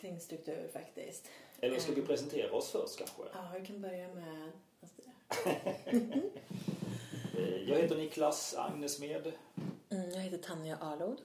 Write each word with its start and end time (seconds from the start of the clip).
kring 0.00 0.20
struktur 0.20 0.68
faktiskt. 0.72 1.28
Eller 1.60 1.78
ska 1.78 1.92
vi 1.92 2.02
presentera 2.02 2.52
oss 2.52 2.70
först 2.70 2.98
kanske? 2.98 3.22
Ja, 3.32 3.50
vi 3.60 3.66
kan 3.66 3.80
börja 3.80 4.08
med... 4.14 4.50
Jag 7.66 7.78
heter 7.78 7.96
Niklas 7.96 8.54
Agnesmed 8.58 9.32
Mm, 9.90 10.10
jag 10.10 10.20
heter 10.20 10.38
Tanja 10.38 10.76
Arlod. 10.80 11.20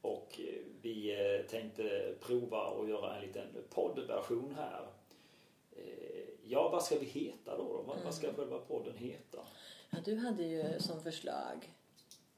och 0.00 0.40
eh, 0.40 0.54
vi 0.82 1.10
eh, 1.40 1.46
tänkte 1.50 2.14
prova 2.20 2.58
att 2.66 2.88
göra 2.88 3.16
en 3.16 3.22
liten 3.26 3.46
poddversion 3.70 4.54
här. 4.56 4.86
Eh, 5.76 5.82
Ja, 6.48 6.68
vad 6.68 6.84
ska 6.84 6.98
vi 6.98 7.06
heta 7.06 7.56
då? 7.56 7.64
då? 7.64 7.82
Vad- 7.82 7.98
Vad 8.04 8.14
ska 8.14 8.32
själva 8.32 8.58
podden 8.58 8.96
heta? 8.96 9.38
Ja, 9.90 9.98
du 10.04 10.16
hade 10.16 10.42
ju 10.42 10.64
som 10.80 11.02
förslag 11.02 11.72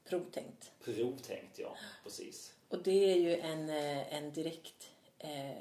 provtänkt. 0.03 0.71
Provtänkt, 0.83 1.59
ja. 1.59 1.75
Precis. 2.03 2.53
Och 2.69 2.83
det 2.83 3.11
är 3.11 3.15
ju 3.15 3.35
en, 3.35 3.69
en 4.09 4.33
direkt 4.33 4.88
eh, 5.19 5.51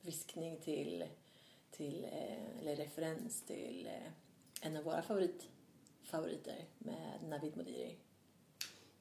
viskning 0.00 0.56
till, 0.60 1.04
till 1.70 2.04
eh, 2.04 2.60
eller 2.60 2.76
referens 2.76 3.42
till 3.46 3.86
eh, 3.86 4.12
en 4.66 4.76
av 4.76 4.84
våra 4.84 5.02
favorit, 5.02 5.48
favoriter 6.02 6.64
med 6.78 7.18
Navid 7.28 7.56
Modiri. 7.56 7.96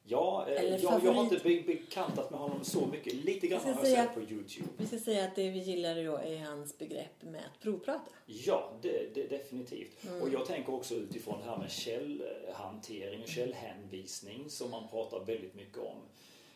Ja, 0.06 0.48
eh, 0.50 0.64
jag, 0.64 1.04
jag 1.04 1.14
har 1.14 1.24
inte 1.24 1.40
favorit. 1.40 1.66
be- 1.66 1.74
bekantat 1.74 2.32
med 2.32 2.40
honom 2.40 2.64
så 2.64 2.86
mycket. 2.86 3.14
Lite 3.14 3.48
grann 3.48 3.62
har 3.62 3.70
jag 3.70 3.88
sett 3.88 4.14
på 4.14 4.22
Youtube. 4.22 4.68
Vi 4.78 4.88
ska 4.88 5.00
säga 5.00 5.26
att 5.26 5.36
det 5.36 5.50
vi 5.50 5.60
gillar 5.60 5.96
då 6.04 6.18
är 6.18 6.40
hans 6.40 6.78
begrepp 6.78 7.24
med 7.24 7.42
att 7.54 7.60
provprata. 7.62 8.12
Ja, 8.26 8.74
det, 8.82 9.16
det, 9.16 9.28
definitivt. 9.28 10.04
Mm. 10.04 10.22
Och 10.22 10.30
jag 10.30 10.46
tänker 10.46 10.74
också 10.74 10.96
utifrån 10.96 11.40
det 11.40 11.46
här 11.46 11.58
med 11.58 11.72
källhantering 11.72 13.22
och 13.22 13.28
källhänvisning 13.28 14.50
som 14.50 14.72
man 14.72 14.88
pratar 14.88 15.26
väldigt 15.26 15.56
mycket 15.56 15.78
om. 15.78 15.98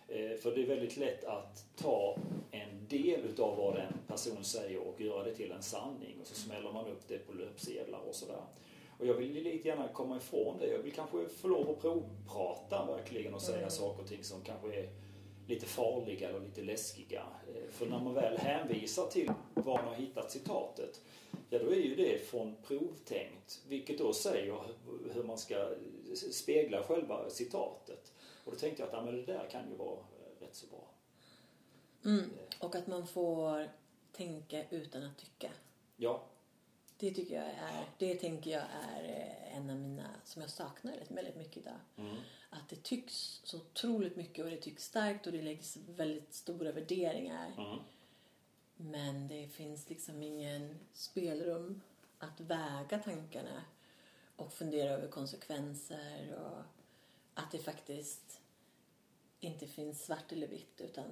Eh, 0.07 0.37
För 0.37 0.55
det 0.55 0.61
är 0.61 0.65
väldigt 0.67 0.97
lätt 0.97 1.23
att 1.25 1.65
ta 1.75 2.17
en 2.51 2.87
del 2.89 3.19
utav 3.25 3.57
vad 3.57 3.75
en 3.77 3.93
person 4.07 4.43
säger 4.43 4.79
och 4.79 5.01
göra 5.01 5.23
det 5.23 5.35
till 5.35 5.51
en 5.51 5.63
sanning 5.63 6.17
och 6.21 6.27
så 6.27 6.35
smäller 6.35 6.71
man 6.71 6.87
upp 6.87 7.07
det 7.07 7.17
på 7.17 7.33
löpsedlar 7.33 7.99
och 8.07 8.15
sådär. 8.15 8.41
Och 8.99 9.05
jag 9.07 9.13
vill 9.13 9.33
lite 9.33 9.67
gärna 9.67 9.87
komma 9.87 10.17
ifrån 10.17 10.57
det. 10.59 10.67
Jag 10.67 10.79
vill 10.79 10.93
kanske 10.93 11.27
få 11.29 11.47
lov 11.47 11.69
att 11.69 11.81
provprata 11.81 12.85
verkligen 12.85 13.33
och 13.33 13.41
säga 13.41 13.69
saker 13.69 14.01
och 14.03 14.09
ting 14.09 14.23
som 14.23 14.41
kanske 14.41 14.79
är 14.79 14.89
lite 15.47 15.65
farliga 15.65 16.29
eller 16.29 16.39
lite 16.39 16.61
läskiga. 16.61 17.23
Eh, 17.55 17.71
För 17.71 17.85
när 17.85 17.99
man 17.99 18.13
väl 18.13 18.37
hänvisar 18.37 19.07
till 19.07 19.31
var 19.53 19.75
man 19.75 19.85
har 19.87 19.95
hittat 19.95 20.31
citatet, 20.31 21.01
ja 21.49 21.59
då 21.59 21.69
är 21.71 21.75
ju 21.75 21.95
det 21.95 22.27
från 22.27 22.55
provtänkt, 22.67 23.61
vilket 23.67 23.97
då 23.97 24.13
säger 24.13 24.55
hur 25.13 25.23
man 25.23 25.37
ska 25.37 25.69
spegla 26.31 26.83
själva 26.83 27.29
citatet. 27.29 28.13
Och 28.47 28.53
då 28.53 28.59
tänkte 28.59 28.81
jag 28.81 28.87
att 28.87 28.93
ja, 28.93 29.01
men 29.01 29.15
det 29.15 29.25
där 29.33 29.49
kan 29.49 29.69
ju 29.69 29.75
vara 29.75 29.97
eh, 29.97 30.41
rätt 30.41 30.55
så 30.55 30.67
bra. 30.67 30.87
Mm. 32.05 32.29
Och 32.59 32.75
att 32.75 32.87
man 32.87 33.07
får 33.07 33.69
tänka 34.11 34.69
utan 34.69 35.03
att 35.03 35.17
tycka. 35.17 35.49
Ja, 35.95 36.23
Det 36.97 37.11
tycker 37.13 37.35
jag 37.35 37.45
är, 37.45 37.85
det 37.97 38.15
tänker 38.15 38.51
jag 38.51 38.63
är 38.83 39.03
eh, 39.03 39.57
en 39.57 39.69
av 39.69 39.75
mina, 39.75 40.09
som 40.23 40.41
jag 40.41 40.51
saknar 40.51 40.93
väldigt 41.07 41.35
mycket 41.35 41.57
idag. 41.57 41.79
Att 42.49 42.69
det 42.69 42.83
tycks 42.83 43.41
så 43.43 43.57
otroligt 43.57 44.15
mycket 44.15 44.45
och 44.45 44.51
det 44.51 44.57
tycks 44.57 44.83
starkt 44.83 45.27
och 45.27 45.33
det 45.33 45.41
läggs 45.41 45.77
väldigt 45.77 46.33
stora 46.33 46.71
värderingar. 46.71 47.51
mm. 47.57 47.79
Men 48.79 49.27
det 49.27 49.47
finns 49.47 49.89
liksom 49.89 50.23
ingen 50.23 50.79
spelrum 50.93 51.81
att 52.19 52.39
väga 52.39 52.99
tankarna 52.99 53.63
och 54.35 54.53
fundera 54.53 54.89
över 54.89 55.07
konsekvenser 55.07 56.35
och 56.35 56.61
att 57.33 57.51
det 57.51 57.59
faktiskt 57.59 58.26
inte 59.39 59.67
finns 59.67 60.05
svart 60.05 60.31
eller 60.31 60.47
vitt 60.47 60.81
utan 60.81 61.05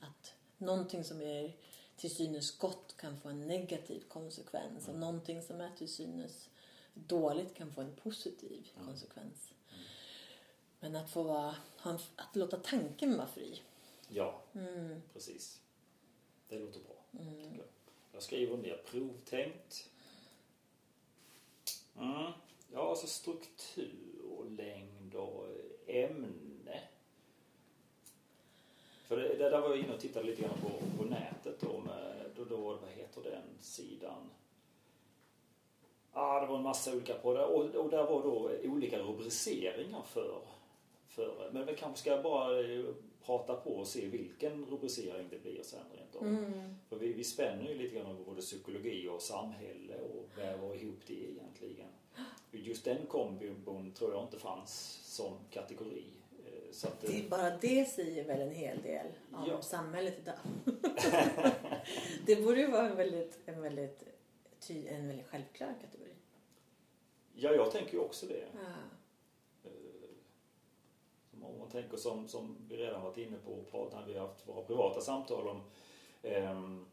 att 0.00 0.34
någonting 0.58 1.04
som 1.04 1.22
är 1.22 1.56
till 1.96 2.14
synes 2.14 2.58
gott 2.58 2.96
kan 2.96 3.20
få 3.20 3.28
en 3.28 3.46
negativ 3.46 4.00
konsekvens 4.08 4.88
och 4.88 4.94
någonting 4.94 5.42
som 5.42 5.60
är 5.60 5.70
till 5.76 5.88
synes 5.88 6.48
dåligt 6.94 7.54
kan 7.54 7.72
få 7.72 7.80
en 7.80 7.94
positiv 7.96 8.68
konsekvens. 8.84 9.54
Men 10.80 10.96
att 10.96 11.10
få 11.10 11.22
vara, 11.22 11.56
att 12.16 12.36
låta 12.36 12.56
tanken 12.56 13.16
vara 13.16 13.28
fri. 13.28 13.60
ja 14.08 14.42
Mm. 14.54 15.02
precis. 15.12 15.60
Det 16.48 16.58
låter 16.58 16.80
bra. 16.80 16.96
tycker 17.42 17.56
Jag. 17.56 17.66
jag 18.12 18.22
skriver 18.22 18.56
ner 18.56 18.82
provtänkt. 18.90 19.88
Mm. 21.96 22.32
Ja, 22.72 22.90
alltså 22.90 23.06
struktur 23.06 24.20
och 24.38 24.50
längd 24.50 25.14
och 25.14 25.46
ämne. 25.86 26.51
För 29.12 29.20
det, 29.20 29.28
det 29.28 29.50
där 29.50 29.60
var 29.60 29.68
jag 29.68 29.78
inne 29.78 29.94
och 29.94 30.00
tittade 30.00 30.26
lite 30.26 30.42
grann 30.42 30.58
på, 30.62 30.98
på 30.98 31.04
nätet 31.04 31.60
då 31.60 31.78
med, 31.78 32.30
då, 32.36 32.44
då, 32.44 32.56
vad 32.56 32.90
heter 32.90 33.22
den 33.22 33.42
sidan? 33.60 34.30
Ja, 36.14 36.20
ah, 36.20 36.40
det 36.40 36.46
var 36.46 36.56
en 36.56 36.62
massa 36.62 36.92
olika 36.92 37.14
på 37.14 37.34
det 37.34 37.44
och, 37.44 37.64
och 37.64 37.90
där 37.90 38.04
var 38.04 38.22
då 38.22 38.50
olika 38.64 38.98
rubriceringar 38.98 40.02
för, 40.02 40.40
för 41.08 41.50
men 41.52 41.66
vi 41.66 41.76
kanske 41.76 42.00
ska 42.00 42.22
bara 42.22 42.60
eh, 42.60 42.84
prata 43.24 43.54
på 43.54 43.70
och 43.70 43.86
se 43.86 44.08
vilken 44.08 44.66
rubricering 44.66 45.28
det 45.30 45.42
blir 45.42 45.62
sen 45.62 45.84
rent 45.96 46.16
av. 46.16 46.26
Mm. 46.26 46.74
För 46.88 46.96
vi, 46.96 47.12
vi 47.12 47.24
spänner 47.24 47.68
ju 47.68 47.74
lite 47.74 47.94
grann 47.94 48.10
över 48.10 48.24
både 48.24 48.40
psykologi 48.40 49.08
och 49.08 49.22
samhälle 49.22 49.94
och 50.14 50.38
väver 50.38 50.74
ihop 50.74 51.00
det 51.06 51.30
egentligen. 51.30 51.88
Just 52.50 52.84
den 52.84 53.06
kombon 53.06 53.92
tror 53.92 54.12
jag 54.12 54.22
inte 54.22 54.38
fanns 54.38 55.00
som 55.04 55.34
kategori. 55.50 56.04
Eh, 56.72 56.76
Så 56.76 56.86
att, 56.88 57.00
Det 57.00 57.18
är 57.24 57.28
bara 57.28 57.50
det 57.56 57.84
säger 57.88 58.24
väl 58.24 58.40
en 58.40 58.54
hel 58.54 58.82
del 58.82 59.06
om 59.32 59.44
Ja. 59.48 59.62
samhället 59.62 60.14
idag. 60.18 60.38
det 62.26 62.36
borde 62.36 62.60
ju 62.60 62.70
vara 62.70 62.88
en 62.88 62.96
väldigt, 62.96 63.38
en 63.46 63.62
väldigt, 63.62 64.02
ty, 64.60 64.86
en 64.86 65.08
väldigt 65.08 65.26
självklar 65.26 65.74
kategori. 65.80 66.12
ja, 67.34 67.52
jag 67.54 67.70
tänker 67.72 67.92
ju 67.92 67.98
också 67.98 68.26
det. 68.26 68.44
Ja. 68.54 68.72
Som 71.30 71.44
Om 71.44 71.58
man 71.58 71.68
tänker 71.68 71.96
som, 71.96 72.28
som 72.28 72.56
vi 72.68 72.76
redan 72.76 73.02
varit 73.02 73.18
inne 73.18 73.36
på 73.44 73.52
och 73.52 73.70
pratat 73.70 74.00
när 74.00 74.06
vi 74.12 74.18
har 74.18 74.26
haft 74.26 74.48
våra 74.48 74.62
privata 74.64 75.00
samtal 75.00 75.48
om 75.48 75.62
ehm, 76.22 76.86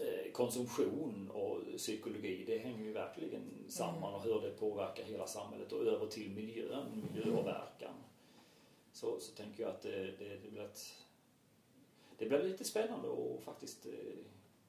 eh, 0.00 0.32
konsumtion 0.32 1.30
och 1.34 1.60
psykologi. 1.76 2.44
Det 2.46 2.58
hänger 2.58 2.84
ju 2.84 2.92
verkligen 2.92 3.42
samman 3.68 4.14
och 4.14 4.22
hur 4.22 4.40
det 4.40 4.50
påverkar 4.50 5.04
hela 5.04 5.26
samhället 5.26 5.72
och 5.72 5.86
över 5.86 6.06
till 6.06 6.30
miljön, 6.30 7.02
miljöpåverkan. 7.14 7.94
Så, 9.04 9.20
så 9.20 9.32
tänker 9.32 9.62
jag 9.62 9.70
att 9.72 9.82
det, 9.82 9.90
det, 10.18 10.36
det 10.44 10.50
blir 10.50 10.62
ett, 10.64 10.94
det 12.18 12.26
blir 12.26 12.42
lite 12.42 12.64
spännande 12.64 13.08
att 13.08 13.44
faktiskt 13.44 13.86
eh, 13.86 13.92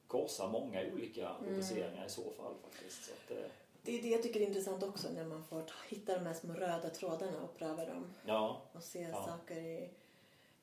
korsa 0.07 0.47
många 0.47 0.81
olika 0.93 1.35
rubriceringar 1.41 2.05
i 2.05 2.09
så 2.09 2.21
fall 2.31 2.53
faktiskt. 2.63 3.03
Så 3.05 3.11
att, 3.13 3.31
eh, 3.37 3.49
Det 3.83 3.97
är 3.99 4.01
det 4.01 4.07
jag 4.07 4.23
tycker 4.23 4.39
är 4.41 4.47
intressant 4.47 4.83
också 4.83 5.07
när 5.11 5.25
man 5.25 5.43
får 5.43 5.61
ta, 5.61 5.73
hitta 5.89 6.17
de 6.17 6.25
här 6.25 6.33
små 6.33 6.53
röda 6.53 6.89
trådarna 6.89 7.41
och 7.43 7.57
pröva 7.57 7.85
dem 7.85 8.13
ja, 8.25 8.61
och 8.73 8.83
se 8.83 9.01
Ja. 9.01 9.25
saker 9.25 9.55
i... 9.57 9.89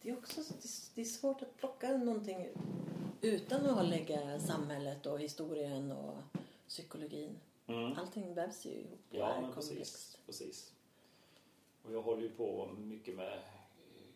Det 0.03 0.11
är 0.11 0.19
också 0.19 0.43
så- 0.43 0.55
det 0.95 1.01
är- 1.01 1.05
svårt 1.05 1.43
att 1.43 1.57
plocka 1.57 1.97
någonting 1.97 2.49
utan 3.21 3.67
att 3.67 3.89
lägga 3.89 4.41
samhället 4.41 5.07
och 5.07 5.21
historien 5.21 5.93
och 5.93 6.15
psykologin. 6.69 7.37
Mm. 7.67 7.93
Allting 7.99 8.35
vävs 8.35 8.67
ju 8.67 8.71
ihop 8.71 8.99
och 9.11 9.17
Ja, 9.17 9.41
men 9.41 9.53
komplext. 9.53 9.69
precis, 9.79 10.19
precis. 10.27 10.73
Och 11.85 11.93
jag 11.95 12.03
håller 12.03 12.23
ju 12.23 12.31
på 12.31 12.69
mycket 12.79 13.15
med 13.17 13.39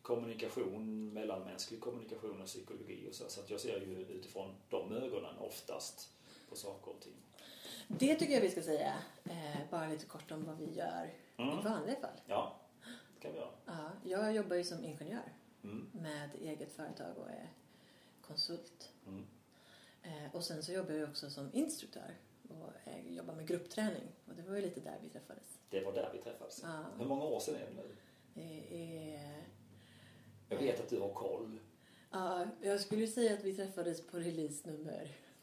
kommunikation, 0.07 1.13
mellanmänsklig 1.13 1.81
kommunikation 1.81 2.41
och 2.41 2.47
psykologi 2.47 3.09
och 3.11 3.15
så. 3.15 3.29
Så 3.29 3.41
att 3.41 3.51
jag 3.51 3.61
ser 3.61 3.81
ju 3.81 4.07
utifrån 4.09 4.55
de 4.69 4.93
ögonen 4.93 5.39
oftast 5.39 6.11
på 6.49 6.57
saker 6.57 6.91
och 6.91 7.01
ting. 7.01 7.13
Det 7.89 8.15
tycker 8.15 8.35
jag 8.35 8.41
vi 8.41 8.51
ska 8.51 8.63
säga. 8.63 8.95
Eh, 9.25 9.57
bara 9.71 9.87
lite 9.89 10.07
kort 10.07 10.31
om 10.31 10.45
vad 10.45 10.59
vi 10.59 10.75
gör 10.75 11.11
Mm. 11.39 11.59
i 11.59 11.63
vanliga 11.63 11.97
fall. 12.01 12.21
Ja, 12.27 12.57
det 13.15 13.21
kan 13.21 13.33
vi 13.33 13.39
göra. 13.39 13.51
Ja, 13.67 13.91
jag 14.05 14.35
jobbar 14.35 14.57
ju 14.57 14.65
som 14.65 14.85
ingenjör 14.85 15.33
Mm. 15.65 15.87
med 15.93 16.31
eget 16.41 16.73
företag 16.73 17.19
och 17.19 17.29
är 17.31 17.49
konsult. 18.21 18.93
Mm. 19.07 19.27
Eh, 20.03 20.35
och 20.35 20.45
sen 20.45 20.63
så 20.63 20.73
jobbar 20.73 20.93
jag 20.93 21.09
också 21.09 21.31
som 21.31 21.51
instruktör 21.53 22.15
och 22.49 22.89
eh, 22.91 23.13
jobbar 23.17 23.35
med 23.35 23.49
gruppträning. 23.49 24.07
Och 24.27 24.35
det 24.35 24.43
var 24.43 24.57
ju 24.57 24.63
lite 24.63 24.81
där 24.81 24.99
vi 25.03 25.09
träffades. 25.09 25.59
Det 25.71 25.81
var 25.85 25.93
där 25.93 26.11
vi 26.13 26.19
träffades. 26.19 26.61
Ja. 26.63 26.85
Hur 26.99 27.05
många 27.07 27.25
år 27.25 27.41
sedan 27.41 27.55
är 27.55 27.67
det 27.67 27.83
nu? 27.83 27.97
Det 28.35 28.77
är... 29.15 29.43
Jag 30.49 30.59
vet 30.59 30.81
att 30.81 30.89
du 30.89 31.01
har 31.01 31.13
koll. 31.13 31.59
Ja, 32.11 32.47
jag 32.63 32.81
skulle 32.81 33.07
säga 33.07 33.35
att 33.35 33.45
vi 33.45 33.55
träffades 33.55 34.07
på 34.07 34.19
release 34.19 34.71
nummer. 34.71 35.09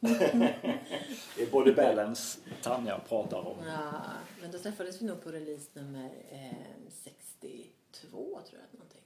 Det 1.36 1.42
är 1.42 1.50
Body 1.50 1.72
Balance 1.72 2.38
Tanja 2.62 2.98
pratar 2.98 3.38
om. 3.46 3.56
Ja, 3.66 4.02
men 4.40 4.50
då 4.50 4.58
träffades 4.58 5.02
vi 5.02 5.06
nog 5.06 5.22
på 5.22 5.32
release 5.32 5.70
nummer 5.72 6.10
eh, 6.30 6.90
62 6.90 7.70
tror 8.10 8.60
jag. 8.60 8.78
Någonting. 8.78 9.02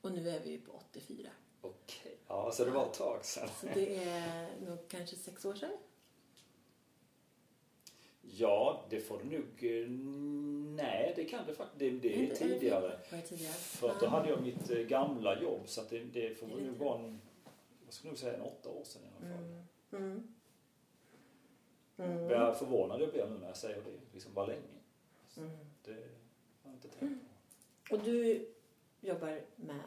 Och 0.00 0.12
nu 0.12 0.28
är 0.28 0.40
vi 0.40 0.58
på 0.58 0.72
84. 0.72 1.28
Okej, 1.60 2.16
ja 2.28 2.50
så 2.52 2.64
det 2.64 2.70
var 2.70 2.86
ett 2.86 2.94
tag 2.94 3.24
sedan. 3.24 3.48
Så 3.60 3.66
det 3.74 4.04
är 4.04 4.48
nog 4.66 4.88
kanske 4.88 5.16
sex 5.16 5.44
år 5.44 5.54
sedan. 5.54 5.76
Ja, 8.22 8.84
det 8.90 9.00
får 9.00 9.18
du 9.18 9.24
nog... 9.24 9.72
eh, 9.82 9.88
Nej, 10.84 11.12
det 11.16 11.24
kan 11.24 11.46
det 11.46 11.54
faktiskt. 11.54 11.78
Det, 11.78 11.90
det 11.90 12.30
är 12.30 12.34
tidigare. 12.34 12.98
För 13.52 13.94
då 14.00 14.06
hade 14.06 14.28
jag 14.28 14.42
mitt 14.42 14.70
eh, 14.70 14.78
gamla 14.78 15.42
jobb 15.42 15.60
så 15.66 15.80
att 15.80 15.90
det, 15.90 15.98
det 16.00 16.38
får 16.38 16.46
nog 16.46 16.60
vara 16.78 16.98
en... 16.98 17.20
Jag 17.84 17.94
skulle 17.94 18.10
nog 18.10 18.18
säga 18.18 18.34
en 18.34 18.42
åtta 18.42 18.68
år 18.68 18.84
sedan 18.84 19.02
i 19.02 19.06
alla 19.26 19.34
fall. 19.36 19.44
Mm. 19.44 20.28
Mm. 21.96 22.12
Mm. 22.18 22.30
Jag 22.30 22.48
är 22.48 22.52
förvånad 22.52 23.00
jag 23.00 23.10
blir 23.10 23.26
nu 23.26 23.38
när 23.38 23.46
jag 23.46 23.56
säger 23.56 23.76
det. 23.76 23.82
Liksom, 24.12 24.32
vad 24.34 24.48
länge? 24.48 24.60
Mm. 25.36 25.50
Det 25.84 25.92
har 25.92 26.00
jag 26.64 26.72
inte 26.74 26.88
tänkt 26.88 27.20
på. 27.88 27.94
Och 27.94 28.02
du 28.02 28.48
jobbar 29.00 29.40
med? 29.56 29.80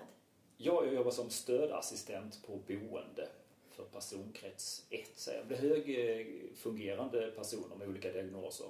Ja, 0.57 0.85
jag 0.85 0.93
jobbar 0.93 1.11
som 1.11 1.29
stödassistent 1.29 2.43
på 2.47 2.59
boende 2.67 3.27
för 3.75 3.83
personkrets 3.83 4.85
1. 4.89 5.29
Det 5.47 5.55
högfungerande 5.55 7.31
personer 7.31 7.75
med 7.75 7.87
olika 7.87 8.11
diagnoser. 8.11 8.67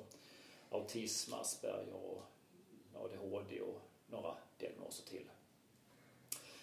Autism, 0.70 1.34
Asperger 1.34 1.94
och 1.94 2.24
ADHD 2.94 3.62
och 3.62 3.82
några 4.08 4.36
diagnoser 4.58 5.06
till. 5.06 5.30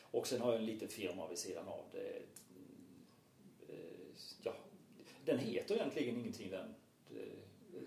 Och 0.00 0.26
sen 0.26 0.40
har 0.40 0.52
jag 0.52 0.60
en 0.60 0.66
liten 0.66 0.88
firma 0.88 1.28
vid 1.28 1.38
sidan 1.38 1.68
av 1.68 1.84
det. 1.92 2.22
Eh, 3.68 4.16
ja, 4.42 4.54
den 5.24 5.38
heter 5.38 5.74
egentligen 5.74 6.18
ingenting 6.18 6.50
den. 6.50 6.74
Eh, 7.10 7.38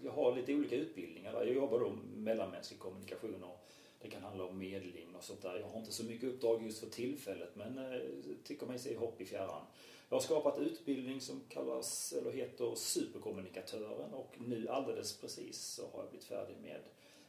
jag 0.04 0.12
har 0.12 0.36
lite 0.36 0.54
olika 0.54 0.76
utbildningar 0.76 1.34
där. 1.34 1.46
Jag 1.46 1.56
jobbar 1.56 1.80
då 1.80 1.90
med 1.90 2.18
mellanmänsklig 2.18 2.80
kommunikation 2.80 3.44
och 3.44 3.66
det 4.02 4.10
kan 4.10 4.24
handla 4.24 4.44
om 4.44 4.58
medling 4.58 5.16
och 5.16 5.24
sånt 5.24 5.42
där. 5.42 5.60
Jag 5.60 5.68
har 5.68 5.80
inte 5.80 5.92
så 5.92 6.04
mycket 6.04 6.30
uppdrag 6.30 6.64
just 6.64 6.80
för 6.80 6.90
tillfället 6.90 7.56
men 7.56 7.78
eh, 7.78 8.02
tycker 8.44 8.66
mig 8.66 8.80
se 8.80 8.98
hopp 8.98 9.22
i 9.22 9.26
fjärran. 9.26 9.66
Jag 10.10 10.16
har 10.16 10.22
skapat 10.22 10.58
utbildning 10.58 11.22
som 11.22 11.42
kallas, 11.50 12.14
eller 12.14 12.32
heter 12.32 12.76
Superkommunikatören 12.76 14.14
och 14.14 14.36
nu 14.40 14.70
alldeles 14.70 15.18
precis 15.18 15.62
så 15.62 15.90
har 15.94 16.00
jag 16.00 16.10
blivit 16.10 16.28
färdig 16.28 16.58
med 16.62 16.82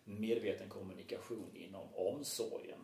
medveten 0.05 0.69
kommunikation 0.69 1.51
inom 1.55 1.95
omsorgen. 1.95 2.79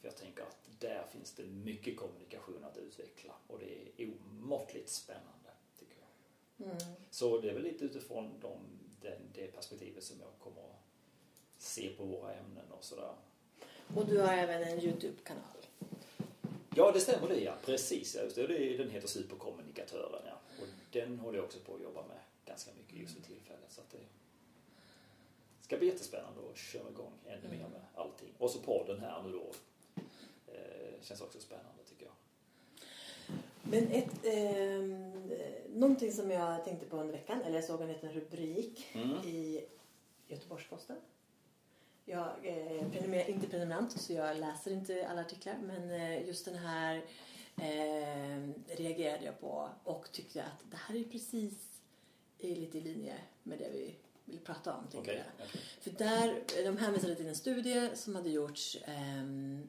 För 0.00 0.08
jag 0.08 0.16
tänker 0.16 0.42
att 0.42 0.68
där 0.78 1.04
finns 1.12 1.32
det 1.32 1.42
mycket 1.42 1.96
kommunikation 1.96 2.64
att 2.64 2.76
utveckla 2.76 3.32
och 3.46 3.58
det 3.58 4.02
är 4.02 4.10
omåttligt 4.10 4.88
spännande 4.88 5.50
tycker 5.78 5.96
jag. 5.98 6.66
Mm. 6.66 6.78
Så 7.10 7.40
det 7.40 7.50
är 7.50 7.54
väl 7.54 7.62
lite 7.62 7.84
utifrån 7.84 8.40
de, 8.40 8.58
den, 9.00 9.20
det 9.34 9.46
perspektivet 9.46 10.04
som 10.04 10.20
jag 10.20 10.30
kommer 10.38 10.62
att 10.62 10.82
se 11.58 11.88
på 11.88 12.04
våra 12.04 12.34
ämnen 12.34 12.72
och 12.78 12.84
sådär. 12.84 13.14
Och 13.96 14.06
du 14.06 14.20
har 14.20 14.32
även 14.32 14.62
en 14.62 14.80
Youtube-kanal. 14.80 15.58
Ja, 16.78 16.92
det 16.92 17.00
stämmer 17.00 17.28
det 17.28 17.40
ja. 17.40 17.54
Precis, 17.64 18.14
ja, 18.14 18.22
just 18.22 18.36
det. 18.36 18.46
Det 18.46 18.58
är- 18.74 18.78
Den 18.78 18.90
heter 18.90 19.08
Superkommunikatören 19.08 20.22
ja. 20.26 20.38
Och 20.60 20.66
den 20.92 21.18
håller 21.18 21.38
jag 21.38 21.44
också 21.44 21.58
på 21.58 21.74
att 21.74 21.82
jobba 21.82 22.02
med 22.06 22.16
ganska 22.46 22.70
mycket 22.78 22.96
just 22.98 23.14
för 23.14 23.22
tillfället. 23.22 23.72
Så 23.72 23.80
att 23.80 23.90
det 23.90 23.98
ska 25.60 25.76
bli 25.76 25.86
jättespännande 25.86 26.40
att 26.50 26.56
köra 26.58 26.90
igång 26.90 27.12
ännu 27.26 27.48
mer 27.48 27.68
med 27.68 27.80
allting. 27.94 28.28
Och 28.38 28.50
så 28.50 28.58
podden 28.58 29.00
här 29.00 29.22
nu 29.22 29.32
då. 29.32 29.50
Eh, 30.52 31.02
känns 31.02 31.20
också 31.20 31.40
spännande 31.40 31.82
tycker 31.88 32.04
jag. 32.06 32.14
Men 33.62 33.88
ett, 33.92 34.24
ehm, 34.24 35.30
någonting 35.74 36.12
som 36.12 36.30
jag 36.30 36.64
tänkte 36.64 36.86
på 36.86 36.96
under 36.96 37.12
veckan, 37.12 37.42
eller 37.42 37.54
jag 37.54 37.64
såg 37.64 37.80
en 37.80 37.88
liten 37.88 38.12
rubrik 38.12 38.86
Mm. 38.92 39.10
i 39.24 39.64
Göteborgs-Posten. 40.28 40.96
Jag 42.10 42.28
eh, 42.42 42.90
prenumererar 42.90 43.28
inte 43.28 43.46
prenumerant 43.46 44.00
så 44.00 44.12
jag 44.12 44.36
läser 44.36 44.70
inte 44.70 45.08
alla 45.08 45.20
artiklar 45.20 45.58
men 45.62 45.90
eh, 45.90 46.26
just 46.26 46.44
den 46.44 46.54
här 46.54 46.96
eh, 47.56 48.48
reagerade 48.76 49.24
jag 49.24 49.40
på 49.40 49.68
och 49.84 50.12
tyckte 50.12 50.44
att 50.44 50.70
det 50.70 50.76
här 50.76 50.94
är 50.96 51.04
precis 51.04 51.80
i, 52.38 52.54
lite 52.54 52.78
i 52.78 52.80
linje 52.80 53.14
med 53.42 53.58
det 53.58 53.70
vi 53.72 53.94
vill 54.24 54.38
prata 54.38 54.74
om. 54.74 54.84
Okej. 54.94 55.24
jag. 55.38 55.48
För 55.80 55.90
där, 55.90 56.44
de 56.64 56.76
hänvisade 56.76 57.14
till 57.14 57.28
en 57.28 57.36
studie 57.36 57.90
som 57.94 58.14
hade 58.14 58.30
gjorts 58.30 58.78
ehm, 58.84 59.68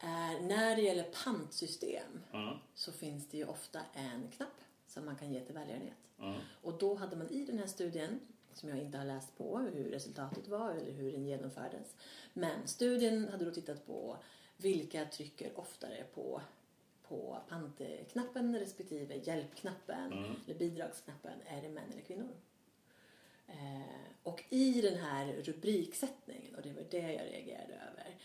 är, 0.00 0.40
när 0.40 0.76
det 0.76 0.82
gäller 0.82 1.10
pantsystem 1.24 2.22
Mm. 2.32 2.54
så 2.74 2.92
finns 2.92 3.28
det 3.28 3.36
ju 3.36 3.44
ofta 3.44 3.80
en 3.94 4.28
knapp 4.36 4.60
som 4.86 5.04
man 5.04 5.16
kan 5.16 5.32
ge 5.32 5.40
till 5.40 5.54
välgörenhet. 5.54 5.96
Mm. 6.18 6.40
Och 6.62 6.78
då 6.78 6.94
hade 6.94 7.16
man 7.16 7.28
i 7.28 7.44
den 7.44 7.58
här 7.58 7.66
studien, 7.66 8.20
som 8.56 8.68
jag 8.68 8.78
inte 8.78 8.98
har 8.98 9.04
läst 9.04 9.36
på 9.38 9.58
hur 9.58 9.90
resultatet 9.90 10.48
var 10.48 10.70
eller 10.70 10.92
hur 10.92 11.12
den 11.12 11.26
genomfördes. 11.26 11.96
Men 12.32 12.68
studien 12.68 13.28
hade 13.28 13.44
då 13.44 13.50
tittat 13.50 13.86
på 13.86 14.16
vilka 14.56 15.04
trycker 15.04 15.50
oftare 15.60 16.04
på, 16.14 16.40
på 17.08 17.38
pantknappen 17.48 18.58
respektive 18.58 19.14
hjälpknappen 19.16 20.12
Mm. 20.12 20.34
eller 20.46 20.54
bidragsknappen. 20.58 21.32
Är 21.46 21.62
det 21.62 21.68
män 21.68 21.90
eller 21.92 22.02
kvinnor? 22.02 22.28
Eh, 23.48 23.80
och 24.22 24.44
i 24.50 24.80
den 24.80 24.94
här 24.98 25.32
rubriksättningen, 25.32 26.54
och 26.54 26.62
det 26.62 26.72
var 26.72 26.84
det 26.90 26.98
jag 27.12 27.26
reagerade 27.26 27.74
över, 27.74 28.16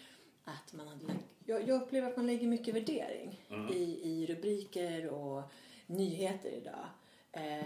att 0.44 0.74
man 0.74 0.88
hade 0.88 1.06
lagt, 1.06 1.26
jag, 1.46 1.68
jag 1.70 1.82
upplever 1.82 2.10
att 2.10 2.18
man 2.18 2.28
lägger 2.28 2.48
mycket 2.48 2.76
värdering 2.76 3.46
Mm. 3.50 3.74
i, 3.74 4.00
i 4.04 4.26
rubriker 4.26 5.08
och 5.10 5.44
nyheter 5.88 6.50
idag. 6.50 6.86
Eh, 7.32 7.66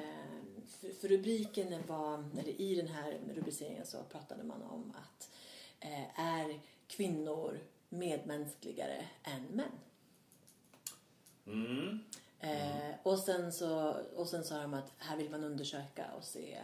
för, 0.68 0.90
för 0.90 1.08
rubriken 1.08 1.88
var, 1.88 2.24
eller 2.40 2.62
i 2.62 2.76
den 2.76 2.88
här 2.88 3.20
rubriceringen 3.36 3.86
så 3.86 4.04
pratade 4.04 4.44
man 4.44 4.62
om 4.62 4.94
att 4.96 5.30
eh, 5.80 6.20
är 6.20 6.60
kvinnor 6.88 7.60
medmänskligare 7.90 9.06
än 9.24 9.44
män? 9.44 9.72
Mm. 11.46 12.00
Eh, 12.40 12.96
och, 13.04 13.20
sen 13.20 13.54
så, 13.54 13.96
och 14.16 14.28
sen 14.28 14.44
sa 14.44 14.62
de 14.62 14.74
att 14.74 14.92
här 14.98 15.18
vill 15.18 15.30
man 15.30 15.44
undersöka 15.44 16.14
och 16.18 16.24
se, 16.24 16.62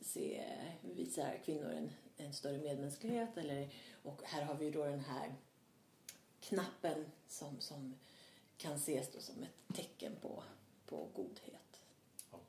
se 0.00 0.44
visar 0.80 1.40
kvinnor 1.44 1.70
en, 1.70 1.90
en 2.16 2.32
större 2.32 2.58
medmänsklighet 2.58 3.36
eller, 3.36 3.68
och 4.02 4.22
här 4.24 4.42
har 4.42 4.54
vi 4.54 4.64
ju 4.64 4.70
då 4.70 4.84
den 4.84 5.00
här 5.00 5.34
knappen 6.40 7.06
som, 7.28 7.60
som 7.60 7.94
kan 8.56 8.74
ses 8.74 9.26
som 9.26 9.42
ett 9.42 9.76
tecken 9.76 10.12
på, 10.22 10.42
på 10.86 11.08
godhet. 11.14 11.61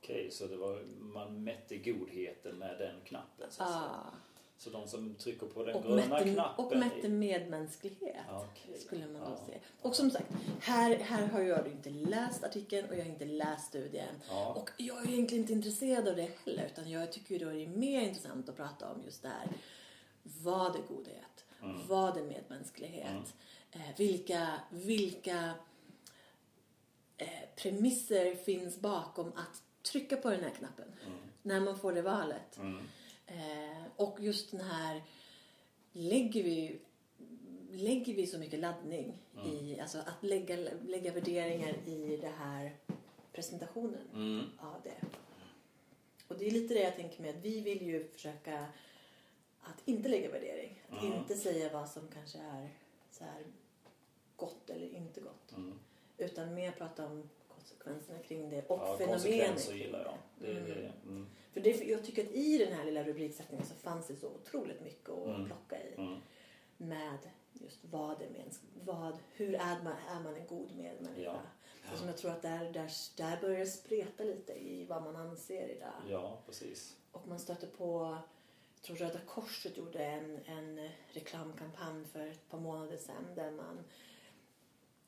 Okej, 0.04 0.32
så 0.32 0.48
det 0.48 0.56
var, 0.58 0.82
man 1.00 1.44
mätte 1.44 1.78
godheten 1.78 2.56
med 2.58 2.80
den 2.80 3.02
knappen 3.06 3.52
så 3.52 3.64
att 3.64 3.70
säga. 3.70 3.80
Ah, 3.82 4.14
Så 4.58 4.70
de 4.70 4.88
som 4.88 5.16
trycker 5.16 5.48
på 5.48 5.64
den 5.64 5.76
och, 5.76 5.84
gröna 5.84 6.08
mätte, 6.08 6.30
knappen 6.34 6.66
och 6.66 6.78
mätte 6.78 7.10
medmänsklighet 7.10 8.16
Ja, 8.28 8.46
okej. 8.52 8.80
skulle 8.80 9.08
man 9.08 9.22
då 9.22 9.28
Ja. 9.40 9.46
se. 9.48 9.60
Och 9.82 9.96
som 9.96 10.12
sagt, 10.12 10.32
här, 10.60 10.96
här 10.96 11.28
har 11.28 11.42
jag 11.42 11.68
inte 11.68 11.90
läst 11.90 12.44
artikeln 12.44 12.90
och 12.90 12.96
jag 12.96 13.00
har 13.04 13.10
inte 13.10 13.26
läst 13.26 13.68
studien. 13.68 14.16
Ja. 14.30 14.54
Och 14.54 14.70
jag 14.78 14.98
är 14.98 15.12
egentligen 15.14 15.44
inte 15.44 15.54
intresserad 15.54 16.08
av 16.08 16.16
det 16.16 16.30
heller 16.46 16.66
utan 16.66 16.90
jag 16.92 17.12
tycker 17.12 17.36
ju 17.40 17.46
då 17.46 17.52
det 17.52 17.64
är 17.64 17.68
mer 17.68 18.02
intressant 18.02 18.50
att 18.50 18.56
prata 18.58 18.92
om 18.92 19.02
just 19.06 19.22
det 19.22 19.28
här. 19.30 19.48
Vad 20.24 20.76
är 20.76 20.82
godhet? 20.88 21.46
Mm. 21.62 21.88
Vad 21.88 22.18
är 22.18 22.24
medmänsklighet? 22.24 23.34
Eh, 23.72 23.82
vilka 23.98 24.48
vilka 24.72 25.52
eh, 27.18 27.28
premisser 27.56 28.36
finns 28.36 28.80
bakom 28.80 29.28
att 29.28 29.64
trycka 29.84 30.18
på 30.18 30.30
den 30.30 30.44
här 30.44 30.50
knappen 30.50 30.86
när 31.42 31.60
man 31.60 31.80
får 31.80 31.94
det 31.94 32.02
valet? 32.02 32.58
Mm. 32.58 32.80
Eh, 33.28 33.84
och 33.96 34.20
just 34.20 34.52
den 34.52 34.62
här, 34.62 35.04
lägger 35.92 36.44
vi, 36.44 36.80
lägger 37.72 38.14
vi 38.14 38.28
så 38.28 38.38
mycket 38.40 38.60
laddning 38.60 39.18
i, 39.46 39.80
alltså 39.80 39.98
att 39.98 40.24
lägga, 40.24 40.56
lägga 40.88 41.12
värderingar 41.14 41.76
i 41.86 42.18
det 42.22 42.34
här 42.38 42.76
presentationen 43.34 44.08
Mm. 44.14 44.46
av 44.60 44.82
det. 44.84 45.02
Och 46.28 46.38
det 46.38 46.48
är 46.48 46.52
lite 46.52 46.74
det 46.74 46.80
jag 46.84 46.96
tänker 46.96 47.22
med 47.22 47.30
att 47.38 47.46
vi 47.46 47.62
vill 47.62 47.82
ju 47.82 48.08
försöka 48.08 48.66
att 49.62 49.82
inte 49.86 50.10
lägga 50.10 50.30
värdering. 50.32 50.84
Att 50.90 51.04
Mm. 51.04 51.14
inte 51.18 51.36
säga 51.36 51.74
vad 51.74 51.90
som 51.90 52.08
kanske 52.14 52.38
är 52.38 52.70
så 53.12 53.24
här 53.24 53.44
gott 54.36 54.70
eller 54.70 54.88
inte 54.96 55.22
gott. 55.22 55.52
Mm. 55.58 55.80
Utan 56.18 56.54
mer 56.54 56.72
prata 56.72 57.06
om 57.06 57.30
konsekvenserna 57.70 58.20
kring 58.20 58.50
det 58.50 58.66
och 58.68 58.80
Ja, 58.80 58.98
fenomenet. 58.98 59.10
konsekvenser 59.24 59.74
gillar 59.74 60.00
jag. 60.00 60.18
Det, 60.40 60.52
Mm. 60.52 60.64
det, 60.66 60.92
mm. 61.10 61.28
För 61.54 61.60
det, 61.62 61.84
jag 61.84 62.04
tycker 62.06 62.24
att 62.24 62.32
i 62.32 62.58
den 62.58 62.74
här 62.74 62.86
lilla 62.86 63.04
rubriksättningen 63.04 63.66
så 63.66 63.74
fanns 63.76 64.08
det 64.08 64.16
så 64.16 64.28
otroligt 64.28 64.82
mycket 64.82 65.10
att 65.10 65.28
Mm. 65.28 65.46
plocka 65.46 65.84
i. 65.84 65.94
Mm. 65.98 66.20
Med 66.78 67.18
just 67.54 67.80
vad 67.92 68.22
är 68.22 68.30
mäns 68.30 68.62
vad, 68.84 69.18
hur 69.34 69.54
är 69.56 69.84
man, 69.84 69.94
är 70.10 70.20
man 70.24 70.36
en 70.36 70.48
god 70.48 70.76
medmänniska? 70.76 71.22
Ja. 71.22 71.40
Så 71.92 71.98
som 71.98 72.08
jag 72.08 72.18
tror 72.18 72.32
att 72.32 72.42
där, 72.42 72.72
där, 72.74 72.90
där 73.18 73.42
börjar 73.42 73.60
det 73.60 73.66
spreta 73.66 74.24
lite 74.24 74.54
i 74.54 74.86
vad 74.86 75.04
man 75.04 75.16
anser 75.16 75.68
idag. 75.70 75.94
ja, 76.10 76.42
precis. 76.46 76.98
Och 77.12 77.28
man 77.28 77.40
stöter 77.40 77.68
på, 77.68 78.18
jag 78.76 78.84
tror 78.84 78.96
Röda 78.98 79.20
Korset 79.28 79.78
gjorde 79.78 80.06
en, 80.06 80.40
en 80.46 80.90
reklamkampanj 81.08 82.06
för 82.06 82.28
ett 82.28 82.50
par 82.50 82.60
månader 82.60 82.98
sedan 82.98 83.36
där 83.36 83.52
man 83.52 83.84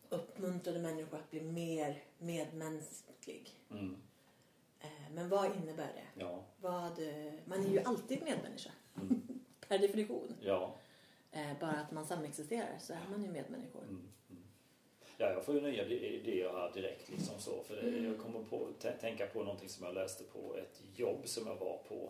uppmuntrade 0.09 0.79
människor 0.79 1.17
att 1.17 1.31
bli 1.31 1.41
mer 1.41 2.03
medmänsklig. 2.17 3.51
Mm. 3.71 3.97
Eh, 4.79 4.87
Men 5.13 5.29
vad 5.29 5.55
innebär 5.55 5.87
det? 5.93 6.21
Ja. 6.21 6.43
Vad, 6.61 6.99
eh, 6.99 7.33
man 7.45 7.65
är 7.65 7.69
ju 7.69 7.79
alltid 7.79 8.23
medmänniska. 8.23 8.71
Mm. 9.01 9.21
per 9.67 9.77
definition. 9.79 10.33
Ja. 10.41 10.75
Eh, 11.31 11.59
Bara 11.59 11.71
att 11.71 11.91
man 11.91 12.05
samexisterar 12.05 12.77
så 12.79 12.93
är 12.93 13.01
man 13.11 13.21
ju 13.23 13.31
medmänniskor. 13.31 13.81
Mm. 13.83 14.07
Mm. 14.29 14.43
Ja, 15.17 15.29
jag 15.29 15.45
får 15.45 15.55
ju 15.55 15.61
nya 15.61 15.85
idéer 15.85 16.49
här 16.49 16.71
direkt 16.73 17.09
liksom 17.09 17.39
så. 17.39 17.63
För 17.63 17.75
det, 17.75 17.89
jag 17.99 18.19
kommer 18.19 18.43
på 18.43 18.67
t- 18.79 18.91
tänka 19.01 19.27
på 19.27 19.43
någonting 19.43 19.69
som 19.69 19.85
jag 19.85 19.93
läste 19.95 20.23
på 20.23 20.55
ett 20.57 20.81
jobb 20.95 21.21
som 21.27 21.47
jag 21.47 21.55
var 21.55 21.77
på. 21.77 22.09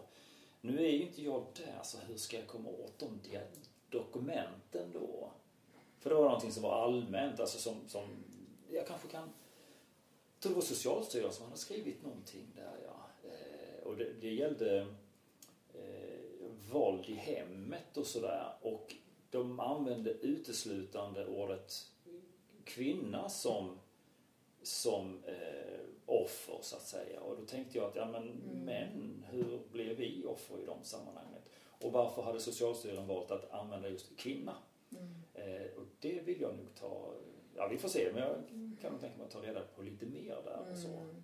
Nu 0.62 0.86
är 0.86 0.90
ju 0.90 1.02
inte 1.02 1.22
jag 1.24 1.46
där, 1.58 1.80
så 1.84 1.98
hur 2.08 2.18
ska 2.18 2.38
jag 2.38 2.48
komma 2.48 2.70
åt 2.70 3.00
de 3.00 3.20
dokumenten 3.90 4.92
då? 4.94 5.32
För 6.06 6.10
det 6.10 6.16
var 6.16 6.24
någonting 6.24 6.52
som 6.52 6.64
var 6.64 6.84
allmänt, 6.84 7.40
alltså 7.40 7.58
som, 7.58 7.76
som 7.88 8.04
jag 8.70 8.88
kanske 8.88 9.08
kan... 9.08 9.30
Jag 10.34 10.40
tror 10.40 10.52
det 10.52 10.56
var 10.56 10.62
Socialstyrelsen 10.62 11.34
som 11.34 11.46
hade 11.46 11.58
skrivit 11.58 12.04
någonting 12.04 12.48
där, 12.56 12.78
ja. 12.86 13.30
Eh, 13.30 13.88
och 13.88 13.98
det, 13.98 14.14
det 14.22 14.34
gällde 14.34 14.88
eh, 15.74 16.50
våld 16.72 17.10
i 17.10 17.14
hemmet 17.14 17.98
och 17.98 18.06
sådär. 18.06 18.54
Och 18.62 18.96
de 19.30 19.60
använde 19.60 20.12
uteslutande 20.12 21.28
ordet 21.28 21.92
kvinna 22.64 23.30
som, 23.30 23.80
som 24.64 25.24
eh, 25.24 25.80
offer 26.06 26.58
så 26.62 26.76
att 26.76 26.88
säga. 26.88 27.22
Och 27.22 27.38
då 27.38 27.46
tänkte 27.46 27.78
jag 27.78 27.88
att, 27.88 27.96
ja 27.96 28.06
men 28.06 28.28
män, 28.66 29.26
hur 29.30 29.60
blev 29.72 29.98
vi 29.98 30.26
offer 30.26 30.60
i 30.64 30.66
de 30.66 30.84
sammanhanget? 30.84 31.50
Och 31.82 31.92
varför 31.92 32.22
hade 32.22 32.40
Socialstyrelsen 32.40 33.08
valt 33.08 33.32
att 33.32 33.52
använda 33.52 33.90
just 33.90 34.18
kvinna? 34.18 34.56
Det 36.06 36.22
vill 36.22 36.42
jag 36.42 36.56
nog 36.56 36.76
ta, 36.76 37.14
ja 37.56 37.68
vi 37.68 37.78
får 37.78 37.90
se, 37.90 38.12
men 38.14 38.22
jag 38.22 38.36
kan 38.82 38.92
nog 38.92 39.02
tänka 39.02 39.18
mig 39.18 39.26
att 39.26 39.32
ta 39.32 39.42
reda 39.42 39.62
på 39.76 39.82
lite 39.82 40.06
mer 40.06 40.42
där 40.46 40.72
och 40.72 40.78
så. 40.78 40.88
Mm. 40.88 41.24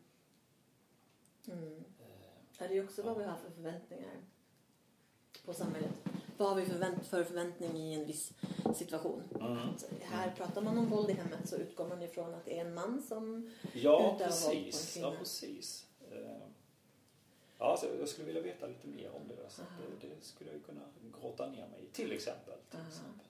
Mm. 1.47 1.73
Eh, 1.77 2.05
Ja, 2.59 2.67
det 2.67 2.77
är 2.77 2.83
också 2.83 3.01
vad 3.01 3.17
vi 3.17 3.23
har 3.23 3.35
för 3.38 3.50
förväntningar 3.51 4.15
på 5.45 5.53
samhället. 5.53 5.91
Vad 6.38 6.50
har 6.50 6.55
vi 6.55 6.65
förvänt 6.65 7.05
för 7.07 7.23
förväntning 7.23 7.77
i 7.77 7.93
en 7.93 8.05
viss 8.05 8.33
situation? 8.75 9.23
Mm. 9.35 9.57
Att 9.57 9.85
Här 10.01 10.31
pratar 10.31 10.61
man 10.61 10.77
om 10.77 10.89
våld 10.89 11.09
i 11.09 11.13
hemmet 11.13 11.50
så 11.50 11.55
utgår 11.55 11.88
man 11.88 12.03
ifrån 12.03 12.33
att 12.33 12.45
det 12.45 12.57
är 12.59 12.65
en 12.65 12.73
man 12.73 13.01
som 13.01 13.51
Ja, 13.73 14.15
utöva 14.15 14.15
våld 14.15 14.17
på 14.17 14.23
en 14.23 14.27
precis. 14.63 14.93
kvinna. 14.93 15.07
Ja, 15.07 15.15
precis. 15.19 15.85
Eh, 16.11 16.38
Ja, 17.59 17.77
så 17.77 17.88
jag 18.00 18.09
skulle 18.09 18.27
vilja 18.27 18.41
veta 18.41 18.67
lite 18.67 18.88
mer 18.88 19.11
om 19.15 19.27
det. 19.27 19.50
Så 19.50 19.61
det, 20.01 20.07
det 20.07 20.23
skulle 20.25 20.50
jag 20.50 20.57
ju 20.57 20.63
kunna 20.63 20.81
grotta 21.21 21.50
ner 21.50 21.67
mig 21.67 21.83
i, 21.83 21.88
till 21.93 22.11
exempel. 22.11 22.53
Till 22.69 22.79
exempel. 22.89 23.25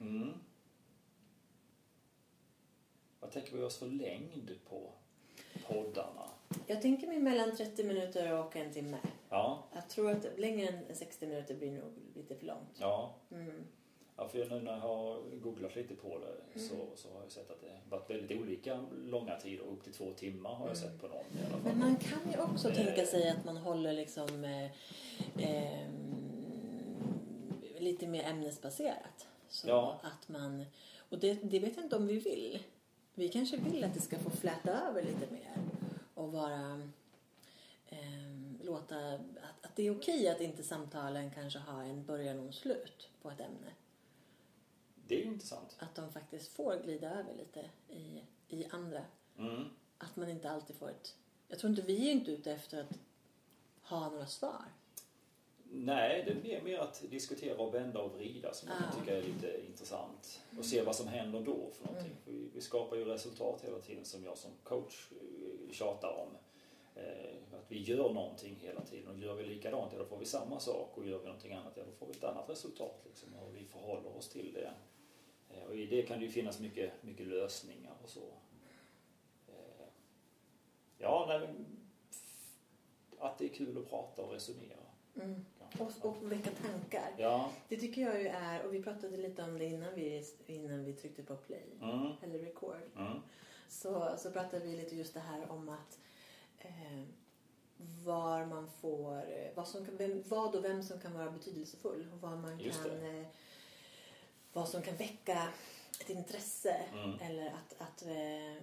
Mm. 0.00 0.32
Vad 3.20 3.30
tänker 3.32 3.56
vi 3.56 3.62
oss 3.62 3.78
för 3.78 3.86
längd 3.86 4.50
på 4.68 4.92
poddarna? 5.68 6.30
Jag 6.66 6.82
tänker 6.82 7.06
mig 7.06 7.18
mellan 7.18 7.56
30 7.56 7.84
minuter 7.84 8.32
och 8.38 8.56
en 8.56 8.72
timme. 8.72 8.98
Ja, 9.28 9.64
Jag 9.74 9.88
tror 9.88 10.10
att 10.10 10.26
längre 10.38 10.68
än 10.68 10.94
60 10.96 11.26
minuter 11.26 11.54
blir 11.54 11.72
nog 11.72 11.92
lite 12.14 12.34
för 12.36 12.46
långt. 12.46 12.76
ja. 12.80 13.14
Mm. 13.30 13.64
Ja, 14.16 14.28
för 14.28 14.38
nu 14.50 14.60
när 14.60 14.72
jag 14.72 14.80
har 14.80 15.22
googlat 15.42 15.76
lite 15.76 15.94
på 15.94 16.18
det 16.18 16.60
så, 16.60 16.74
så 16.94 17.14
har 17.14 17.22
jag 17.22 17.32
sett 17.32 17.50
att 17.50 17.60
det 17.60 17.80
varit 17.90 18.10
väldigt 18.10 18.40
olika 18.40 18.84
långa 19.04 19.36
tider. 19.40 19.64
Upp 19.64 19.84
till 19.84 19.92
två 19.92 20.12
timmar 20.12 20.54
har 20.54 20.68
jag 20.68 20.76
sett 20.76 21.00
på 21.00 21.06
någon 21.08 21.16
i 21.18 21.38
alla 21.46 21.48
fall. 21.48 21.60
Men 21.64 21.78
man 21.78 21.96
kan 21.96 22.32
ju 22.32 22.38
också 22.40 22.68
Eh. 22.68 22.74
tänka 22.74 23.06
sig 23.06 23.28
att 23.30 23.44
man 23.44 23.56
håller 23.56 23.92
liksom 23.92 24.44
eh, 24.44 24.70
ehm, 25.38 25.94
lite 27.78 28.06
mer 28.06 28.24
ämnesbaserat. 28.24 29.26
Så 29.54 29.68
Ja. 29.68 30.00
att 30.02 30.28
man, 30.28 30.64
och 31.08 31.18
det, 31.18 31.34
det 31.34 31.58
vet 31.58 31.76
jag 31.76 31.84
inte 31.86 31.96
om 31.96 32.06
vi 32.06 32.18
vill. 32.18 32.62
Vi 33.14 33.28
kanske 33.28 33.56
vill 33.56 33.84
att 33.84 33.94
det 33.94 34.00
ska 34.00 34.18
få 34.18 34.30
fläta 34.30 34.70
över 34.88 35.02
lite 35.02 35.32
mer 35.32 35.56
och 36.14 36.32
vara 36.32 36.90
ehm, 37.88 38.58
låta 38.62 38.96
att, 39.08 39.20
att 39.62 39.76
det 39.76 39.82
är 39.86 39.96
okej 39.98 40.28
att 40.28 40.40
inte 40.40 40.62
samtalen 40.62 41.30
kanske 41.30 41.58
har 41.58 41.82
en 41.82 42.04
början 42.04 42.38
och 42.38 42.46
en 42.46 42.52
slut 42.52 43.08
på 43.22 43.30
ett 43.30 43.40
ämne. 43.40 43.72
Det 45.06 45.14
är 45.14 45.18
ju 45.18 45.32
intressant. 45.32 45.76
Att 45.78 45.94
de 45.94 46.12
faktiskt 46.12 46.48
får 46.52 46.80
glida 46.84 47.10
över 47.10 47.34
lite 47.34 47.70
i, 47.88 48.22
i 48.48 48.66
andra. 48.70 49.04
Mm. 49.38 49.64
Att 49.98 50.16
man 50.16 50.28
inte 50.28 50.50
alltid 50.50 50.76
får 50.76 50.90
ett... 50.90 51.16
Jag 51.48 51.58
tror 51.58 51.70
inte 51.70 51.82
vi 51.82 52.08
är 52.08 52.12
inte 52.12 52.30
ute 52.30 52.52
efter 52.52 52.80
att 52.80 52.98
ha 53.82 54.10
några 54.10 54.26
svar. 54.26 54.64
Nej, 55.76 56.24
det 56.26 56.34
blir 56.34 56.62
mer 56.62 56.78
att 56.78 57.04
diskutera 57.10 57.58
och 57.58 57.74
vända 57.74 58.02
och 58.02 58.12
vrida 58.16 58.54
som 58.54 58.68
jag 58.68 58.76
Ja. 58.80 58.98
tycker 59.00 59.16
är 59.16 59.22
lite 59.22 59.66
intressant. 59.66 60.42
Och 60.58 60.64
se 60.64 60.82
vad 60.82 60.96
som 60.96 61.06
händer 61.08 61.40
då 61.40 61.70
för 61.72 61.86
någonting. 61.86 62.12
För 62.24 62.30
vi, 62.32 62.48
vi 62.54 62.60
skapar 62.60 62.96
ju 62.96 63.04
resultat 63.04 63.60
hela 63.64 63.78
tiden 63.78 64.04
som 64.04 64.24
jag 64.24 64.38
som 64.38 64.50
coach 64.62 65.12
eh, 65.12 65.72
tjatar 65.72 66.08
om. 66.08 66.28
Eh, 67.02 67.58
att 67.58 67.64
vi 67.72 67.82
gör 67.82 68.12
någonting 68.12 68.56
hela 68.62 68.80
tiden 68.80 69.08
och 69.08 69.18
gör 69.18 69.34
vi 69.34 69.44
likadant, 69.44 69.92
ja 69.92 69.98
då 69.98 70.04
får 70.04 70.18
vi 70.18 70.24
samma 70.24 70.60
sak 70.60 70.98
och 70.98 71.06
gör 71.06 71.18
vi 71.18 71.24
någonting 71.24 71.52
annat, 71.52 71.72
ja 71.76 71.82
då 71.86 71.92
får 71.92 72.06
vi 72.06 72.12
ett 72.12 72.24
annat 72.24 72.50
resultat. 72.50 73.02
Liksom, 73.06 73.34
och 73.34 73.56
vi 73.56 73.64
förhåller 73.64 74.16
oss 74.16 74.28
till 74.28 74.52
det. 74.52 74.70
Eh, 75.50 75.64
och 75.68 75.76
i 75.76 75.86
det 75.86 76.02
kan 76.02 76.18
det 76.18 76.24
ju 76.24 76.30
finnas 76.30 76.60
mycket, 76.60 76.92
mycket 77.02 77.26
lösningar 77.26 77.94
och 78.02 78.08
så. 78.08 78.24
Eh, 79.48 79.86
ja, 80.98 81.24
nej, 81.28 81.48
att 83.18 83.38
det 83.38 83.44
är 83.44 83.48
kul 83.48 83.78
att 83.78 83.90
prata 83.90 84.22
och 84.22 84.32
resonera. 84.32 84.76
Mm. 85.22 85.44
Och, 85.78 85.90
och 86.00 86.32
väcka 86.32 86.50
tankar. 86.50 87.10
Ja. 87.18 87.50
Det 87.68 87.76
tycker 87.76 88.02
jag 88.02 88.20
ju 88.22 88.28
är, 88.28 88.66
och 88.66 88.74
vi 88.74 88.82
pratade 88.82 89.16
lite 89.16 89.42
om 89.42 89.58
det 89.58 89.64
innan 89.64 89.94
vi, 89.94 90.24
innan 90.46 90.84
vi 90.84 90.92
tryckte 90.92 91.22
på 91.22 91.36
play, 91.36 91.64
Mm. 91.82 92.12
eller 92.22 92.38
record. 92.38 92.80
Mm. 92.96 93.18
Så, 93.68 94.14
så 94.18 94.30
pratade 94.30 94.64
vi 94.66 94.76
lite 94.76 94.96
just 94.96 95.14
det 95.14 95.20
här 95.20 95.50
om 95.50 95.68
att 95.68 95.98
eh, 96.58 97.02
var 98.04 98.46
man 98.46 98.70
får, 98.80 99.24
vad, 99.54 99.68
som 99.68 99.86
vem, 99.92 100.22
vad 100.28 100.54
och 100.54 100.64
vem 100.64 100.82
som 100.82 101.00
kan 101.00 101.12
vara 101.14 101.30
betydelsefull 101.30 102.08
och 102.12 102.20
vad 102.20 102.38
man 102.38 102.60
Just 102.60 102.82
kan, 102.82 103.18
eh, 103.20 103.26
vad 104.52 104.68
som 104.68 104.82
kan 104.82 104.96
väcka 104.96 105.48
ett 106.00 106.10
intresse 106.10 106.80
Mm. 106.94 107.18
eller 107.20 107.46
att, 107.46 107.74
att 107.78 108.02
eh, 108.02 108.62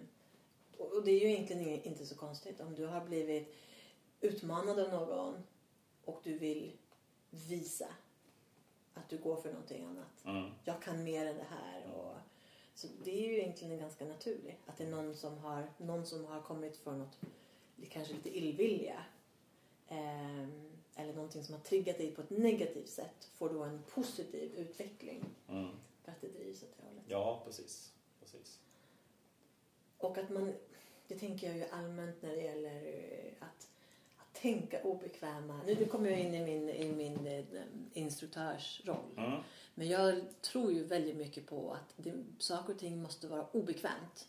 och 0.77 1.03
det 1.05 1.11
är 1.11 1.19
ju 1.19 1.31
egentligen 1.31 1.81
inte 1.83 2.05
så 2.05 2.15
konstigt 2.15 2.59
om 2.61 2.75
du 2.75 2.85
har 2.85 3.05
blivit 3.05 3.55
utmanad 4.21 4.79
av 4.79 4.89
någon 4.89 5.43
och 6.05 6.21
du 6.23 6.37
vill 6.37 6.71
visa 7.31 7.87
att 8.93 9.09
du 9.09 9.17
går 9.17 9.35
för 9.35 9.49
någonting 9.51 9.85
annat. 9.85 10.25
Mm. 10.25 10.51
Jag 10.63 10.81
kan 10.81 11.03
mer 11.03 11.25
än 11.25 11.37
det 11.37 11.47
här. 11.49 11.91
Och, 11.93 12.15
så 12.73 12.87
det 13.03 13.25
är 13.25 13.27
ju 13.27 13.39
egentligen 13.39 13.77
ganska 13.79 14.05
naturligt. 14.05 14.59
Att 14.65 14.77
det 14.77 14.83
är 14.83 14.89
någon 14.89 15.15
som 15.15 15.37
har, 15.37 15.67
någon 15.77 16.05
som 16.05 16.25
har 16.25 16.41
kommit 16.41 16.77
för 16.77 16.91
något, 16.91 17.19
kanske 17.89 18.13
lite 18.13 18.37
illvilja. 18.37 19.05
ehm, 19.87 20.71
eller 20.95 21.13
någonting 21.13 21.43
som 21.43 21.55
har 21.55 21.61
triggat 21.61 21.97
dig 21.97 22.11
på 22.11 22.21
ett 22.21 22.29
negativt 22.29 22.89
sätt. 22.89 23.29
Får 23.33 23.49
då 23.49 23.63
en 23.63 23.83
positiv 23.89 24.53
utveckling. 24.55 25.25
Mm. 25.47 25.69
För 26.03 26.11
att 26.11 26.21
det 26.21 26.27
drivs 26.27 26.63
åt 26.63 26.77
det 26.77 26.83
hållet. 26.83 27.03
Ja, 27.07 27.41
precis. 27.45 27.93
precis. 28.19 28.59
Och 29.97 30.17
att 30.17 30.29
man, 30.29 30.53
det 31.07 31.19
tänker 31.19 31.47
jag 31.47 31.57
ju 31.57 31.65
allmänt 31.65 32.21
när 32.21 32.29
det 32.29 32.41
gäller 32.41 33.33
att 33.39 33.69
tänka 34.41 34.83
obekväma. 34.83 35.59
Nu, 35.65 35.75
nu 35.75 35.85
kommer 35.85 36.09
jag 36.09 36.19
in 36.19 36.33
i 36.35 36.45
min, 36.45 36.69
i 36.69 36.91
min 36.95 37.27
eh, 37.27 37.63
instruktörsroll. 37.93 39.13
Mm. 39.17 39.41
Men 39.75 39.87
jag 39.87 40.21
tror 40.41 40.71
ju 40.71 40.83
väldigt 40.83 41.15
mycket 41.15 41.47
på 41.47 41.73
att 41.73 41.93
det, 41.97 42.13
saker 42.37 42.73
och 42.73 42.79
ting 42.79 43.01
måste 43.01 43.27
vara 43.27 43.45
obekvämt 43.47 44.27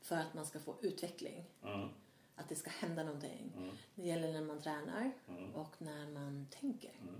för 0.00 0.16
att 0.16 0.34
man 0.34 0.46
ska 0.46 0.58
få 0.58 0.74
utveckling. 0.80 1.44
Mm. 1.62 1.88
Att 2.36 2.48
det 2.48 2.54
ska 2.54 2.70
hända 2.70 3.02
någonting. 3.02 3.52
Mm. 3.56 3.70
Det 3.94 4.02
gäller 4.02 4.32
när 4.32 4.42
man 4.42 4.60
tränar 4.60 5.10
Mm. 5.28 5.54
och 5.54 5.74
när 5.78 6.06
man 6.10 6.46
tänker. 6.50 6.92
Mm. 7.02 7.14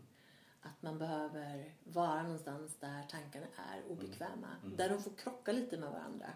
Att 0.63 0.83
man 0.83 0.99
behöver 0.99 1.73
vara 1.85 2.23
någonstans 2.23 2.77
där 2.81 3.03
tankarna 3.11 3.47
är 3.57 3.93
obekväma. 3.93 4.49
Mm. 4.65 4.77
Där 4.77 4.89
de 4.89 5.03
får 5.03 5.11
krocka 5.11 5.53
lite 5.53 5.79
med 5.79 5.91
varandra. 5.91 6.27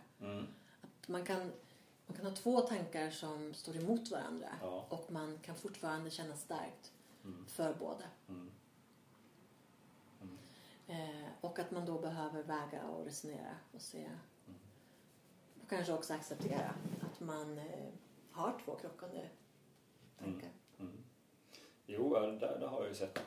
Att 0.82 1.08
man, 1.08 1.24
kan, 1.24 1.52
man 2.06 2.16
kan 2.16 2.26
ha 2.26 2.32
två 2.34 2.60
tankar 2.60 3.10
som 3.10 3.54
står 3.54 3.76
emot 3.76 4.10
varandra 4.10 4.48
Ja. 4.60 4.86
och 4.88 5.12
man 5.12 5.38
kan 5.38 5.54
fortfarande 5.54 6.10
känna 6.10 6.36
starkt 6.36 6.92
Mm. 7.24 7.46
för 7.46 7.74
båda. 7.74 8.04
Mm. 8.28 8.50
Eh, 10.86 11.28
och 11.40 11.58
att 11.58 11.70
man 11.70 11.86
då 11.86 11.98
behöver 11.98 12.42
väga 12.42 12.84
och 12.84 13.04
resonera 13.04 13.56
och 13.72 13.80
se. 13.82 14.10
Och 15.62 15.68
kanske 15.70 15.92
också 15.92 16.14
acceptera 16.14 16.74
att 17.00 17.20
man 17.20 17.58
eh, 17.58 17.88
har 18.30 18.60
två 18.64 18.74
krockande 18.74 19.28
tankar. 20.18 20.50
Mm. 20.78 21.04
Jo, 21.86 22.14
där, 22.14 22.32
där 22.60 22.66
har 22.66 22.80
jag 22.80 22.88
ju 22.88 22.94
sett 22.94 23.18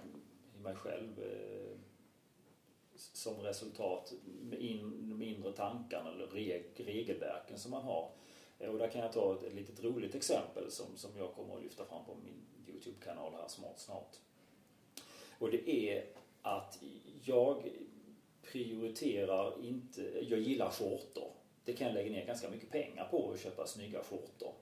i 0.55 0.59
mig 0.59 0.75
själv 0.75 1.19
eh, 1.23 1.77
som 2.95 3.33
resultat 3.37 4.13
med 4.41 4.59
in, 4.59 5.09
de 5.09 5.21
inre 5.21 5.51
tankarna 5.53 6.09
eller 6.11 6.27
reg, 6.27 6.71
regelverken 6.75 7.59
som 7.59 7.71
man 7.71 7.83
har. 7.83 8.11
Eh, 8.59 8.69
och 8.69 8.77
där 8.77 8.87
kan 8.87 9.01
jag 9.01 9.13
ta 9.13 9.33
ett, 9.33 9.43
ett 9.43 9.53
litet 9.53 9.83
roligt 9.83 10.15
exempel 10.15 10.71
som, 10.71 10.85
som 10.97 11.11
jag 11.17 11.33
kommer 11.33 11.55
att 11.55 11.63
lyfta 11.63 11.85
fram 11.85 12.05
på 12.05 12.15
min 12.15 12.45
Youtube-kanal 12.67 13.33
här 13.33 13.47
snart, 13.47 13.79
snart. 13.79 14.15
Och 15.39 15.51
det 15.51 15.69
är 15.69 16.05
att 16.41 16.79
jag 17.23 17.69
prioriterar 18.51 19.65
inte, 19.65 20.25
jag 20.29 20.39
gillar 20.39 20.69
skjortor 20.69 21.31
Det 21.65 21.73
kan 21.73 21.87
jag 21.87 21.93
lägga 21.93 22.11
ner 22.11 22.25
ganska 22.25 22.49
mycket 22.49 22.69
pengar 22.69 23.07
på 23.11 23.31
att 23.31 23.39
köpa 23.39 23.67
snygga 23.67 24.03
skjortor. 24.03 24.53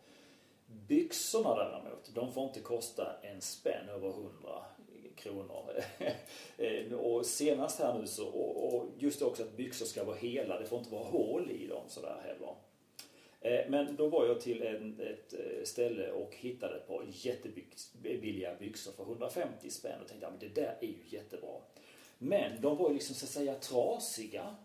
Byxorna 0.68 1.56
däremot, 1.56 2.12
de 2.14 2.34
får 2.34 2.44
inte 2.44 2.60
kosta 2.60 3.16
en 3.22 3.42
spänn 3.42 3.90
över 3.90 4.10
100 4.10 4.66
kronor. 5.16 5.84
Och 6.96 7.25
senast 7.25 7.80
här 7.80 8.00
nu 8.00 8.08
så, 8.08 8.28
och, 8.28 8.75
och 8.75 8.90
just 8.98 9.22
också 9.22 9.44
att 9.44 9.58
byxor 9.58 9.86
ska 9.86 10.04
vara 10.04 10.16
hela, 10.16 10.60
det 10.60 10.66
får 10.66 10.80
inte 10.80 10.92
vara 10.92 11.04
hål 11.04 11.52
i 11.52 11.68
dem 11.68 11.84
sådär 11.88 12.22
heller. 12.25 12.56
Eh, 13.46 13.70
men 13.70 13.96
då 13.96 14.08
var 14.08 14.25
jag 14.25 14.42
till 14.42 14.62
en, 14.62 15.00
ett 15.00 15.34
eh, 15.34 15.64
ställe 15.64 16.12
och 16.12 16.36
hittade 16.36 16.75
ett 16.75 16.88
par 16.88 17.06
jättebilliga 17.10 18.56
byxor 18.60 18.92
för 18.92 19.04
150 19.04 19.70
spänn 19.70 20.02
och 20.02 20.08
tänkte 20.08 20.28
att 20.28 20.40
det 20.40 20.48
där 20.48 20.78
är 20.82 20.88
ju 20.88 21.04
jättebra. 21.06 21.62
Men 22.18 22.62
de 22.62 22.78
var 22.78 22.90
ju 22.90 22.94
liksom 22.94 23.16
så 23.16 23.25
att 23.25 23.30
säga 23.30 23.56
trasiga. 23.56 24.56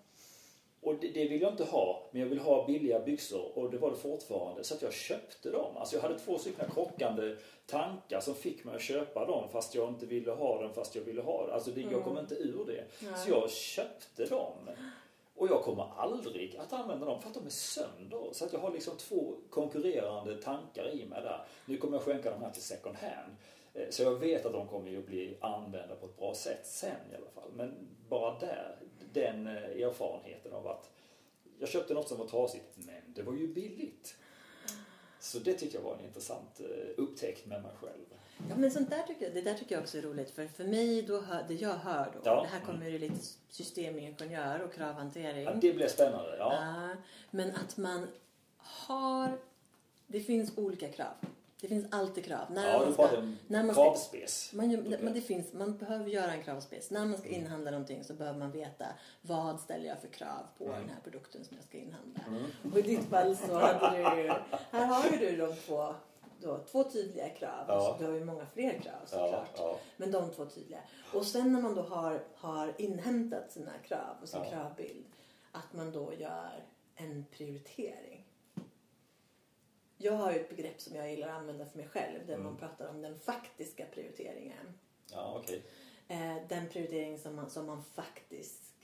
Och 0.80 0.94
det, 1.00 1.08
det, 1.08 1.28
vill 1.28 1.42
jag 1.42 1.52
inte 1.52 1.64
ha, 1.64 2.08
men 2.12 2.22
jag 2.22 2.28
vill 2.28 2.38
ha 2.38 2.66
billiga 2.66 3.00
byxor 3.00 3.58
och 3.58 3.70
det 3.70 3.78
var 3.78 3.90
det 3.90 3.96
fortfarande. 3.96 4.64
Så 4.64 4.74
att 4.74 4.82
jag 4.82 4.92
köpte 4.92 5.50
dem. 5.50 5.76
Alltså 5.76 5.96
jag 5.96 6.02
hade 6.02 6.18
två 6.18 6.38
stycken 6.38 6.70
krockande 6.70 7.36
tankar 7.66 8.20
som 8.20 8.34
fick 8.34 8.64
mig 8.64 8.74
att 8.76 8.82
köpa 8.82 9.26
dem 9.26 9.48
fast 9.52 9.74
jag 9.74 9.88
inte 9.88 10.06
ville 10.06 10.30
ha 10.30 10.62
dem 10.62 10.72
fast 10.74 10.94
jag 10.94 11.02
ville 11.02 11.22
ha 11.22 11.46
dem. 11.46 11.54
Alltså 11.54 11.70
det, 11.70 11.80
jag 11.80 12.02
kom 12.02 12.12
mm. 12.12 12.22
inte 12.22 12.34
ur 12.34 12.64
det. 12.66 12.84
Nej. 13.00 13.12
Så 13.24 13.30
jag 13.30 13.50
köpte 13.50 14.26
dem. 14.26 14.70
Och 15.40 15.48
jag 15.48 15.62
kommer 15.62 15.92
aldrig 15.96 16.56
att 16.56 16.72
använda 16.72 17.06
dem 17.06 17.20
för 17.20 17.28
att 17.28 17.34
de 17.34 17.46
är 17.46 17.50
sönder. 17.50 18.28
Så 18.32 18.44
att 18.44 18.52
jag 18.52 18.60
har 18.60 18.72
liksom 18.72 18.96
två 18.96 19.34
konkurrerande 19.50 20.42
tankar 20.42 20.88
i 20.88 21.06
mig 21.06 21.22
där. 21.22 21.46
Nu 21.66 21.76
kommer 21.76 21.96
jag 21.96 22.02
skänka 22.02 22.30
de 22.30 22.42
här 22.42 22.50
till 22.50 22.62
second 22.62 22.96
hand. 22.96 23.36
Eh, 23.74 23.90
så 23.90 24.02
jag 24.02 24.14
vet 24.14 24.46
att 24.46 24.52
de 24.52 24.68
kommer 24.68 24.98
att 24.98 25.06
bli 25.06 25.38
använda 25.40 25.94
på 25.94 26.06
ett 26.06 26.16
bra 26.16 26.34
sätt 26.34 26.66
sen 26.66 26.96
i 27.12 27.16
alla 27.16 27.30
fall. 27.34 27.50
Men 27.54 27.88
bara 28.08 28.38
där, 28.38 28.76
den 29.12 29.46
eh, 29.46 29.54
erfarenheten 29.54 30.52
av 30.52 30.68
att 30.68 30.90
jag 31.58 31.68
köpte 31.68 31.94
något 31.94 32.08
som 32.08 32.18
var 32.18 32.26
trasigt, 32.26 32.76
men 32.76 33.14
det 33.14 33.22
var 33.22 33.32
ju 33.32 33.48
billigt. 33.48 34.16
Så 35.20 35.38
det 35.38 35.54
tycker 35.54 35.78
jag 35.78 35.84
var 35.84 35.94
en 35.94 36.04
intressant 36.04 36.60
eh, 36.60 36.66
upptäckt 36.96 37.46
med 37.46 37.62
mig 37.62 37.72
själv. 37.80 38.19
Ja 38.48 38.56
men 38.56 38.70
sånt 38.70 38.90
där 38.90 39.02
tycker 39.02 39.24
jag, 39.24 39.34
det 39.34 39.40
där 39.40 39.54
tycker 39.54 39.74
jag 39.74 39.82
också 39.82 39.98
är 39.98 40.02
roligt 40.02 40.30
för 40.30 40.46
för 40.46 40.64
mig 40.64 41.02
då 41.02 41.20
hör, 41.20 41.44
det 41.48 41.54
jag 41.54 41.74
hör 41.74 42.10
då, 42.14 42.20
ja. 42.24 42.42
det 42.42 42.48
här 42.48 42.60
kommer 42.60 42.88
ju 42.88 42.98
lite 42.98 43.18
systemingenjör 43.50 44.60
och 44.60 44.74
kravhantering. 44.74 45.44
Ja, 45.44 45.54
det 45.54 45.72
blir 45.72 45.88
spännande. 45.88 46.36
Ja. 46.38 46.54
ja. 46.54 46.96
Men 47.30 47.50
att 47.50 47.76
man 47.76 48.06
har, 48.56 49.38
det 50.06 50.20
finns 50.20 50.58
olika 50.58 50.88
krav. 50.88 51.14
Det 51.60 51.68
finns 51.68 51.86
alltid 51.90 52.24
krav. 52.24 52.50
När 52.50 52.72
ja, 52.72 52.78
man 52.78 52.92
ska, 52.92 53.08
när 53.46 53.64
man 53.64 53.74
kravspec. 53.74 54.50
Man, 54.54 54.84
man, 55.02 55.12
det 55.12 55.20
finns, 55.20 55.52
man 55.52 55.76
behöver 55.76 56.10
göra 56.10 56.32
en 56.32 56.42
kravspec. 56.42 56.90
När 56.90 57.06
man 57.06 57.18
ska 57.18 57.28
mm. 57.28 57.40
inhandla 57.40 57.70
någonting 57.70 58.04
så 58.04 58.14
behöver 58.14 58.38
man 58.38 58.50
veta 58.50 58.86
vad 59.22 59.60
ställer 59.60 59.88
jag 59.88 60.00
för 60.00 60.08
krav 60.08 60.46
på 60.58 60.64
mm. 60.64 60.80
den 60.80 60.88
här 60.88 61.00
produkten 61.04 61.44
som 61.44 61.56
jag 61.56 61.64
ska 61.64 61.78
inhandla. 61.78 62.20
Mm. 62.28 62.72
Och 62.72 62.78
i 62.78 62.82
ditt 62.82 63.04
fall 63.04 63.36
så 63.36 63.58
hade 63.58 63.98
du, 63.98 64.32
här 64.70 64.86
har 64.86 65.04
ju 65.10 65.16
du 65.18 65.36
de 65.36 65.54
två 65.54 65.94
då, 66.40 66.64
två 66.70 66.84
tydliga 66.84 67.28
krav. 67.28 67.64
Ja. 67.68 67.74
Alltså, 67.74 67.96
du 67.98 68.10
har 68.10 68.18
ju 68.18 68.24
många 68.24 68.46
fler 68.46 68.78
krav 68.78 69.06
såklart. 69.06 69.50
Ja, 69.56 69.62
ja. 69.62 69.78
Men 69.96 70.10
de 70.10 70.30
två 70.30 70.46
tydliga. 70.46 70.80
Och 71.14 71.26
sen 71.26 71.52
när 71.52 71.62
man 71.62 71.74
då 71.74 71.82
har, 71.82 72.24
har 72.34 72.74
inhämtat 72.78 73.52
sina 73.52 73.78
krav 73.78 74.16
och 74.22 74.28
sin 74.28 74.44
kravbild. 74.44 75.06
Att 75.52 75.72
man 75.72 75.92
då 75.92 76.14
gör 76.14 76.64
en 76.94 77.24
prioritering. 77.30 78.26
Jag 79.96 80.12
har 80.12 80.32
ju 80.32 80.40
ett 80.40 80.48
begrepp 80.48 80.80
som 80.80 80.96
jag 80.96 81.10
gillar 81.10 81.28
att 81.28 81.38
använda 81.38 81.66
för 81.66 81.78
mig 81.78 81.88
själv. 81.88 82.26
Där 82.26 82.34
mm. 82.34 82.46
man 82.46 82.56
pratar 82.56 82.88
om 82.88 83.02
den 83.02 83.20
faktiska 83.20 83.86
prioriteringen. 83.94 84.78
Ja, 85.12 85.38
okay. 85.38 85.60
Eh, 86.08 86.36
den 86.48 86.68
prioritering 86.68 87.18
som 87.18 87.36
man, 87.36 87.50
som 87.50 87.66
man 87.66 87.84
faktiskt, 87.84 88.74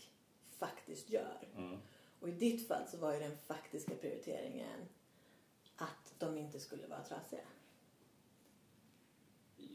faktiskt 0.59 1.11
gör. 1.11 1.49
Mm. 1.57 1.79
Och 2.21 2.29
i 2.29 2.33
ditt 2.33 2.69
fall 2.69 2.89
så 2.89 2.97
var 2.97 3.13
ju 3.13 3.21
den 3.21 3.37
faktiska 3.47 3.95
prioriteringen 3.95 4.89
att 5.77 6.15
de 6.19 6.39
inte 6.39 6.61
skulle 6.61 6.87
vara 6.87 7.03
trasiga. 7.03 7.43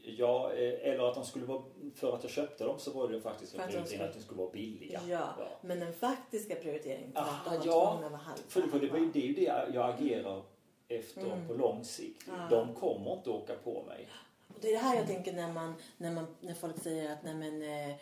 Ja, 0.04 0.52
eh, 0.52 0.90
eller 0.90 1.08
att 1.08 1.14
de 1.14 1.24
skulle 1.24 1.46
vara, 1.46 1.62
för 1.94 2.14
att 2.14 2.22
jag 2.22 2.32
köpte 2.32 2.64
dem 2.64 2.78
så 2.78 2.90
var 2.90 3.08
det 3.08 3.20
faktiskt 3.20 3.54
en 3.54 3.68
prioritering 3.68 4.02
att 4.02 4.14
de 4.14 4.20
skulle 4.20 4.38
vara 4.38 4.50
billiga. 4.50 5.00
Ja, 5.08 5.34
ja. 5.38 5.46
men 5.60 5.80
den 5.80 5.92
faktiska 5.92 6.54
prioriteringen 6.54 7.12
var 7.12 7.22
att 7.22 7.66
var 7.66 7.66
ja. 7.66 8.10
För, 8.48 8.62
för 8.62 8.80
det, 8.80 8.88
det 9.12 9.18
är 9.18 9.26
ju 9.26 9.34
det 9.34 9.52
jag 9.74 9.94
agerar 9.94 10.42
efter 10.88 11.20
mm. 11.20 11.48
på 11.48 11.54
lång 11.54 11.84
sikt. 11.84 12.22
Ja. 12.26 12.56
De 12.56 12.74
kommer 12.74 13.12
inte 13.12 13.30
åka 13.30 13.54
på 13.64 13.82
mig. 13.82 14.08
Och 14.48 14.58
det 14.60 14.68
är 14.68 14.72
det 14.72 14.78
här 14.78 14.96
jag 14.96 15.06
tänker 15.06 15.32
när, 15.32 15.52
man, 15.52 15.74
när, 15.96 16.10
man, 16.10 16.26
när 16.40 16.54
folk 16.54 16.82
säger 16.82 17.12
att 17.12 17.22
nej 17.24 17.34
men 17.34 17.62
eh, 17.62 17.96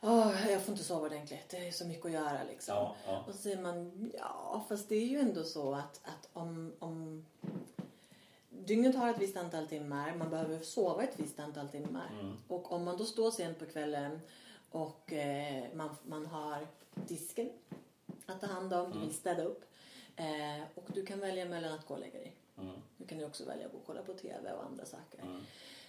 oh, 0.00 0.50
jag 0.50 0.62
får 0.62 0.72
inte 0.72 0.84
sova 0.84 1.06
ordentligt, 1.06 1.48
det 1.50 1.68
är 1.68 1.70
så 1.70 1.86
mycket 1.86 2.06
att 2.06 2.12
göra 2.12 2.44
liksom. 2.48 2.74
Ja, 2.74 2.96
ja. 3.06 3.24
Och 3.28 3.34
så 3.34 3.38
säger 3.38 3.62
man, 3.62 4.10
ja 4.18 4.64
fast 4.68 4.88
det 4.88 4.94
är 4.94 5.06
ju 5.06 5.18
ändå 5.18 5.44
så 5.44 5.74
att, 5.74 6.00
att 6.04 6.28
om, 6.32 6.72
om 6.78 7.26
Dygnet 8.66 8.94
har 8.94 9.10
ett 9.10 9.18
visst 9.18 9.36
antal 9.36 9.66
timmar, 9.66 10.14
man 10.16 10.30
behöver 10.30 10.58
sova 10.58 11.02
ett 11.02 11.20
visst 11.20 11.40
antal 11.40 11.68
timmar. 11.68 12.10
Mm. 12.20 12.36
Och 12.48 12.72
om 12.72 12.84
man 12.84 12.96
då 12.96 13.04
står 13.04 13.30
sent 13.30 13.58
på 13.58 13.66
kvällen 13.66 14.20
och 14.70 15.12
eh, 15.12 15.64
man, 15.74 15.96
man 16.06 16.26
har 16.26 16.66
disken 16.94 17.50
att 18.26 18.40
ta 18.40 18.46
hand 18.46 18.72
om, 18.72 18.86
mm. 18.86 18.92
du 18.92 19.06
vill 19.06 19.14
städa 19.14 19.44
upp. 19.44 19.64
Eh, 20.16 20.62
och 20.74 20.88
du 20.94 21.06
kan 21.06 21.20
välja 21.20 21.44
mellan 21.44 21.72
att 21.72 21.86
gå 21.86 21.94
och 21.94 22.00
lägga 22.00 22.18
dig. 22.18 22.36
Mm. 22.58 22.74
Du 22.96 23.06
kan 23.06 23.18
ju 23.18 23.24
också 23.24 23.44
välja 23.44 23.66
att 23.66 23.72
gå 23.72 23.78
och 23.78 23.86
kolla 23.86 24.02
på 24.02 24.14
TV 24.14 24.52
och 24.52 24.64
andra 24.64 24.84
saker. 24.84 25.20
Mm. 25.22 25.40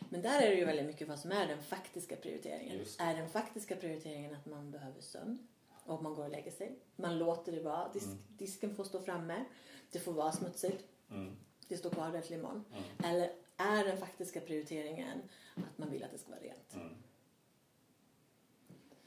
Men 0.10 0.22
där 0.22 0.42
är 0.42 0.50
det 0.50 0.56
ju 0.56 0.66
väldigt 0.66 0.86
mycket 0.86 1.08
vad 1.08 1.20
som 1.20 1.32
är 1.32 1.48
den 1.48 1.64
faktiska 1.64 2.16
prioriteringen. 2.16 2.86
Är 3.00 3.16
den 3.16 3.30
faktiska 3.30 3.76
prioriteringen 3.76 4.36
att 4.36 4.46
man 4.46 4.72
behöver 4.72 5.02
sömn 5.02 5.48
och 5.86 6.04
man 6.04 6.16
går 6.16 6.24
och 6.24 6.32
lägger 6.32 6.52
sig. 6.52 6.76
Man 6.96 7.18
låter 7.18 7.52
det 7.52 7.62
vara. 7.62 7.90
Disk, 7.94 8.06
mm. 8.06 8.20
Disken 8.38 8.76
får 8.76 8.84
stå 8.84 9.00
framme. 9.00 9.46
Det 9.92 10.00
får 10.00 10.14
vara 10.14 10.32
smutsigt. 10.32 10.86
Mm. 11.74 11.78
Det 11.78 11.78
står 11.78 11.90
kvar 11.90 12.22
till 12.22 12.36
imorgon. 12.36 12.66
Mm. 12.72 13.14
Eller 13.14 13.32
är 13.58 13.84
den 13.84 13.98
faktiska 13.98 14.40
prioriteringen 14.40 15.22
att 15.56 15.78
man 15.78 15.92
vill 15.92 16.04
att 16.04 16.12
det 16.12 16.18
ska 16.18 16.30
vara 16.30 16.42
rent? 16.42 16.74
Mm. 16.74 16.90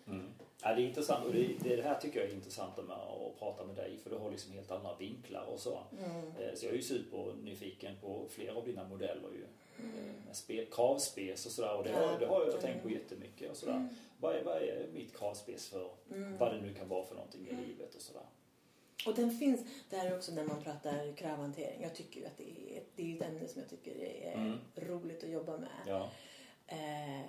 Mm. 0.06 0.32
Ja, 0.62 0.74
det 0.74 0.82
är 0.82 0.86
intressant 0.86 1.26
och 1.26 1.32
det, 1.32 1.76
det 1.76 1.82
här 1.82 2.00
tycker 2.00 2.20
jag 2.20 2.28
är 2.28 2.34
intressant 2.34 2.76
med 2.76 2.96
att 2.96 3.38
prata 3.38 3.64
med 3.64 3.76
dig 3.76 3.98
för 4.02 4.10
du 4.10 4.16
har 4.16 4.30
liksom 4.30 4.52
helt 4.52 4.70
andra 4.70 4.96
vinklar 4.96 5.44
och 5.44 5.60
så. 5.60 5.78
Mm. 5.98 6.26
Eh, 6.26 6.54
så 6.54 6.66
jag 6.66 6.72
är 6.72 6.76
ju 6.76 6.82
supernyfiken 6.82 7.96
på 8.00 8.26
flera 8.30 8.54
av 8.54 8.64
dina 8.64 8.84
modeller 8.84 9.30
ju. 9.32 9.44
Mm. 9.78 10.66
kravspes 10.70 11.46
och 11.46 11.52
sådär 11.52 11.76
och 11.76 11.84
det, 11.84 11.92
har, 11.92 12.18
det 12.18 12.26
har 12.26 12.40
jag 12.40 12.48
mm. 12.48 12.60
tänkt 12.60 12.82
på 12.82 12.90
jättemycket 12.90 13.50
och 13.50 13.56
sådär. 13.56 13.72
Mm. 13.76 13.88
Vad, 14.20 14.36
är, 14.36 14.44
vad 14.44 14.56
är 14.56 14.86
mitt 14.94 15.16
kravspes 15.18 15.68
för 15.68 15.90
mm. 16.10 16.38
vad 16.38 16.54
det 16.54 16.60
nu 16.60 16.74
kan 16.74 16.88
vara 16.88 17.04
för 17.04 17.14
någonting 17.14 17.46
i 17.46 17.50
mm. 17.50 17.64
livet 17.64 17.94
och 17.94 18.02
sådär. 18.02 18.26
Och 19.06 19.14
den 19.14 19.30
finns, 19.30 19.60
det 19.90 19.96
här 19.96 20.06
är 20.06 20.16
också 20.16 20.32
när 20.32 20.44
man 20.44 20.62
pratar 20.62 21.16
kravhantering. 21.16 21.82
Jag 21.82 21.94
tycker 21.94 22.20
ju 22.20 22.26
att 22.26 22.36
det 22.36 22.76
är, 22.76 22.82
det 22.96 23.12
är 23.12 23.16
ett 23.16 23.22
ämne 23.22 23.48
som 23.48 23.60
jag 23.60 23.70
tycker 23.70 24.04
är 24.04 24.34
mm. 24.34 24.58
roligt 24.74 25.24
att 25.24 25.30
jobba 25.30 25.58
med. 25.58 25.82
Ja. 25.86 26.10
Eh, 26.66 27.26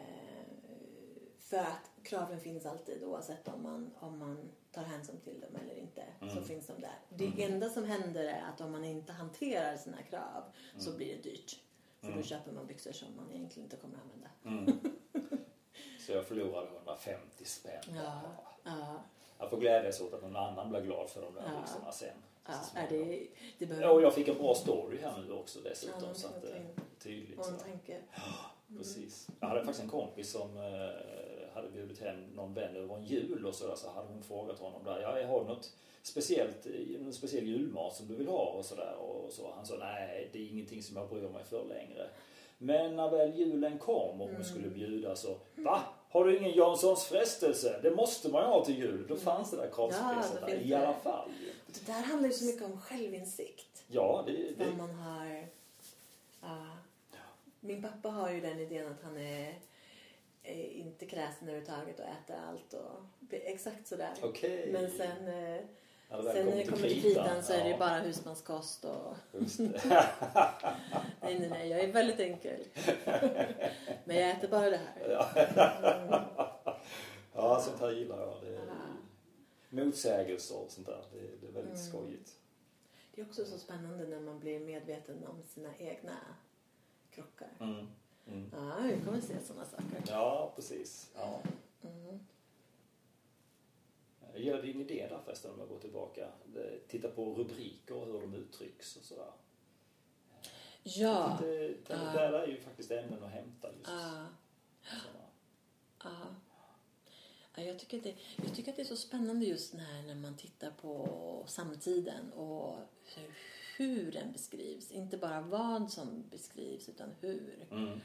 för 1.39 1.58
att 1.58 1.91
kraven 2.03 2.39
finns 2.39 2.65
alltid 2.65 3.03
oavsett 3.03 3.47
om 3.47 3.63
man, 3.63 3.91
om 3.99 4.19
man 4.19 4.49
tar 4.71 4.84
hänsyn 4.84 5.19
till 5.19 5.39
dem 5.39 5.56
eller 5.63 5.75
inte. 5.75 6.03
Mm. 6.21 6.36
Så 6.36 6.41
finns 6.41 6.67
de 6.67 6.82
där. 6.82 6.99
Det 7.10 7.25
mm. 7.25 7.53
enda 7.53 7.69
som 7.69 7.84
händer 7.84 8.23
är 8.23 8.41
att 8.53 8.62
om 8.62 8.71
man 8.71 8.86
inte 8.86 9.13
hanterar 9.13 9.77
sina 9.77 10.01
krav 10.01 10.43
så 10.77 10.91
blir 10.91 11.15
det 11.15 11.21
dyrt. 11.21 11.60
För 11.99 12.08
mm. 12.08 12.19
då 12.19 12.27
köper 12.27 12.51
man 12.51 12.67
byxor 12.67 12.91
som 12.91 13.15
man 13.15 13.32
egentligen 13.32 13.65
inte 13.65 13.77
kommer 13.77 13.95
att 13.95 14.03
använda. 14.03 14.30
Mm. 14.45 14.80
Så 15.99 16.12
jag 16.12 16.25
förlorade 16.25 16.67
150 16.67 17.45
spänn. 17.45 17.84
Ja, 17.95 18.21
ja. 18.63 19.03
Jag 19.39 19.50
får 19.50 19.58
glädjas 19.58 20.02
åt 20.02 20.13
att 20.13 20.21
någon 20.21 20.36
annan 20.36 20.69
blir 20.69 20.82
glad 20.82 21.10
för 21.10 21.21
de 21.21 21.34
där 21.34 21.43
ja. 21.45 21.62
byxorna 21.62 21.91
sen. 21.91 22.10
Ja, 22.47 22.54
är 22.76 22.88
det, 22.89 23.28
det 23.58 23.65
behöver... 23.65 23.88
ja, 23.88 23.91
och 23.91 24.02
jag 24.02 24.13
fick 24.13 24.28
en 24.28 24.38
bra 24.38 24.54
story 24.54 24.97
här 25.02 25.23
nu 25.28 25.34
också 25.34 25.60
dessutom. 25.60 26.04
Ja, 26.08 26.13
så 26.13 26.28
att 26.28 26.43
är 26.43 26.65
tydligt. 27.00 27.45
Så. 27.45 27.54
Ja, 28.15 28.78
precis. 28.78 29.28
Jag 29.39 29.47
hade 29.47 29.60
faktiskt 29.60 29.84
en 29.84 29.89
kompis 29.89 30.32
som 30.32 30.58
eh, 30.58 31.54
hade 31.54 31.69
bjudit 31.73 32.00
hem 32.00 32.23
någon 32.36 32.54
vän 32.54 32.76
över 32.76 32.95
en 32.95 33.04
jul 33.04 33.45
och 33.45 33.56
så, 33.56 33.67
där, 33.67 33.76
så 33.76 33.89
hade 33.89 34.08
hon 34.08 34.23
frågat 34.23 34.60
honom 34.60 34.84
där. 34.84 35.02
Ja, 35.02 35.19
jag 35.19 35.28
har 35.28 35.43
något 35.43 35.73
speciellt, 36.02 36.67
någon 37.00 37.13
speciell 37.13 37.47
julmat 37.47 37.95
som 37.95 38.08
du 38.08 38.15
vill 38.15 38.28
ha 38.28 38.45
och 38.45 38.65
sådär. 38.65 38.95
Och 38.95 39.34
så. 39.34 39.52
Han 39.56 39.65
sa 39.65 39.78
nej, 39.80 40.30
det 40.34 40.39
är 40.39 40.47
ingenting 40.47 40.84
som 40.84 40.97
jag 40.97 41.10
bryr 41.10 41.30
mig 41.30 41.43
för 41.43 41.65
längre. 41.65 42.10
Men 42.58 42.95
när 42.95 43.10
väl 43.10 43.39
julen 43.39 43.80
kom 43.80 44.21
och 44.21 44.28
hon 44.28 44.30
mm. 44.30 44.43
skulle 44.43 44.69
bjuda 44.69 45.15
så, 45.15 45.38
va? 45.56 45.82
Har 46.17 46.25
du 46.25 46.38
ingen 46.38 46.51
Janssons 46.51 47.06
frestelse? 47.06 47.80
Det 47.84 47.91
måste 47.91 48.30
man 48.30 48.41
ju 48.41 48.47
ha 48.47 48.65
till 48.65 48.77
jul. 48.77 49.08
Då 49.08 49.15
fanns 49.15 49.51
det 49.51 49.58
där 49.58 49.69
kravspecet 49.69 50.43
ja, 50.47 50.49
i 50.49 50.73
alla 50.73 50.93
fall. 50.93 51.30
Det 51.67 51.86
där 51.86 52.01
handlar 52.01 52.30
ju 52.30 52.34
så 52.34 52.45
mycket 52.45 52.63
om 52.63 52.82
självinsikt. 52.82 53.84
Ja, 53.88 54.23
det... 54.27 54.32
det... 54.32 54.65
Vad 54.65 54.77
man 54.77 54.95
har... 54.95 55.47
Uh, 56.43 56.75
min 57.60 57.84
pappa 57.84 58.10
har 58.10 58.32
ju 58.32 58.41
den 58.41 58.60
idén 58.60 58.91
att 58.91 59.03
han 59.03 59.17
är, 59.17 59.60
inte 60.71 61.06
kräsen 61.06 61.49
överhuvudtaget 61.49 61.99
och 61.99 62.06
äter 62.06 62.36
allt 62.49 62.73
och 62.73 63.01
exakt 63.32 63.88
sådär. 63.88 64.13
Okay. 64.23 64.71
Men 64.71 64.91
sen 64.91 65.30
Ja, 65.30 65.63
Sen 66.09 66.45
när 66.45 66.55
det 66.55 66.65
kommer 66.65 66.89
till 66.89 67.01
kritan 67.01 67.43
så 67.43 67.53
är 67.53 67.63
det 67.63 67.69
ju 67.69 67.77
bara 67.77 67.99
husmanskost 67.99 68.85
och... 68.85 69.15
nej, 71.21 71.39
nej, 71.39 71.49
nej. 71.49 71.69
Jag 71.69 71.79
är 71.79 71.91
väldigt 71.93 72.19
enkel. 72.19 72.63
Men 74.05 74.15
jag 74.15 74.29
äter 74.29 74.47
bara 74.47 74.69
det 74.69 74.77
här. 74.77 75.01
Mm. 75.05 76.09
ja, 77.33 77.61
sånt 77.61 77.79
här 77.79 77.91
gillar 77.91 78.21
jag. 78.21 78.41
Det 78.41 78.55
är 78.55 78.61
motsägelser 79.69 80.57
och 80.57 80.71
sånt 80.71 80.87
där. 80.87 81.05
Det, 81.11 81.19
det 81.41 81.47
är 81.47 81.51
väldigt 81.51 81.79
mm. 81.79 81.91
skojigt. 81.91 82.31
Det 83.15 83.21
är 83.21 83.25
också 83.25 83.45
så 83.45 83.57
spännande 83.57 84.07
när 84.07 84.19
man 84.19 84.39
blir 84.39 84.59
medveten 84.59 85.27
om 85.27 85.43
sina 85.43 85.69
egna 85.77 86.17
krockar. 87.09 87.49
Mm. 87.59 87.87
Mm. 88.27 88.51
Ja, 88.53 88.75
vi 88.83 89.05
kommer 89.05 89.21
se 89.21 89.33
sådana 89.45 89.65
saker. 89.65 90.03
Ja, 90.07 90.51
precis. 90.55 91.11
Ja. 91.15 91.41
Mm. 91.83 92.19
Jag 94.33 94.41
gillar 94.43 94.61
din 94.61 94.81
idé 94.81 95.07
där 95.09 95.19
förresten 95.25 95.51
om 95.51 95.59
jag 95.59 95.69
går 95.69 95.79
tillbaka. 95.79 96.27
Det- 96.45 96.79
Titta 96.87 97.09
på 97.09 97.33
rubriker 97.33 97.95
och 97.95 98.05
hur 98.05 98.13
de 98.21 98.33
uttrycks 98.33 98.95
och 98.95 99.03
sådär. 99.03 99.31
Ja. 100.83 101.37
Det, 101.41 101.57
det, 101.67 101.77
Ja. 101.89 101.95
Där 101.95 102.33
är 102.33 102.47
ju 102.47 102.61
faktiskt 102.61 102.91
ämnen 102.91 103.23
att 103.23 103.31
hämta 103.31 103.67
just 103.73 103.89
Ja. 103.89 104.25
sådana. 104.83 105.27
Ja. 106.03 106.09
Ja, 107.55 107.63
jag, 107.63 107.79
tycker 107.79 108.01
det, 108.01 108.15
jag 108.45 108.55
tycker 108.55 108.71
att 108.71 108.75
det 108.75 108.81
är 108.81 108.85
så 108.85 108.95
spännande 108.95 109.45
just 109.45 109.73
när, 109.73 110.01
när 110.07 110.15
man 110.15 110.37
tittar 110.37 110.71
på 110.71 111.43
samtiden 111.47 112.33
och 112.33 112.75
hur, 113.15 113.31
hur 113.77 114.11
den 114.11 114.31
beskrivs. 114.31 114.91
Inte 114.91 115.17
bara 115.17 115.41
vad 115.41 115.91
som 115.91 116.23
beskrivs 116.29 116.89
utan 116.89 117.09
hur. 117.21 117.65
Mm. 117.71 117.99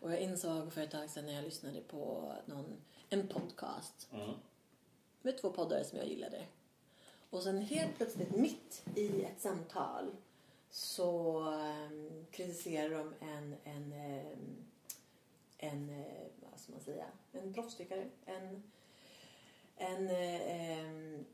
Och 0.00 0.12
jag 0.12 0.20
insåg 0.20 0.72
för 0.72 0.80
ett 0.80 0.90
tag 0.90 1.10
sedan 1.10 1.26
när 1.26 1.32
jag 1.32 1.44
lyssnade 1.44 1.80
på 1.80 2.32
någon, 2.46 2.76
en 3.08 3.28
podcast 3.28 4.08
Mm. 4.12 4.30
Med 5.26 5.38
två 5.38 5.50
poddare 5.50 5.84
som 5.84 5.98
jag 5.98 6.08
gillade. 6.08 6.46
Och 7.30 7.42
sen 7.42 7.58
helt 7.58 7.96
plötsligt 7.96 8.36
mitt 8.36 8.82
i 8.94 9.22
ett 9.22 9.40
samtal 9.40 10.10
så 10.70 11.38
um, 11.40 12.26
kritiserar 12.30 12.90
de 12.90 13.14
en, 13.20 13.56
en, 13.64 13.92
ehm, 13.92 14.56
en, 15.58 15.90
eh, 15.90 16.26
vad 16.50 16.60
ska 16.60 16.72
man 16.72 16.80
säga, 16.80 17.06
en 17.32 17.54
proffstyckare. 17.54 18.08
En, 18.24 18.62
en, 19.76 20.08
eh, 20.08 20.40
ehm, 20.50 21.24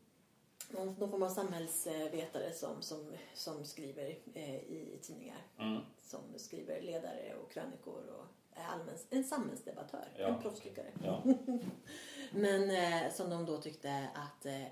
någon, 0.70 0.94
någon 0.98 1.11
form 1.11 1.22
av 1.22 1.31
samhällsvetare 1.31 2.52
som, 2.52 2.83
som, 2.83 3.12
som 3.35 3.64
skriver 3.64 4.18
eh, 4.35 4.55
i 4.55 4.98
tidningar. 5.02 5.42
Mm. 5.59 5.81
Som 6.02 6.20
skriver 6.37 6.83
ledare 6.83 7.35
och 7.42 7.52
krönikor 7.52 8.07
och 8.07 8.26
är 8.55 8.65
allmän, 8.65 8.95
en 9.11 9.25
samhällsdebattör. 9.25 10.09
Ja, 10.17 10.27
en 10.27 10.43
proffstyckare. 10.43 10.91
Ja. 11.05 11.23
Men 12.33 12.71
eh, 12.71 13.12
som 13.12 13.31
de 13.31 13.47
då 13.47 13.59
tyckte 13.59 14.09
att 14.15 14.47
eh, 14.47 14.67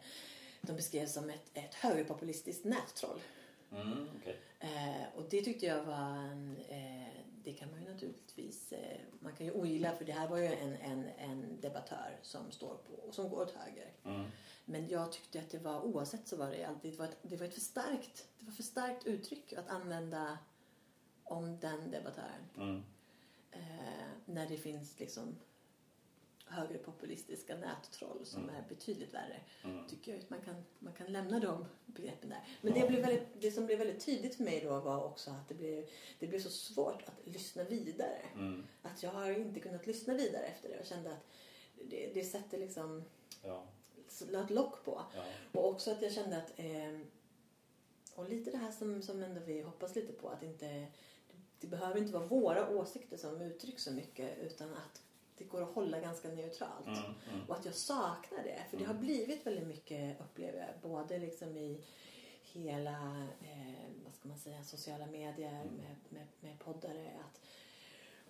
de 0.60 0.76
beskrev 0.76 1.06
som 1.06 1.30
ett, 1.30 1.50
ett 1.54 1.74
högerpopulistiskt 1.74 2.64
nättroll. 2.64 3.20
Mm. 3.72 4.08
Okej. 4.20 4.40
Eh, 4.60 5.16
och 5.16 5.24
det 5.30 5.42
tyckte 5.42 5.66
jag 5.66 5.84
var 5.84 6.16
en, 6.16 6.56
eh, 6.68 7.22
det 7.44 7.52
kan 7.52 7.70
man 7.70 7.82
ju 7.82 7.92
naturligtvis, 7.92 8.72
eh, 8.72 9.00
man 9.20 9.32
kan 9.32 9.46
ju 9.46 9.52
ogilla 9.52 9.92
för 9.92 10.04
det 10.04 10.12
här 10.12 10.28
var 10.28 10.36
ju 10.38 10.46
en, 10.46 10.76
en, 10.76 11.04
en 11.18 11.60
debattör 11.60 12.18
som 12.22 12.50
står 12.50 12.74
på, 12.74 13.12
som 13.12 13.28
går 13.28 13.42
åt 13.42 13.50
höger. 13.50 13.92
Mm. 14.04 14.30
Men 14.64 14.88
jag 14.88 15.12
tyckte 15.12 15.38
att 15.38 15.50
det 15.50 15.58
var, 15.58 15.80
oavsett 15.80 16.28
så 16.28 16.36
var 16.36 16.50
det 16.50 16.64
alltid, 16.64 16.92
det 16.92 16.98
var 16.98 17.06
ett, 17.06 17.18
det 17.22 17.36
var 17.36 17.46
ett 17.46 17.54
för 17.54 17.60
starkt, 17.60 18.28
det 18.38 18.44
var 18.44 18.52
för 18.52 18.62
starkt 18.62 19.06
uttryck 19.06 19.52
att 19.52 19.68
använda 19.68 20.38
om 21.24 21.60
den 21.60 21.90
debattören. 21.90 22.48
Mm. 22.56 22.82
Eh, 23.52 24.08
när 24.24 24.48
det 24.48 24.56
finns 24.56 25.00
liksom 25.00 25.36
högerpopulistiska 26.46 27.56
nättroll 27.56 28.26
som 28.26 28.42
Mm. 28.42 28.54
är 28.54 28.68
betydligt 28.68 29.14
värre. 29.14 29.40
Mm. 29.64 29.88
Tycker 29.88 30.12
jag 30.12 30.20
att 30.20 30.30
man 30.30 30.40
kan, 30.40 30.64
man 30.78 30.92
kan 30.92 31.06
lämna 31.12 31.40
de 31.40 31.64
begreppen 31.86 32.28
där. 32.28 32.44
Men 32.60 32.74
Ja. 32.76 32.82
det, 32.82 32.88
blev 32.88 33.00
väldigt, 33.06 33.28
det 33.40 33.50
som 33.50 33.66
blev 33.66 33.78
väldigt 33.78 34.06
tydligt 34.06 34.34
för 34.34 34.44
mig 34.44 34.60
då 34.60 34.80
var 34.80 35.04
också 35.04 35.30
att 35.30 35.48
det 35.48 35.54
blev, 35.54 35.88
det 36.18 36.26
blev 36.26 36.40
så 36.40 36.50
svårt 36.50 37.02
att 37.06 37.26
lyssna 37.26 37.64
vidare. 37.64 38.18
Mm. 38.34 38.66
Att 38.82 39.02
jag 39.02 39.10
har 39.10 39.30
inte 39.30 39.60
kunnat 39.60 39.86
lyssna 39.86 40.14
vidare 40.14 40.44
efter 40.46 40.68
det 40.68 40.78
och 40.80 40.86
kände 40.86 41.10
att 41.12 41.26
det, 41.88 42.10
det 42.14 42.24
sätter 42.24 42.58
liksom 42.58 43.04
Ja. 43.42 43.64
ett 44.44 44.50
lock 44.50 44.84
på. 44.84 45.02
Ja. 45.16 45.24
Och 45.52 45.68
också 45.68 45.90
att 45.90 46.02
jag 46.02 46.12
kände 46.12 46.36
att 46.36 46.52
eh, 46.58 47.00
och 48.14 48.28
lite 48.28 48.50
det 48.50 48.56
här 48.58 48.70
som, 48.72 49.02
som 49.02 49.22
ändå 49.22 49.40
vi 49.40 49.60
hoppas 49.62 49.94
lite 49.94 50.12
på 50.12 50.28
att 50.28 50.42
inte 50.42 50.86
det 51.60 51.66
behöver 51.66 51.98
inte 52.00 52.12
vara 52.12 52.26
våra 52.26 52.68
åsikter 52.68 53.16
som 53.16 53.40
uttrycks 53.40 53.82
så 53.84 53.92
mycket 53.92 54.38
utan 54.38 54.68
att 54.74 55.02
det 55.38 55.44
går 55.44 55.62
att 55.62 55.70
hålla 55.74 56.00
ganska 56.00 56.28
neutralt. 56.28 56.86
Mm. 56.86 56.98
Mm. 56.98 57.48
Och 57.48 57.56
att 57.56 57.64
jag 57.64 57.74
saknar 57.74 58.42
det. 58.42 58.62
För 58.70 58.76
det 58.76 58.84
har 58.84 58.94
Mm. 58.94 59.06
blivit 59.06 59.46
väldigt 59.46 59.66
mycket, 59.66 60.20
upplever 60.20 60.58
jag, 60.58 60.90
både 60.90 61.18
liksom 61.18 61.56
i 61.56 61.80
hela, 62.42 63.26
eh, 63.42 63.84
vad 64.04 64.14
ska 64.14 64.28
man 64.28 64.38
säga, 64.38 64.62
sociala 64.64 65.06
medier 65.06 65.60
Mm. 65.62 65.74
med, 65.74 65.96
med, 66.08 66.26
med 66.40 66.58
poddare. 66.58 67.10
Att, 67.20 67.40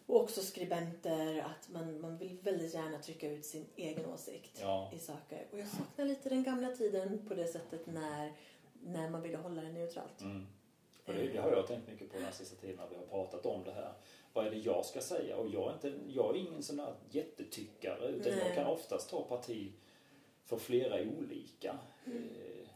och 0.07 0.21
också 0.23 0.41
skribenter, 0.43 1.39
att 1.39 1.69
man, 1.69 2.01
man 2.01 2.19
vill 2.19 2.39
väldigt 2.43 2.75
gärna 2.75 2.99
trycka 2.99 3.31
ut 3.31 3.45
sin 3.47 3.67
egen 3.77 4.07
åsikt 4.07 4.59
Ja. 4.63 4.91
i 4.95 4.99
saker. 4.99 5.47
Och 5.53 5.59
jag 5.59 5.69
saknar 5.69 6.05
lite 6.05 6.29
den 6.29 6.43
gamla 6.43 6.69
tiden 6.77 7.27
på 7.29 7.35
det 7.35 7.47
sättet 7.47 7.87
när, 7.87 8.33
när 8.83 9.11
man 9.11 9.23
ville 9.23 9.37
hålla 9.37 9.63
det 9.63 9.73
neutralt. 9.73 10.21
Mm. 10.21 10.47
För 11.11 11.19
det, 11.19 11.29
det 11.29 11.39
har 11.39 11.53
jag 11.53 11.67
tänkt 11.67 11.89
mycket 11.89 12.13
på 12.13 12.19
den 12.19 12.33
sista 12.33 12.57
tiden 12.57 12.77
när 12.77 12.89
vi 12.91 12.97
har 12.97 13.03
pratat 13.03 13.47
om 13.47 13.65
det 13.65 13.73
här. 13.73 13.93
Vad 14.33 14.47
är 14.47 14.51
det 14.51 14.57
jag 14.57 14.85
ska 14.85 15.01
säga? 15.01 15.37
Och 15.37 15.49
jag 15.49 15.71
är, 15.71 15.75
inte, 15.75 15.93
jag 16.09 16.37
är 16.37 16.41
ingen 16.41 16.63
sån 16.63 16.77
där 16.77 16.95
jättetyckare 17.11 18.09
utan 18.09 18.33
Nej. 18.33 18.43
jag 18.47 18.55
kan 18.55 18.67
oftast 18.67 19.11
ta 19.11 19.23
parti 19.23 19.73
för 20.45 20.57
flera 20.57 20.97
olika. 21.03 21.79
Mm. 22.07 22.29
Eh, 22.29 22.69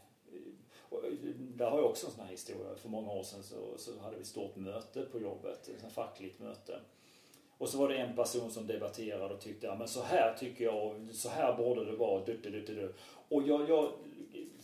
och 0.89 1.03
där 1.37 1.69
har 1.69 1.77
jag 1.77 1.89
också 1.89 2.07
en 2.07 2.13
sån 2.13 2.23
här 2.23 2.31
historia. 2.31 2.75
För 2.75 2.89
många 2.89 3.11
år 3.11 3.23
sedan 3.23 3.43
så, 3.43 3.77
så 3.77 3.99
hade 3.99 4.15
vi 4.15 4.21
ett 4.21 4.27
stort 4.27 4.55
möte 4.55 5.01
på 5.01 5.19
jobbet, 5.19 5.67
ett 5.67 5.81
här 5.81 5.89
fackligt 5.89 6.39
möte. 6.39 6.79
Och 7.57 7.69
så 7.69 7.77
var 7.77 7.89
det 7.89 7.97
en 7.97 8.15
person 8.15 8.51
som 8.51 8.67
debatterade 8.67 9.33
och 9.33 9.39
tyckte 9.39 9.67
ja, 9.67 9.75
men 9.75 9.87
så 9.87 10.01
här 10.01 10.33
tycker 10.33 10.65
jag 10.65 10.85
och 10.85 10.95
så 11.11 11.29
här 11.29 11.57
borde 11.57 11.85
det 11.85 11.95
vara. 11.95 12.25
Du, 12.25 12.37
du, 12.37 12.49
du, 12.49 12.61
du. 12.61 12.93
Och 13.29 13.43
jag, 13.47 13.69
jag 13.69 13.91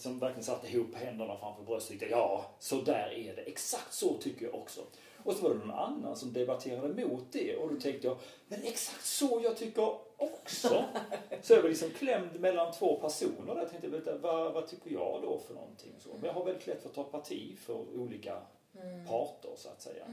som 0.01 0.19
verkligen 0.19 0.43
satte 0.43 0.67
ihop 0.67 0.95
händerna 0.95 1.37
framför 1.37 1.63
bröstet 1.63 1.89
tyckte 1.89 2.05
ja, 2.05 2.45
så 2.59 2.81
där 2.81 3.13
är 3.13 3.35
det. 3.35 3.41
Exakt 3.41 3.93
så 3.93 4.17
tycker 4.17 4.45
jag 4.45 4.55
också. 4.55 4.81
Och 5.23 5.33
så 5.33 5.43
var 5.43 5.49
det 5.49 5.59
någon 5.59 5.71
annan 5.71 6.15
som 6.15 6.33
debatterade 6.33 7.05
mot 7.07 7.23
det 7.31 7.55
och 7.55 7.73
då 7.73 7.79
tänkte 7.79 8.07
jag, 8.07 8.17
men 8.47 8.63
exakt 8.63 9.05
så 9.05 9.41
jag 9.43 9.57
tycker 9.57 9.97
också. 10.17 10.85
Så 11.41 11.53
jag 11.53 11.61
var 11.61 11.69
liksom 11.69 11.89
klämd 11.89 12.39
mellan 12.39 12.73
två 12.73 12.95
personer 12.99 13.55
där. 13.55 13.61
Jag 13.61 13.69
tänkte, 13.69 13.87
vänta, 13.87 14.17
vad, 14.17 14.53
vad 14.53 14.67
tycker 14.67 14.91
jag 14.91 15.19
då 15.23 15.39
för 15.47 15.53
någonting? 15.53 15.91
Så, 15.99 16.09
men 16.13 16.23
jag 16.25 16.33
har 16.33 16.45
väldigt 16.45 16.67
lätt 16.67 16.81
för 16.81 16.89
att 16.89 16.95
ta 16.95 17.03
parti 17.03 17.57
för 17.59 17.73
olika 17.99 18.41
Mm. 18.81 19.05
parter 19.07 19.49
så 19.57 19.69
att 19.69 19.81
säga. 19.81 20.05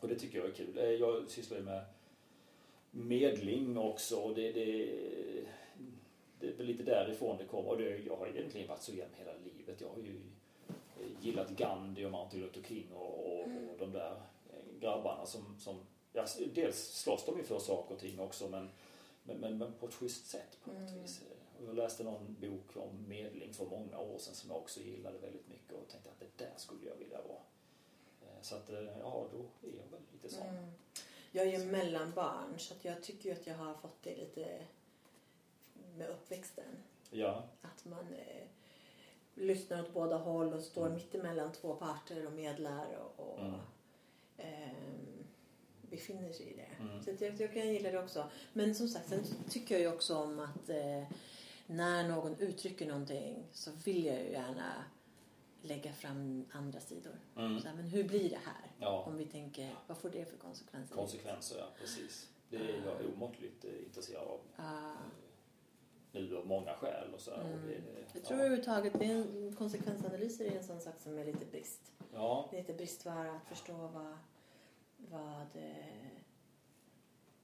Och 0.00 0.08
det 0.08 0.14
tycker 0.14 0.38
jag 0.38 0.46
är 0.46 0.52
kul. 0.52 0.78
Eh, 0.78 0.84
Jag 0.84 1.30
sysslar 1.30 1.58
ju 1.58 1.64
med 1.64 1.84
medling 2.90 3.78
också 3.78 4.16
och 4.16 4.34
det, 4.34 4.52
det, 4.52 4.88
det 6.44 6.52
är 6.52 6.56
väl 6.56 6.66
lite 6.66 6.82
därifrån 6.82 7.38
det 7.38 7.44
kommer. 7.44 7.70
Och 7.70 7.78
det, 7.78 7.96
jag 7.98 8.16
har 8.16 8.26
egentligen 8.26 8.68
varit 8.68 8.82
så 8.82 8.92
genom 8.92 9.14
hela 9.18 9.32
livet. 9.44 9.80
Jag 9.80 9.88
har 9.88 9.98
ju 9.98 10.20
gillat 11.20 11.50
Gandhi 11.50 12.04
och 12.04 12.10
Martin 12.10 12.40
Luther 12.40 12.62
King 12.62 12.92
och, 12.92 13.26
och, 13.26 13.40
och 13.40 13.78
de 13.78 13.92
där 13.92 14.10
eh, 14.50 14.80
grabbarna 14.80 15.26
som, 15.26 15.56
som 15.58 15.80
ja, 16.12 16.24
dels 16.54 16.76
slåss 16.76 17.24
de 17.26 17.36
ju 17.38 17.44
för 17.44 17.58
saker 17.58 17.94
och 17.94 18.00
ting 18.00 18.20
också 18.20 18.48
men, 18.48 18.70
men, 19.22 19.36
men, 19.36 19.58
men 19.58 19.72
på 19.72 19.86
ett 19.86 19.94
schysst 19.94 20.26
sätt 20.26 20.58
på 20.64 20.70
något 20.72 20.88
Mm. 20.90 21.02
vis. 21.02 21.22
Jag 21.66 21.76
läste 21.76 22.04
någon 22.04 22.36
bok 22.40 22.76
om 22.76 23.08
medling 23.08 23.54
för 23.54 23.64
många 23.66 23.98
år 23.98 24.18
sedan 24.18 24.34
som 24.34 24.50
jag 24.50 24.58
också 24.58 24.80
gillade 24.80 25.18
väldigt 25.18 25.48
mycket 25.48 25.72
och 25.72 25.88
tänkte 25.88 26.10
att 26.10 26.20
det 26.20 26.44
där 26.44 26.52
skulle 26.56 26.86
jag 26.86 26.96
vilja 26.96 27.18
vara. 27.18 27.42
Eh, 28.22 28.42
Så 28.42 28.56
att, 28.56 28.70
eh, 28.70 28.98
ja, 29.00 29.26
då 29.32 29.68
är 29.68 29.72
jag 29.72 29.90
väl 29.90 30.00
lite 30.12 30.34
sån. 30.34 30.46
Mm. 30.46 30.70
Jag 31.32 31.46
är 31.46 31.58
ju 31.58 31.64
mellanbarn 31.66 32.58
så 32.58 32.74
jag 32.82 33.02
tycker 33.02 33.28
ju 33.28 33.34
att 33.34 33.46
jag 33.46 33.54
har 33.54 33.74
fått 33.74 34.02
det 34.02 34.16
lite 34.16 34.62
med 35.96 36.08
uppväxten. 36.10 36.64
Ja, 37.10 37.44
Att 37.62 37.84
man 37.84 38.14
eh, 38.14 38.46
lyssnar 39.34 39.82
åt 39.82 39.94
båda 39.94 40.16
håll 40.16 40.52
och 40.52 40.62
står 40.62 40.82
Mm. 40.86 40.94
mitt 40.94 41.14
emellan 41.14 41.52
två 41.52 41.74
parter 41.74 42.26
och 42.26 42.32
medlar 42.32 42.86
och, 42.96 43.28
och 43.28 43.40
Mm. 43.40 43.60
ehm, 44.36 45.24
befinner 45.90 46.32
sig 46.32 46.46
i 46.46 46.56
det. 46.56 46.82
Mm. 46.84 47.02
Så 47.02 47.10
jag, 47.24 47.40
jag 47.40 47.52
kan 47.52 47.68
gilla 47.72 47.90
det 47.90 47.98
också. 47.98 48.30
Men 48.52 48.74
som 48.74 48.88
sagt, 48.88 49.08
sen 49.08 49.24
tycker 49.48 49.74
jag 49.74 49.82
ju 49.82 49.88
också 49.92 50.16
om 50.16 50.38
att 50.38 50.68
eh, 50.68 51.04
när 51.66 52.08
någon 52.08 52.36
uttrycker 52.38 52.86
någonting 52.86 53.44
så 53.52 53.70
vill 53.84 54.04
jag 54.04 54.16
ju 54.22 54.30
gärna 54.30 54.84
lägga 55.62 55.92
fram 55.92 56.44
andra 56.52 56.80
sidor. 56.80 57.16
Mm. 57.36 57.60
Så 57.60 57.68
här, 57.68 57.74
men 57.74 57.84
hur 57.84 58.04
blir 58.04 58.30
det 58.30 58.40
här? 58.44 58.70
Ja. 58.78 59.02
Om 59.06 59.16
vi 59.16 59.26
tänker, 59.26 59.74
vad 59.86 59.98
får 59.98 60.10
det 60.10 60.24
för 60.24 60.36
konsekvenser? 60.36 60.94
konsekvenser, 60.94 61.58
ja 61.58 61.66
precis. 61.80 62.28
Det 62.50 62.56
är 62.56 62.82
jag 62.86 63.14
omåttligt 63.14 63.64
eh, 63.64 63.70
intresserad 63.86 64.22
av. 64.28 64.40
Ah. 64.56 64.92
Nu 66.14 66.36
av 66.36 66.46
många 66.46 66.74
skäl 66.74 67.14
och 67.14 67.20
så. 67.20 67.30
här, 67.30 67.40
Och 67.40 67.46
Mm. 67.46 67.66
det, 67.68 67.80
Jag 68.12 68.24
tror 68.24 68.38
överhuvudtaget 68.38 68.92
det 68.98 69.04
är 69.04 69.14
en, 69.14 69.54
konsekvensanalyser 69.58 70.44
är 70.44 70.56
en 70.56 70.64
sån 70.64 70.80
sak 70.80 70.94
som 70.98 71.18
är 71.18 71.24
lite 71.24 71.44
brist. 71.46 71.92
Ja, 72.12 72.48
Det 72.50 72.56
är 72.56 72.60
lite 72.60 72.74
bristvara 72.74 73.32
att 73.32 73.48
förstå 73.48 73.72
vad, 73.72 74.16
vad 74.96 75.46
eh, 75.54 76.06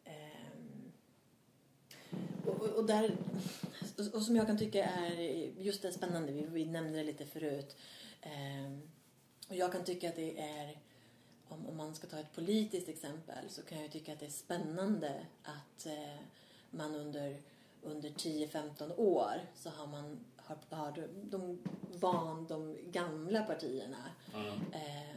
ehm, 0.04 0.92
och, 2.46 2.61
och, 2.62 2.87
där 2.87 3.16
och, 4.14 4.22
som 4.22 4.37
jag 4.37 4.46
kan 4.46 4.59
tycka 4.59 4.85
är 4.85 5.20
just 5.59 5.83
det 5.83 5.92
spännande, 5.92 6.33
vi, 6.33 6.46
vi 6.46 6.64
nämnde 6.66 6.98
det 6.98 7.04
lite 7.04 7.26
förut. 7.26 7.76
Ehm, 8.22 8.80
och 9.48 9.56
jag 9.56 9.72
kan 9.72 9.85
tycka 9.85 10.09
att 10.09 10.16
det 10.16 10.40
är 10.40 10.78
om, 11.48 11.66
om 11.66 11.76
man 11.76 11.94
ska 11.94 12.06
ta 12.06 12.18
ett 12.18 12.33
politiskt 12.35 12.88
exempel 12.88 13.48
så 13.48 13.62
kan 13.62 13.83
jag 13.83 13.92
tycka 13.92 14.12
att 14.12 14.20
det 14.20 14.26
är 14.26 14.30
spännande 14.30 15.26
att 15.42 15.87
eh, 15.87 16.20
man 16.70 16.94
under, 16.94 17.37
under 17.83 18.09
10-15 18.11 18.95
år 18.97 19.40
så 19.55 19.71
har 19.71 19.87
man 19.87 20.25
har, 20.37 20.57
har 20.77 21.09
de 21.31 21.59
van 22.01 22.47
de 22.47 22.77
gamla 22.90 23.43
partierna 23.43 24.05
Mm. 24.35 24.47
eh, 24.73 25.16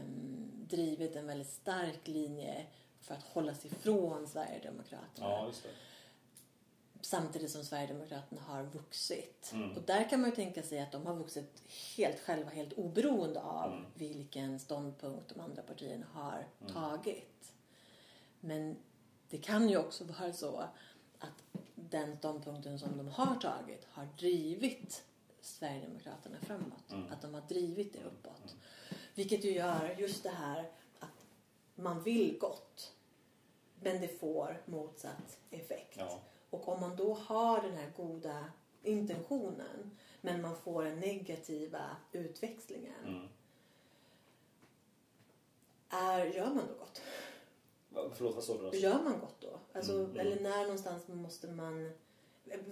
drivit 0.69 1.15
en 1.15 1.28
väldigt 1.28 1.49
stark 1.49 2.08
linje 2.08 2.65
för 3.02 3.15
att 3.15 3.23
hålla 3.23 3.54
sig 3.56 3.71
ifrån 3.71 4.28
Sverigedemokraterna. 4.28 5.30
Ja, 5.30 5.45
just 5.47 5.63
det. 5.63 5.69
Samtidigt 7.02 7.52
som 7.52 7.63
Sverigedemokraterna 7.63 8.41
har 8.41 8.63
vuxit. 8.63 9.49
Mm. 9.54 9.71
Och 9.78 9.82
där 9.82 10.10
kan 10.10 10.21
man 10.21 10.30
ju 10.30 10.36
tänka 10.36 10.63
sig 10.63 10.80
att 10.80 10.91
de 10.91 11.06
har 11.06 11.15
vuxit 11.15 11.63
helt 11.97 12.19
själva, 12.19 12.49
helt 12.49 12.73
oberoende 12.73 13.41
av 13.41 13.71
Mm. 13.71 13.86
vilken 13.95 14.60
ståndpunkt 14.60 15.30
de 15.36 15.39
andra 15.41 15.62
partierna 15.62 16.06
har 16.13 16.45
Mm. 16.62 16.73
tagit. 16.73 17.54
Men 18.39 18.76
det 19.30 19.38
kan 19.38 19.69
ju 19.69 19.78
också 19.78 20.04
vara 20.04 20.34
så 20.34 20.63
den 21.75 22.17
ståndpunkten 22.17 22.79
som 22.79 22.97
de 22.97 23.07
har 23.07 23.36
tagit 23.36 23.88
har 23.89 24.07
drivit 24.17 25.03
Sverigedemokraterna 25.41 26.38
framåt. 26.41 26.91
Mm. 26.91 27.12
Att 27.12 27.21
de 27.21 27.33
har 27.33 27.41
drivit 27.41 27.93
det 27.93 28.03
uppåt. 28.03 28.55
Vilket 29.15 29.43
ju 29.43 29.51
gör 29.51 29.95
just 29.99 30.23
det 30.23 30.29
här 30.29 30.71
att 30.99 31.25
man 31.75 32.03
vill 32.03 32.38
gott 32.39 32.93
men 33.79 34.01
det 34.01 34.19
får 34.19 34.62
motsatt 34.65 35.38
effekt. 35.49 35.97
Ja. 35.97 36.19
Och 36.49 36.67
om 36.67 36.81
man 36.81 36.95
då 36.95 37.13
har 37.13 37.62
den 37.62 37.77
här 37.77 37.91
goda 37.97 38.45
intentionen 38.83 39.97
men 40.21 40.41
man 40.41 40.55
får 40.55 40.83
den 40.83 40.99
negativa 40.99 41.97
utväxlingen. 42.12 43.05
Mm. 43.05 43.27
Är, 45.89 46.25
gör 46.25 46.45
man 46.45 46.67
då 46.67 46.73
gott? 46.73 47.01
Förlåt, 48.13 48.36
vad 48.36 48.43
sa 48.43 48.71
du? 48.71 48.77
Gör 48.77 49.03
man 49.03 49.19
gott 49.19 49.41
då? 49.41 49.60
Alltså, 49.73 49.91
Mm, 49.93 50.06
mm. 50.06 50.19
Eller 50.19 50.39
när 50.41 50.63
någonstans 50.63 51.08
måste 51.08 51.47
man... 51.47 51.91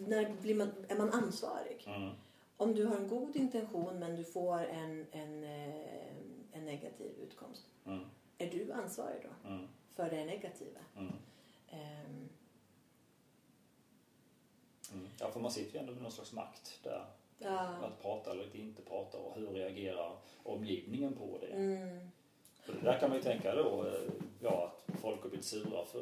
När 0.08 0.34
blir 0.42 0.56
man, 0.56 0.72
är 0.88 0.98
man 0.98 1.10
ansvarig? 1.12 1.84
Mm. 1.88 2.10
Om 2.58 2.74
du 2.76 2.86
har 2.86 2.96
en 2.98 3.08
god 3.08 3.36
intention 3.36 4.00
men 4.00 4.16
du 4.16 4.24
får 4.24 4.60
en, 4.60 5.06
en, 5.12 5.44
eh, 5.44 6.16
en 6.52 6.66
negativ 6.66 7.12
utkomst. 7.24 7.64
Mm. 7.86 8.04
Är 8.38 8.50
du 8.52 8.72
ansvarig 8.72 9.22
då 9.24 9.50
Mm. 9.50 9.68
för 9.96 10.10
det 10.10 10.26
negativa? 10.26 10.80
Mm. 10.98 11.14
Mm. 14.94 15.08
Ja, 15.20 15.32
för 15.32 15.40
man 15.40 15.52
sitter 15.52 15.74
ju 15.74 15.80
ändå 15.80 15.94
med 15.94 16.02
någon 16.02 16.12
slags 16.12 16.34
makt 16.34 16.80
där. 16.84 17.06
ja. 17.38 17.60
Att 17.60 18.02
prata 18.02 18.32
eller 18.32 18.56
inte 18.56 18.82
prata 18.82 19.18
och 19.18 19.36
hur 19.36 19.48
reagerar 19.48 20.18
omgivningen 20.44 21.14
på 21.14 21.38
det? 21.42 21.48
För 22.62 22.74
det 22.74 22.82
där 22.82 23.00
kan 23.00 23.10
man 23.10 23.18
ju 23.18 23.24
tänka 23.24 23.56
då, 23.56 23.86
eh, 23.88 23.94
ja, 24.40 24.74
att 24.88 25.00
folk 25.02 25.22
har 25.22 25.30
blivit 25.30 25.46
sura 25.46 25.86
för 25.86 26.00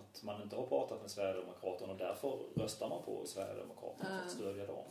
att 0.00 0.22
man 0.22 0.42
inte 0.42 0.56
har 0.56 0.66
pratat 0.66 1.00
med 1.00 1.10
Sverigedemokraterna 1.10 1.92
och 1.92 1.98
därför 1.98 2.28
röstar 2.56 2.88
man 2.88 3.02
på 3.02 3.26
Sverigedemokraterna 3.26 4.08
för 4.08 4.16
att 4.16 4.22
Ja. 4.24 4.30
stödja 4.30 4.66
dem. 4.66 4.84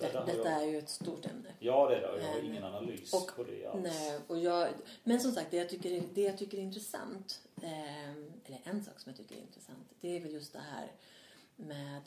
Det, 0.00 0.12
detta 0.26 0.32
jag, 0.50 0.62
är 0.62 0.66
ju 0.66 0.78
ett 0.78 0.88
stort 0.88 1.26
ämne. 1.26 1.54
Ja, 1.58 1.88
det 1.88 1.96
är 1.96 2.00
det. 2.00 2.08
och 2.08 2.18
Jag 2.20 2.24
har 2.28 2.38
Eh, 2.38 2.46
ingen 2.46 2.64
analys 2.64 3.12
och- 3.14 3.36
på 3.36 3.44
det 3.44 3.66
alls. 3.66 3.82
Nej, 3.82 4.20
och 4.26 4.38
jag, 4.38 4.68
men 5.04 5.20
som 5.20 5.32
sagt, 5.32 5.50
det 5.50 5.56
jag 5.56 5.68
tycker, 5.68 5.90
är- 5.92 6.02
det 6.14 6.22
jag 6.22 6.38
tycker 6.38 6.58
är 6.58 6.62
intressant, 6.62 7.40
eh, 7.62 8.10
eller 8.44 8.60
en 8.64 8.84
sak 8.84 9.00
som 9.00 9.10
jag 9.10 9.16
tycker 9.16 9.34
är 9.36 9.40
intressant, 9.40 9.78
det 10.00 10.16
är 10.16 10.20
väl 10.20 10.32
just 10.32 10.52
det 10.52 10.58
här 10.58 10.92
med 11.56 12.02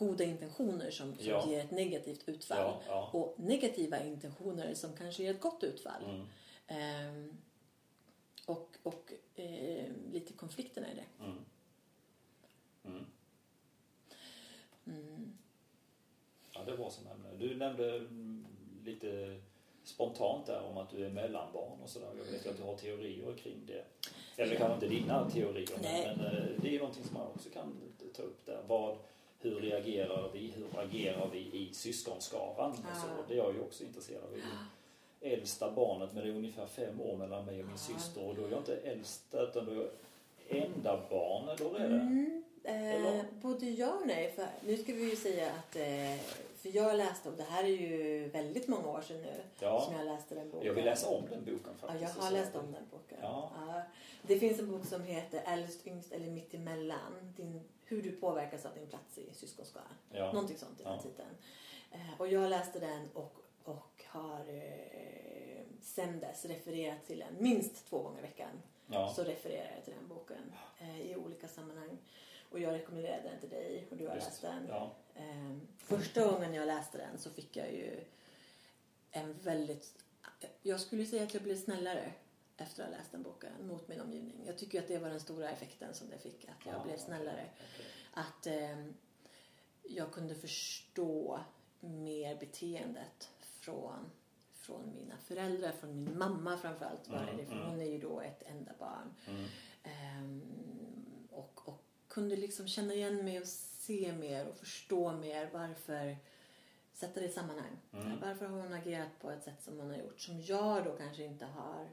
goda 0.00 0.24
intentioner 0.24 0.90
som, 0.90 1.16
som 1.16 1.26
Ja. 1.26 1.48
ger 1.48 1.60
ett 1.60 1.70
negativt 1.70 2.28
utfall. 2.28 2.58
Ja, 2.58 2.80
ja. 2.86 3.10
Och 3.12 3.34
negativa 3.38 4.02
intentioner 4.04 4.74
som 4.74 4.96
kanske 4.96 5.22
ger 5.22 5.30
ett 5.34 5.40
gott 5.40 5.64
utfall. 5.64 6.04
Mm. 6.04 6.26
Ehm, 6.66 7.36
och 8.46 8.68
och 8.82 9.12
eh, 9.34 9.84
lite 10.12 10.32
konflikterna 10.32 10.86
i 10.92 10.94
det. 10.94 11.24
Mm. 11.24 11.38
Mm. 12.84 13.06
Mm. 14.86 15.32
Ja, 16.52 16.60
det 16.66 16.76
var 16.76 16.90
som 16.90 17.06
ämne. 17.06 17.28
Du 17.38 17.54
nämnde 17.56 17.96
mm, 17.96 18.46
lite 18.84 19.40
spontant 19.84 20.46
där 20.46 20.62
om 20.62 20.76
att 20.76 20.90
du 20.90 21.06
är 21.06 21.10
mellanbarn 21.10 21.80
och 21.82 21.88
sådär. 21.90 22.08
Jag 22.18 22.32
vet 22.32 22.46
att 22.46 22.56
du 22.56 22.62
har 22.62 22.76
teorier 22.76 23.34
kring 23.36 23.66
det. 23.66 23.84
Eller 24.36 24.56
kanske 24.56 24.74
inte 24.74 24.88
dina 24.88 25.30
teorier, 25.30 25.68
men, 25.74 25.82
Nej. 25.82 26.14
men 26.16 26.26
eh, 26.26 26.44
det 26.62 26.68
är 26.68 26.72
ju 26.72 26.78
någonting 26.78 27.04
som 27.04 27.14
man 27.14 27.26
också 27.26 27.50
kan 27.50 27.76
ta 28.16 28.22
upp 28.22 28.46
där. 28.46 28.62
Vad, 28.66 28.98
hur 29.40 29.60
reagerar 29.60 30.30
vi? 30.32 30.52
Hur 30.56 30.80
agerar 30.80 31.28
vi 31.32 31.38
i 31.38 31.68
syskonskaran? 31.72 32.70
Och 32.70 32.76
så. 32.76 33.06
Ja. 33.06 33.24
Det 33.28 33.34
är 33.34 33.38
jag 33.38 33.54
ju 33.54 33.60
också 33.60 33.84
intresserad 33.84 34.22
av. 34.24 34.36
Ju 34.36 34.42
Äldsta 35.32 35.70
barnet, 35.70 36.10
men 36.14 36.22
det 36.24 36.30
är 36.30 36.34
ungefär 36.34 36.66
fem 36.66 37.00
år 37.00 37.16
mellan 37.16 37.44
mig 37.44 37.60
och 37.60 37.66
min 37.66 37.76
Ja. 37.88 37.94
syster. 37.98 38.28
Och 38.28 38.34
då 38.34 38.44
är 38.46 38.50
jag 38.50 38.58
inte 38.60 38.76
äldsta, 38.76 39.42
utan 39.42 39.66
då 39.66 39.72
är 39.72 39.76
jag 39.76 39.88
enda 40.62 41.00
barn, 41.10 41.48
eller 41.48 41.70
hur 41.70 41.76
är 41.76 41.88
det? 41.88 41.94
Mm, 41.94 42.42
eh, 43.16 43.24
både 43.42 43.66
ja 43.70 43.92
och 44.00 44.06
nej. 44.06 44.32
För 44.36 44.46
nu 44.66 44.76
ska 44.76 44.92
vi 44.92 45.10
ju 45.10 45.16
säga 45.16 45.50
att 45.52 45.76
eh, 45.76 46.16
för 46.62 46.76
jag 46.76 46.96
läste 46.96 47.28
om 47.28 47.36
det 47.36 47.42
här 47.42 47.64
är 47.64 47.68
ju 47.68 48.28
väldigt 48.28 48.68
många 48.68 48.88
år 48.88 49.00
sedan 49.00 49.22
nu 49.22 49.42
Ja. 49.60 49.80
som 49.80 49.94
jag 49.94 50.04
läste 50.04 50.34
den 50.34 50.50
boken. 50.50 50.66
Jag 50.66 50.74
vill 50.74 50.84
läsa 50.84 51.08
om 51.08 51.24
den 51.30 51.44
boken 51.44 51.60
Ja, 51.80 51.86
faktiskt. 51.88 52.16
jag 52.16 52.22
har 52.24 52.30
läst 52.30 52.54
om 52.56 52.72
den 52.72 52.88
boken. 52.90 53.18
Ja. 53.22 53.52
Det 54.22 54.38
finns 54.38 54.58
en 54.58 54.70
bok 54.70 54.84
som 54.86 55.02
heter 55.02 55.42
Äldst, 55.46 55.86
yngst 55.86 56.12
eller 56.12 56.26
mittemellan. 56.30 57.32
Din, 57.36 57.60
hur 57.84 58.02
du 58.02 58.12
påverkas 58.12 58.66
av 58.66 58.74
din 58.74 58.86
plats 58.86 59.18
i 59.18 59.34
syskonskaran. 59.34 59.88
Ja. 60.12 60.32
Någonting 60.32 60.56
sånt 60.58 60.80
i 60.80 60.84
den 60.84 60.92
Ja. 60.92 61.02
titeln. 61.02 61.28
Eh, 61.90 62.20
och 62.20 62.28
jag 62.28 62.50
läste 62.50 62.78
den 62.78 63.08
och, 63.14 63.36
och 63.64 64.04
har 64.06 64.40
eh, 64.48 65.62
sen 65.80 66.20
dess 66.20 66.44
refererat 66.44 67.04
till 67.06 67.18
den 67.18 67.36
minst 67.38 67.86
två 67.88 67.98
gånger 68.02 68.18
i 68.18 68.22
veckan. 68.22 68.62
Ja. 68.86 69.12
Så 69.16 69.22
refererar 69.24 69.72
jag 69.74 69.84
till 69.84 69.94
den 69.94 70.08
boken 70.08 70.52
eh, 70.78 71.00
i 71.00 71.16
olika 71.16 71.48
sammanhang. 71.48 71.98
Och 72.50 72.60
jag 72.60 72.74
rekommenderade 72.74 73.22
den 73.28 73.40
till 73.40 73.48
dig 73.50 73.86
och 73.90 73.96
du 73.96 74.06
har 74.08 74.14
Just. 74.14 74.26
läst 74.26 74.42
den. 74.42 74.66
Ja. 74.68 74.90
Eh, 75.20 75.56
första 75.78 76.24
gången 76.32 76.54
jag 76.54 76.66
läste 76.66 76.98
den 76.98 77.18
så 77.18 77.30
fick 77.30 77.56
jag 77.56 77.72
ju 77.72 78.04
en 79.10 79.38
väldigt... 79.42 79.94
Jag 80.62 80.80
skulle 80.80 81.06
säga 81.06 81.22
att 81.22 81.34
jag 81.34 81.42
blev 81.42 81.56
snällare 81.56 82.12
efter 82.56 82.82
att 82.82 82.90
ha 82.90 82.96
läst 82.98 83.12
den 83.12 83.22
boken 83.22 83.52
mot 83.68 83.88
min 83.88 84.00
omgivning. 84.00 84.42
Jag 84.46 84.58
tycker 84.58 84.78
att 84.78 84.88
det 84.88 84.98
var 84.98 85.08
den 85.08 85.20
stora 85.20 85.50
effekten 85.50 85.94
som 85.94 86.08
det 86.10 86.18
fick, 86.18 86.44
att 86.44 86.66
jag 86.66 86.74
Ja, 86.74 86.84
blev 86.84 86.96
snällare. 86.98 87.44
okej. 87.74 87.86
Att 88.12 88.46
eh, 88.46 88.86
jag 89.82 90.12
kunde 90.12 90.34
förstå 90.34 91.40
mer 91.80 92.36
beteendet 92.36 93.30
från, 93.40 94.10
från 94.52 94.94
mina 94.94 95.16
föräldrar, 95.16 95.72
från 95.72 96.04
min 96.04 96.18
mamma 96.18 96.58
framförallt 96.58 97.08
var 97.08 97.22
Mm, 97.22 97.36
det, 97.36 97.44
för 97.46 97.52
mm. 97.54 97.66
hon 97.66 97.80
är 97.80 97.86
ju 97.90 97.98
då 97.98 98.20
ett 98.20 98.42
enda 98.42 98.72
barn. 98.78 99.14
Mm. 99.28 99.44
Ehm, 99.82 100.42
och, 101.30 101.60
och 101.68 101.82
kunde 102.08 102.36
liksom 102.36 102.68
känna 102.68 102.94
igen 102.94 103.24
mig 103.24 103.40
och 103.40 103.46
se 103.90 104.12
mer 104.12 104.48
och 104.48 104.56
förstå 104.56 105.12
mer 105.12 105.50
varför 105.52 106.16
sätta 106.92 107.20
det 107.20 107.26
i 107.26 107.32
sammanhang. 107.32 107.76
Mm. 107.92 108.20
Varför 108.20 108.46
har 108.46 108.60
hon 108.60 108.72
agerat 108.72 109.08
på 109.20 109.30
ett 109.30 109.44
sätt 109.44 109.62
som 109.62 109.78
hon 109.78 109.90
har 109.90 109.96
gjort 109.96 110.20
som 110.20 110.40
jag 110.40 110.84
då 110.84 110.96
kanske 110.96 111.24
inte 111.24 111.44
har 111.46 111.88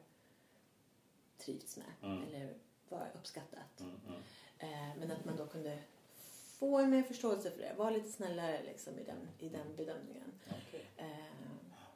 trivts 1.37 1.77
med 1.77 1.85
Mm. 2.11 2.23
eller 2.23 2.53
var 2.89 3.11
uppskattat. 3.15 3.79
Mm, 3.79 3.95
mm. 4.07 4.21
Eh, 4.59 4.95
men 4.99 5.11
att 5.11 5.25
man 5.25 5.35
då 5.37 5.47
kunde 5.47 5.79
få 6.59 6.77
en 6.77 6.89
mer 6.89 7.03
förståelse 7.03 7.51
för 7.51 7.57
det. 7.61 7.73
Vara 7.77 7.89
lite 7.89 8.09
snällare 8.11 8.63
liksom 8.63 8.99
i 8.99 9.03
den, 9.03 9.27
i 9.39 9.49
den 9.49 9.75
bedömningen. 9.75 10.31
Okej. 10.47 10.85
Eh, 10.97 11.07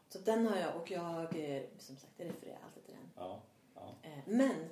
så 0.09 0.19
den 0.19 0.47
har 0.47 0.57
jag 0.57 0.75
och 0.75 0.91
jag, 0.91 1.55
eh, 1.55 1.63
som 1.77 1.95
sagt, 1.97 2.13
jag 2.17 2.27
refererar 2.27 2.59
alltid 2.65 2.85
till 2.85 2.93
den. 2.95 3.09
Ja. 3.15 3.41
Ja. 3.75 3.95
Eh, 4.03 4.19
Men 4.25 4.69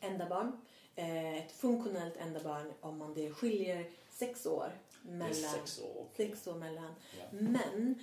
enda 0.00 0.28
barn, 0.28 0.60
eh, 0.94 1.34
ett 1.34 1.52
funktionellt 1.52 2.16
enda 2.16 2.42
barn 2.42 2.72
om 2.80 2.98
man 2.98 3.14
det 3.14 3.30
skiljer 3.30 3.90
sex 4.16 4.46
år 4.46 4.72
Det 5.02 5.10
mellan 5.10 5.34
sex 5.34 5.80
år. 5.82 6.06
sex 6.16 6.46
år 6.46 6.54
mellan. 6.54 6.94
Ja. 7.18 7.24
Men 7.30 7.94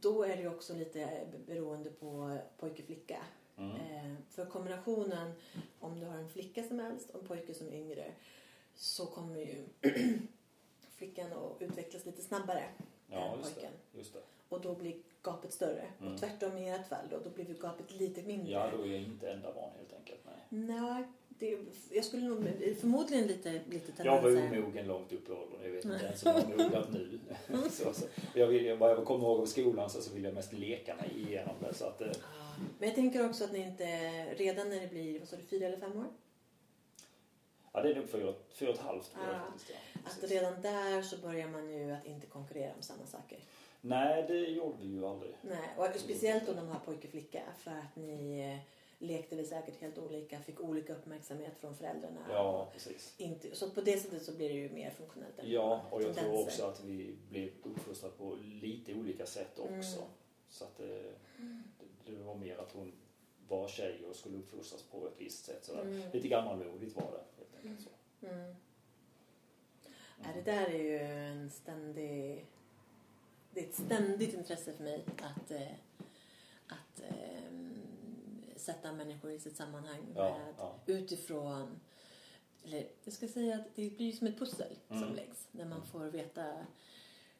då 0.00 0.22
är 0.24 0.36
det 0.36 0.48
också 0.48 0.74
lite 0.74 1.26
beroende 1.46 1.90
på 1.90 2.38
pojke 2.58 2.82
flicka. 2.82 3.18
Mm. 3.56 3.76
Eh, 3.76 4.14
för 4.30 4.46
kombinationen, 4.46 5.32
om 5.80 6.00
du 6.00 6.06
har 6.06 6.16
en 6.18 6.28
flicka 6.28 6.62
som 6.64 6.80
äldst 6.80 7.10
och 7.10 7.20
en 7.20 7.26
pojke 7.26 7.54
som 7.54 7.68
är 7.68 7.72
yngre 7.72 8.12
så 8.74 9.06
kommer 9.06 9.38
ju 9.40 9.64
flickan 10.96 11.32
att 11.32 11.62
utvecklas 11.62 12.06
lite 12.06 12.22
snabbare 12.22 12.64
Ja, 13.06 13.16
än 13.32 13.38
just 13.38 13.48
det. 13.54 13.60
pojken. 13.60 13.72
Just 13.92 14.12
det. 14.12 14.20
Och 14.48 14.60
då 14.60 14.74
blir 14.74 15.02
gapet 15.22 15.52
större. 15.52 15.86
Mm. 16.00 16.12
Och 16.12 16.18
tvärtom 16.20 16.58
i 16.58 16.70
ert 16.70 16.88
fall 16.88 17.04
då, 17.10 17.18
då 17.24 17.30
blir 17.30 17.44
gapet 17.54 17.90
lite 17.92 18.22
mindre. 18.22 18.52
Ja, 18.52 18.70
då 18.76 18.82
är 18.86 18.86
jag 18.92 19.00
inte 19.02 19.30
enda 19.30 19.52
barn 19.52 19.70
helt 19.78 19.92
enkelt. 19.92 20.20
Nej. 20.24 20.66
Nej, 20.66 21.04
det, 21.40 21.58
jag 21.90 22.04
skulle 22.04 22.22
nog 22.28 22.44
förmodligen 22.80 23.26
lite, 23.26 23.60
lite 23.70 24.02
Jag 24.02 24.22
var 24.22 24.30
omogen 24.30 24.86
långt 24.86 25.12
upp 25.12 25.28
i 25.28 25.32
åldern. 25.32 25.60
Jag 25.62 25.70
vet 25.70 25.84
inte 25.84 26.04
ens 26.04 26.26
om 26.26 26.32
jag 26.34 26.42
har 26.42 26.64
mognat 26.64 26.92
nu. 26.92 27.20
så, 27.70 27.94
så. 27.94 28.06
Jag 28.34 28.76
vad 28.76 28.90
jag 28.90 29.04
kommer 29.04 29.24
ihåg 29.24 29.40
av 29.40 29.46
skolan 29.46 29.90
så, 29.90 30.02
så 30.02 30.14
vill 30.14 30.24
jag 30.24 30.34
mest 30.34 30.52
leka 30.52 30.96
mig 30.96 31.10
igenom 31.16 31.54
det. 31.60 31.74
Så 31.74 31.84
att, 31.84 32.00
eh, 32.00 32.12
Men 32.78 32.88
jag 32.88 32.94
tänker 32.94 33.26
också 33.28 33.44
att 33.44 33.52
ni 33.52 33.58
inte, 33.58 33.84
redan 34.34 34.68
när 34.68 34.80
det 34.80 34.90
blir, 34.90 35.18
vad 35.18 35.28
sa 35.28 35.36
du, 35.36 35.42
fyra 35.42 35.66
eller 35.66 35.78
fem 35.78 35.96
år? 35.98 36.06
ja, 37.72 37.82
det 37.82 37.90
är 37.90 37.94
nog 37.94 38.08
fyra, 38.08 38.34
fyra 38.52 38.70
och 38.70 38.76
ett 38.76 38.82
halvt. 38.82 39.10
jag 39.14 39.34
Ja. 39.34 39.40
faktiskt, 39.46 39.70
ja. 39.70 40.00
Att 40.24 40.30
redan 40.30 40.62
där 40.62 41.02
så 41.02 41.16
börjar 41.16 41.48
man 41.48 41.70
ju 41.70 41.92
att 41.92 42.06
inte 42.06 42.26
konkurrera 42.26 42.72
om 42.76 42.82
samma 42.82 43.06
saker. 43.06 43.38
Nej, 43.80 44.24
det 44.28 44.38
gjorde 44.38 44.76
vi 44.80 44.88
ju 44.88 45.06
aldrig. 45.06 45.36
Nej, 45.42 45.68
och 45.76 45.86
speciellt 45.96 46.48
om 46.48 46.56
de 46.56 46.68
har 46.68 46.78
pojke 46.78 47.06
och 47.06 47.10
flicka 47.10 47.42
för 47.58 47.70
att 47.70 47.96
ni, 47.96 48.58
lekte 49.02 49.36
vi 49.36 49.44
säkert 49.44 49.80
helt 49.80 49.98
olika, 49.98 50.40
fick 50.40 50.60
olika 50.60 50.92
uppmärksamhet 50.92 51.58
från 51.58 51.76
föräldrarna. 51.76 52.20
Ja, 52.28 52.70
precis. 52.72 53.14
Inte, 53.18 53.56
så 53.56 53.70
på 53.70 53.80
det 53.80 53.98
sättet 53.98 54.22
så 54.22 54.32
blir 54.32 54.48
det 54.48 54.54
ju 54.54 54.70
mer 54.72 54.90
funktionellt. 54.90 55.34
Ja, 55.42 55.86
och 55.90 56.02
jag 56.02 56.16
tror 56.16 56.42
också 56.42 56.64
att 56.64 56.84
vi 56.84 57.16
blev 57.28 57.50
uppfostrade 57.62 58.14
på 58.14 58.36
lite 58.42 58.94
olika 58.94 59.26
sätt 59.26 59.58
också. 59.58 59.98
Mm. 59.98 60.10
Så 60.48 60.64
att 60.64 60.76
det, 60.76 61.12
det, 62.04 62.12
det 62.12 62.22
var 62.22 62.34
mer 62.34 62.58
att 62.58 62.72
hon 62.72 62.92
var 63.48 63.68
tjej 63.68 64.04
och 64.10 64.16
skulle 64.16 64.38
uppfostras 64.38 64.82
på 64.82 65.06
ett 65.06 65.14
visst 65.18 65.44
sätt. 65.44 65.64
Så 65.64 65.80
Mm. 65.80 66.10
Lite 66.12 66.28
gammalmodigt 66.28 66.96
var 66.96 67.12
det 67.12 67.24
helt 67.36 67.56
enkelt. 67.56 67.88
Så. 67.88 68.26
Mm. 68.26 68.54
Ja, 70.22 70.28
det 70.34 70.42
där 70.42 70.66
är 70.66 70.82
ju 70.82 70.98
en 70.98 71.50
ständig... 71.50 72.46
Det 73.52 73.60
är 73.60 73.64
ett 73.64 73.74
ständigt 73.74 74.34
intresse 74.34 74.72
för 74.72 74.84
mig 74.84 75.04
att, 75.16 75.50
eh, 75.50 75.72
att 76.66 77.00
eh, 77.02 77.49
sätta 78.72 78.92
människor 78.92 79.30
i 79.32 79.38
sitt 79.40 79.56
sammanhang 79.56 80.00
med, 80.14 80.54
ja. 80.58 80.74
utifrån... 80.86 81.80
Eller 82.64 82.88
jag 83.04 83.14
ska 83.14 83.28
säga 83.28 83.54
att 83.56 83.74
det 83.74 83.90
blir 83.96 84.12
som 84.12 84.26
ett 84.26 84.38
pussel 84.38 84.76
som 84.88 84.96
Mm. 85.02 85.14
läggs 85.14 85.48
när 85.52 85.64
man 85.64 85.86
får 85.86 86.04
veta 86.04 86.66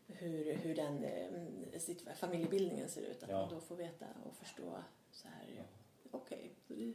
hur, 0.07 0.55
hur 0.55 0.75
den 0.75 1.05
eh, 1.05 1.81
sitt, 1.81 2.05
familjebildningen 2.17 2.89
ser 2.89 3.03
ut. 3.03 3.23
Att 3.23 3.29
Ja. 3.31 3.41
man 3.41 3.55
då 3.55 3.61
får 3.61 3.77
veta 3.77 4.07
och 4.25 4.37
förstå 4.37 4.83
så 5.13 5.29
här, 5.29 5.47
Ja. 5.57 5.63
okej, 6.11 6.51
så 6.67 6.75
det 6.75 6.95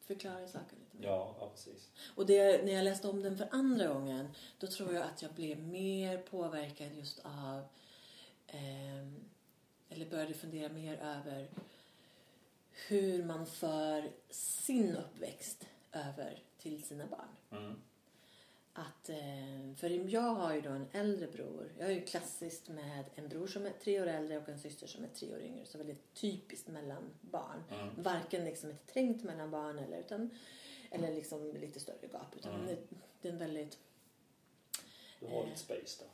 förklarar 0.00 0.46
saker 0.46 0.76
lite 0.76 0.96
mer. 0.96 1.04
Ja, 1.06 1.36
ja, 1.40 1.50
precis. 1.50 1.90
Och 2.14 2.26
det, 2.26 2.64
när 2.64 2.72
jag 2.72 2.84
läste 2.84 3.08
om 3.08 3.22
den 3.22 3.36
för 3.38 3.48
andra 3.50 3.86
gången 3.88 4.28
då 4.58 4.66
tror 4.66 4.94
jag 4.94 5.02
att 5.02 5.22
jag 5.22 5.32
blev 5.32 5.58
mer 5.62 6.18
påverkad 6.18 6.92
just 6.94 7.18
av 7.24 7.64
ehm, 8.46 9.24
eller 9.88 10.10
började 10.10 10.34
fundera 10.34 10.68
mer 10.72 10.96
över 10.96 11.48
hur 12.88 13.24
man 13.24 13.46
för 13.46 14.10
sin 14.30 14.96
uppväxt 14.96 15.66
över 15.92 16.42
till 16.58 16.82
sina 16.82 17.06
barn. 17.06 17.60
Mm. 17.62 17.74
Att, 18.72 19.08
eh, 19.08 19.76
för 19.76 20.10
jag 20.10 20.34
har 20.34 20.54
ju 20.54 20.60
då 20.60 20.70
en 20.70 20.86
äldre 20.92 21.26
bror. 21.26 21.72
Jag 21.78 21.90
är 21.90 21.94
ju 21.94 22.04
klassiskt 22.04 22.68
med 22.68 23.04
en 23.14 23.28
bror 23.28 23.46
som 23.46 23.66
är 23.66 23.70
tre 23.70 24.00
år 24.00 24.06
äldre 24.06 24.38
och 24.38 24.48
en 24.48 24.58
syster 24.58 24.86
som 24.86 25.04
är 25.04 25.08
tre 25.08 25.34
år 25.34 25.40
yngre. 25.42 25.64
Så 25.64 25.78
väldigt 25.78 26.14
typiskt 26.14 26.68
mellan 26.68 27.02
barn. 27.20 27.62
Mm. 27.70 28.02
Varken 28.02 28.44
liksom 28.44 28.70
ett 28.70 28.86
trängt 28.86 29.22
mellan 29.22 29.50
barn 29.50 29.78
eller, 29.78 29.98
utan, 29.98 30.30
eller 30.90 31.14
liksom 31.14 31.52
lite 31.54 31.80
större 31.80 32.06
gap. 32.12 32.36
Utan 32.36 32.54
Mm. 32.54 32.66
det, 32.66 32.76
det 33.22 33.28
är 33.28 33.32
en 33.32 33.38
väldigt, 33.38 33.78
Du 35.20 35.26
har 35.26 35.42
Eh. 35.42 35.44
lite 35.48 35.58
space 35.60 36.04
där. 36.04 36.10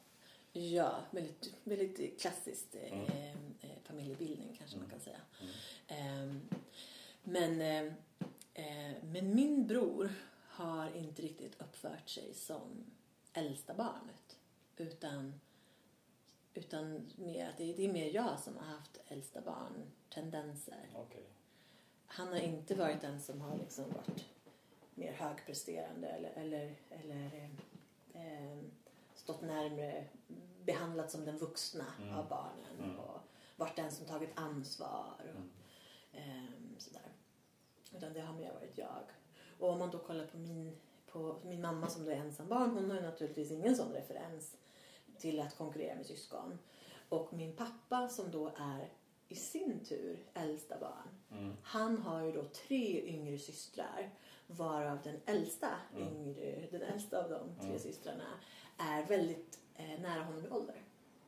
Ja, 0.52 1.04
väldigt, 1.10 1.54
väldigt 1.64 2.20
klassiskt 2.20 2.74
eh, 2.74 2.92
Mm. 2.92 3.06
eh, 3.60 3.70
familjebildning 3.84 4.56
kanske 4.58 4.76
man 4.76 4.84
Mm. 4.86 4.90
kan 4.90 5.00
säga. 5.00 5.20
Mm. 5.88 6.30
Eh, 6.30 6.36
men, 7.22 7.60
eh, 7.60 7.92
men 9.02 9.34
min 9.34 9.66
bror 9.66 10.12
har 10.48 10.96
inte 10.96 11.22
riktigt 11.22 11.60
uppfört 11.60 12.08
sig 12.08 12.34
som 12.34 12.84
äldsta 13.32 13.74
barnet. 13.74 14.36
Utan, 14.76 15.40
utan 16.54 17.10
mer, 17.16 17.48
att 17.48 17.56
det, 17.58 17.72
det 17.72 17.84
är 17.84 17.92
mer 17.92 18.10
jag 18.14 18.40
som 18.40 18.56
har 18.56 18.64
haft 18.64 19.00
äldsta 19.08 19.40
barn-tendenser. 19.40 20.88
Okej. 20.94 21.24
Han 22.06 22.28
har 22.28 22.36
inte 22.40 22.74
varit 22.74 23.00
den 23.00 23.20
som 23.20 23.40
har 23.40 23.56
liksom 23.58 23.84
varit 23.84 24.24
mer 24.94 25.12
högpresterande 25.12 26.08
eller, 26.08 26.30
eller, 26.30 26.74
eller 26.90 27.50
eh, 28.14 28.52
eh, 28.52 28.58
stått 29.32 29.42
närmare, 29.42 30.04
behandlat 30.64 31.10
som 31.10 31.24
den 31.24 31.38
vuxna 31.38 31.84
Mm. 32.02 32.14
av 32.14 32.28
barnen 32.28 32.78
Mm. 32.84 32.98
och 32.98 33.20
varit 33.56 33.76
den 33.76 33.92
som 33.92 34.06
tagit 34.06 34.30
ansvar. 34.34 35.14
Och. 35.36 35.40
Ehm, 36.18 36.74
sådär. 36.78 37.12
Utan 37.96 38.12
det 38.12 38.20
har 38.20 38.34
mer 38.34 38.52
varit 38.52 38.78
jag. 38.78 39.02
Och 39.58 39.68
om 39.70 39.78
man 39.78 39.90
då 39.90 39.98
kollar 39.98 40.26
på 40.26 40.38
min, 40.38 40.76
på 41.06 41.36
min 41.44 41.60
mamma 41.60 41.86
som 41.88 42.04
då 42.04 42.10
är 42.10 42.16
ensam 42.16 42.48
barn, 42.48 42.70
hon 42.70 42.90
har 42.90 42.96
ju 42.96 43.02
naturligtvis 43.02 43.50
ingen 43.50 43.76
sån 43.76 43.92
referens 43.92 44.56
till 45.18 45.40
att 45.40 45.56
konkurrera 45.56 45.94
med 45.94 46.06
syskon. 46.06 46.58
Och 47.08 47.32
min 47.32 47.56
pappa 47.56 48.08
som 48.08 48.30
då 48.30 48.46
är 48.56 48.92
i 49.28 49.34
sin 49.34 49.84
tur 49.84 50.18
äldsta 50.34 50.78
barn, 50.78 51.08
Mm. 51.30 51.56
han 51.62 51.98
har 51.98 52.22
ju 52.22 52.32
då 52.32 52.44
tre 52.44 53.06
yngre 53.06 53.38
systrar 53.38 54.10
varav 54.46 54.98
den 55.02 55.20
äldsta, 55.26 55.68
Mm. 55.96 56.08
yngre, 56.16 56.68
den 56.70 56.82
äldsta 56.82 57.24
av 57.24 57.30
de 57.30 57.56
tre 57.60 57.68
Mm. 57.68 57.78
systrarna 57.78 58.26
är 58.80 59.06
väldigt 59.06 59.60
eh, 59.74 60.00
nära 60.00 60.22
honom 60.22 60.44
i 60.46 60.48
ålder. 60.50 60.82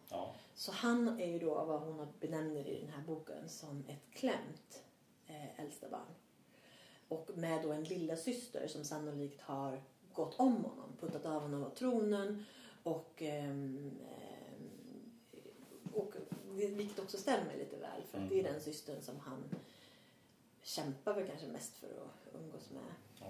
Ja. 0.08 0.34
Så 0.54 0.72
han 0.72 1.20
är 1.20 1.26
ju 1.26 1.38
då 1.38 1.64
vad 1.64 1.80
hon 1.80 2.06
benämner 2.20 2.66
i 2.68 2.80
den 2.80 2.88
här 2.90 3.02
boken 3.02 3.48
som 3.48 3.84
ett 3.88 4.14
klämt 4.14 4.82
eh, 5.26 5.60
äldsta 5.60 5.88
barn. 5.88 6.14
Och 7.08 7.30
med 7.34 7.62
då 7.62 7.72
en 7.72 7.84
lilla 7.84 8.16
syster 8.16 8.66
som 8.68 8.84
sannolikt 8.84 9.40
har 9.40 9.82
gått 10.12 10.34
om 10.40 10.64
honom, 10.64 10.96
puttat 11.00 11.26
av 11.26 11.42
honom 11.42 11.64
av 11.64 11.70
tronen 11.70 12.44
och, 12.82 13.22
ehm, 13.22 13.92
ehm, 14.10 14.70
och 15.94 16.14
vilket 16.46 16.98
också 16.98 17.18
stämmer 17.18 17.56
lite 17.56 17.76
väl 17.76 18.02
för 18.10 18.18
att 18.18 18.28
det 18.28 18.34
är 18.34 18.40
Mm. 18.40 18.52
den 18.52 18.62
systern 18.62 19.02
som 19.02 19.18
han 19.20 19.44
kämpar 20.62 21.14
väl 21.14 21.26
kanske 21.26 21.46
mest 21.46 21.76
för 21.76 21.86
att 21.86 22.34
umgås 22.42 22.70
med. 22.70 22.82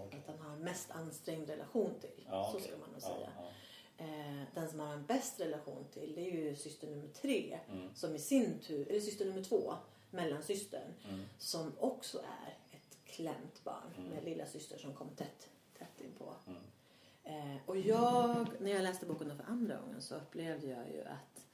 Okej. 0.06 0.20
Att 0.28 0.36
han 0.38 0.50
har 0.50 0.56
mest 0.56 0.90
ansträngd 0.90 1.50
relation 1.50 1.94
till. 2.00 2.26
Ja, 2.30 2.44
så 2.52 2.56
okej. 2.58 2.68
ska 2.68 2.78
man 2.78 2.90
nog 2.92 3.02
säga. 3.02 3.30
ja. 3.36 3.50
Eh, 3.98 4.42
den 4.54 4.68
som 4.70 4.80
har 4.80 4.92
en 4.92 5.06
bäst 5.06 5.40
relation 5.40 5.84
till 5.92 6.12
det 6.14 6.20
är 6.30 6.32
ju 6.32 6.56
syster 6.56 6.86
nummer 6.90 7.08
tre 7.08 7.58
Mm. 7.70 7.94
som 7.94 8.14
i 8.14 8.18
sin 8.18 8.58
tur, 8.58 8.88
eller 8.90 9.00
syster 9.00 9.24
nummer 9.24 9.42
två, 9.44 9.74
mellansystern, 10.10 10.94
Mm. 11.08 11.24
som 11.38 11.72
också 11.78 12.18
är 12.18 12.56
ett 12.76 12.98
klämt 13.04 13.64
barn 13.64 13.92
Mm. 13.98 14.10
med 14.10 14.24
lilla 14.24 14.46
syster 14.46 14.78
som 14.78 14.94
kom 14.94 15.08
tätt, 15.08 15.48
tätt 15.78 16.00
inpå. 16.00 16.34
Mm. 16.46 16.62
Eh, 17.24 17.56
och 17.66 17.76
jag, 17.76 18.46
när 18.60 18.70
jag 18.70 18.82
läste 18.82 19.06
boken 19.06 19.36
för 19.36 19.44
andra 19.44 19.76
gången 19.80 20.02
så 20.02 20.14
upplevde 20.16 20.66
jag 20.66 20.88
ju 20.88 21.02
att 21.04 21.44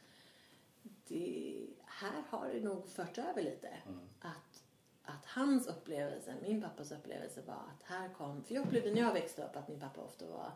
det, 0.82 1.66
här 1.84 2.22
har 2.30 2.48
det 2.48 2.60
nog 2.60 2.88
fört 2.88 3.18
över 3.18 3.42
lite. 3.42 3.68
Mm. 3.68 4.00
Att, 4.20 4.62
att 5.02 5.24
hans 5.26 5.66
upplevelse, 5.66 6.34
min 6.42 6.62
pappas 6.62 6.92
upplevelse 6.92 7.42
var 7.46 7.54
att 7.54 7.82
här 7.82 8.08
kom, 8.14 8.44
för 8.44 8.54
jag 8.54 8.66
upplevde 8.66 8.90
när 8.90 9.00
jag 9.00 9.12
växte 9.12 9.44
upp 9.44 9.56
att 9.56 9.68
min 9.68 9.80
pappa 9.80 10.00
ofta 10.00 10.26
var 10.26 10.52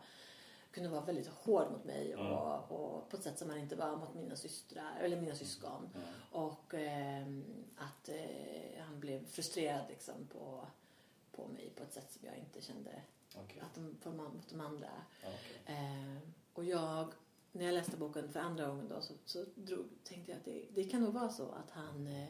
kunde 0.73 0.89
vara 0.89 1.01
väldigt 1.01 1.27
hård 1.27 1.71
mot 1.71 1.83
mig 1.83 2.13
Mm. 2.13 2.27
och, 2.31 3.09
på 3.09 3.17
ett 3.17 3.23
sätt 3.23 3.39
som 3.39 3.49
han 3.49 3.59
inte 3.59 3.75
var 3.75 3.95
mot 3.97 4.13
mina 4.13 4.35
systrar 4.35 4.99
eller 4.99 5.21
mina 5.21 5.35
syskon. 5.35 5.89
Mm. 5.95 6.07
Och 6.31 6.73
ehm, 6.73 7.43
att 7.77 8.09
eh, 8.09 8.83
han 8.83 8.99
blev 8.99 9.25
frustrerad 9.25 9.85
liksom 9.89 10.27
på, 10.31 10.67
på 11.31 11.47
mig 11.47 11.69
på 11.75 11.83
ett 11.83 11.93
sätt 11.93 12.11
som 12.11 12.21
jag 12.27 12.37
inte 12.37 12.61
kände 12.61 13.01
Okej. 13.35 13.59
att 13.61 13.75
de, 13.75 13.97
för, 14.01 14.11
mot 14.11 14.49
de 14.49 14.61
andra. 14.61 14.89
Okej. 15.19 15.75
Eh, 15.77 16.17
och 16.53 16.63
jag, 16.63 17.13
när 17.51 17.65
jag 17.65 17.73
läste 17.73 17.97
boken 17.97 18.29
för 18.29 18.39
andra 18.39 18.67
gången 18.67 18.87
då 18.87 19.01
så, 19.01 19.13
så 19.25 19.45
drog, 19.55 19.85
tänkte 20.03 20.31
jag 20.31 20.37
att 20.39 20.45
det, 20.45 20.65
det 20.75 20.83
kan 20.83 21.01
nog 21.01 21.13
vara 21.13 21.29
så 21.29 21.51
att 21.51 21.71
han, 21.71 22.07
eh, 22.07 22.29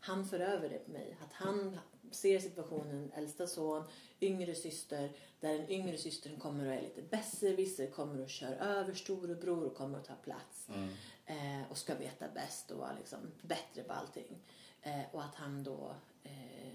han 0.00 0.26
för 0.26 0.40
över 0.40 0.68
det 0.68 0.78
på 0.78 0.90
mig. 0.90 1.16
Att 1.24 1.32
han 1.32 1.78
ser 2.10 2.38
situationen, 2.38 3.12
äldsta 3.14 3.46
son, 3.46 3.84
yngre 4.20 4.54
syster, 4.54 5.12
där 5.40 5.58
den 5.58 5.70
yngre 5.70 5.98
systern 5.98 6.36
kommer 6.40 6.66
och 6.66 6.72
är 6.72 6.82
lite 6.82 7.02
besserwisser, 7.02 7.90
kommer 7.90 8.22
och 8.22 8.30
kör 8.30 8.52
över 8.52 8.94
storebror 8.94 9.64
och 9.64 9.74
kommer 9.74 9.98
att 9.98 10.04
ta 10.04 10.14
plats. 10.14 10.68
Mm. 10.68 10.88
Eh, 11.26 11.70
och 11.70 11.78
ska 11.78 11.94
veta 11.94 12.26
bäst 12.34 12.70
och 12.70 12.78
vara 12.78 12.92
liksom 12.98 13.18
bättre 13.42 13.82
på 13.82 13.92
allting. 13.92 14.38
Eh, 14.82 15.00
och 15.12 15.24
att 15.24 15.34
han 15.34 15.64
då, 15.64 15.94
eh, 16.22 16.72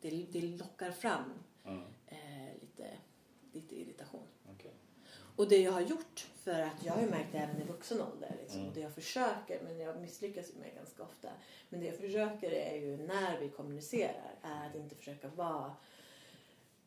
det, 0.00 0.10
det 0.10 0.40
lockar 0.40 0.90
fram 0.90 1.32
Mm. 1.64 1.82
eh, 2.06 2.54
lite, 2.60 2.90
lite 3.52 3.80
irritation. 3.80 4.26
Okej. 4.54 4.72
Och 5.36 5.48
det 5.48 5.62
jag 5.62 5.72
har 5.72 5.80
gjort, 5.80 6.26
för 6.48 6.60
att 6.62 6.84
jag 6.84 6.92
har 6.92 7.02
ju 7.02 7.10
märkt 7.10 7.32
det 7.32 7.38
även 7.38 7.60
i 7.62 7.64
vuxen 7.64 8.00
ålder, 8.00 8.36
liksom, 8.40 8.56
Mm. 8.58 8.68
och 8.68 8.74
det 8.74 8.80
jag 8.80 8.94
försöker, 8.94 9.62
men 9.62 9.78
jag 9.78 10.00
misslyckas 10.00 10.50
ju 10.54 10.58
med 10.60 10.74
ganska 10.74 11.02
ofta. 11.02 11.28
Men 11.68 11.80
det 11.80 11.86
jag 11.86 11.96
försöker 11.96 12.50
är 12.50 12.76
ju 12.76 12.96
när 12.96 13.40
vi 13.40 13.48
kommunicerar, 13.48 14.34
är 14.42 14.68
att 14.68 14.74
inte 14.74 14.94
försöka 14.96 15.28
vara 15.28 15.76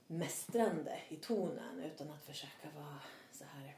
mästrande 0.07 0.99
i 1.09 1.15
tonen, 1.15 1.79
utan 1.83 2.09
att 2.09 2.23
försöka 2.25 2.69
vara 2.75 2.99
så 3.31 3.43
här, 3.43 3.75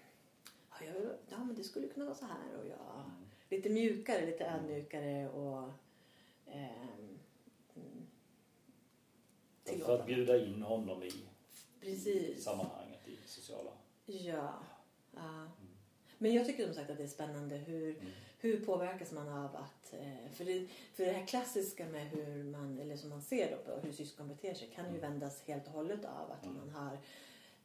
ja, 0.69 0.85
jag, 0.85 0.95
ja 1.29 1.37
men 1.43 1.55
det 1.55 1.63
skulle 1.63 1.87
kunna 1.87 2.05
vara 2.05 2.15
så 2.15 2.25
här 2.25 2.59
och 2.59 2.67
jag, 2.67 2.95
Mm. 3.05 3.25
lite 3.49 3.69
mjukare, 3.69 4.25
lite 4.25 4.45
ödmjukare 4.45 5.29
och 5.29 5.71
ehm, 6.47 7.19
För 9.85 9.99
att 9.99 10.05
bjuda 10.05 10.37
in 10.45 10.61
honom 10.61 11.03
i 11.03 11.11
Precis. 11.81 12.43
sammanhanget, 12.43 13.07
i 13.07 13.17
sociala... 13.25 13.71
Ja. 14.05 14.53
ja. 15.11 15.47
Men 16.23 16.33
jag 16.33 16.45
tycker 16.45 16.65
som 16.65 16.73
sagt 16.73 16.89
att 16.89 16.97
det 16.97 17.03
är 17.03 17.07
spännande 17.07 17.55
hur, 17.55 17.89
Mm. 17.99 18.11
hur 18.39 18.65
påverkas 18.65 19.11
man 19.11 19.29
av 19.29 19.55
att... 19.55 19.93
eh, 19.93 20.31
För 20.33 20.45
det, 20.45 20.67
för 20.93 21.05
det 21.05 21.11
här 21.11 21.25
klassiska 21.25 21.85
med 21.87 22.07
hur 22.09 22.43
man, 22.43 22.79
eller 22.79 22.97
som 22.97 23.09
man 23.09 23.21
ser 23.21 23.51
då 23.51 23.57
på 23.57 23.79
hur 23.79 23.91
syskon 23.93 24.27
beter 24.27 24.53
sig 24.53 24.69
kan 24.75 24.93
ju 24.93 24.99
vändas 24.99 25.41
helt 25.43 25.67
och 25.67 25.73
hållet 25.73 26.05
av 26.05 26.31
att 26.31 26.45
Mm. 26.45 26.57
man 26.57 26.69
har 26.69 26.97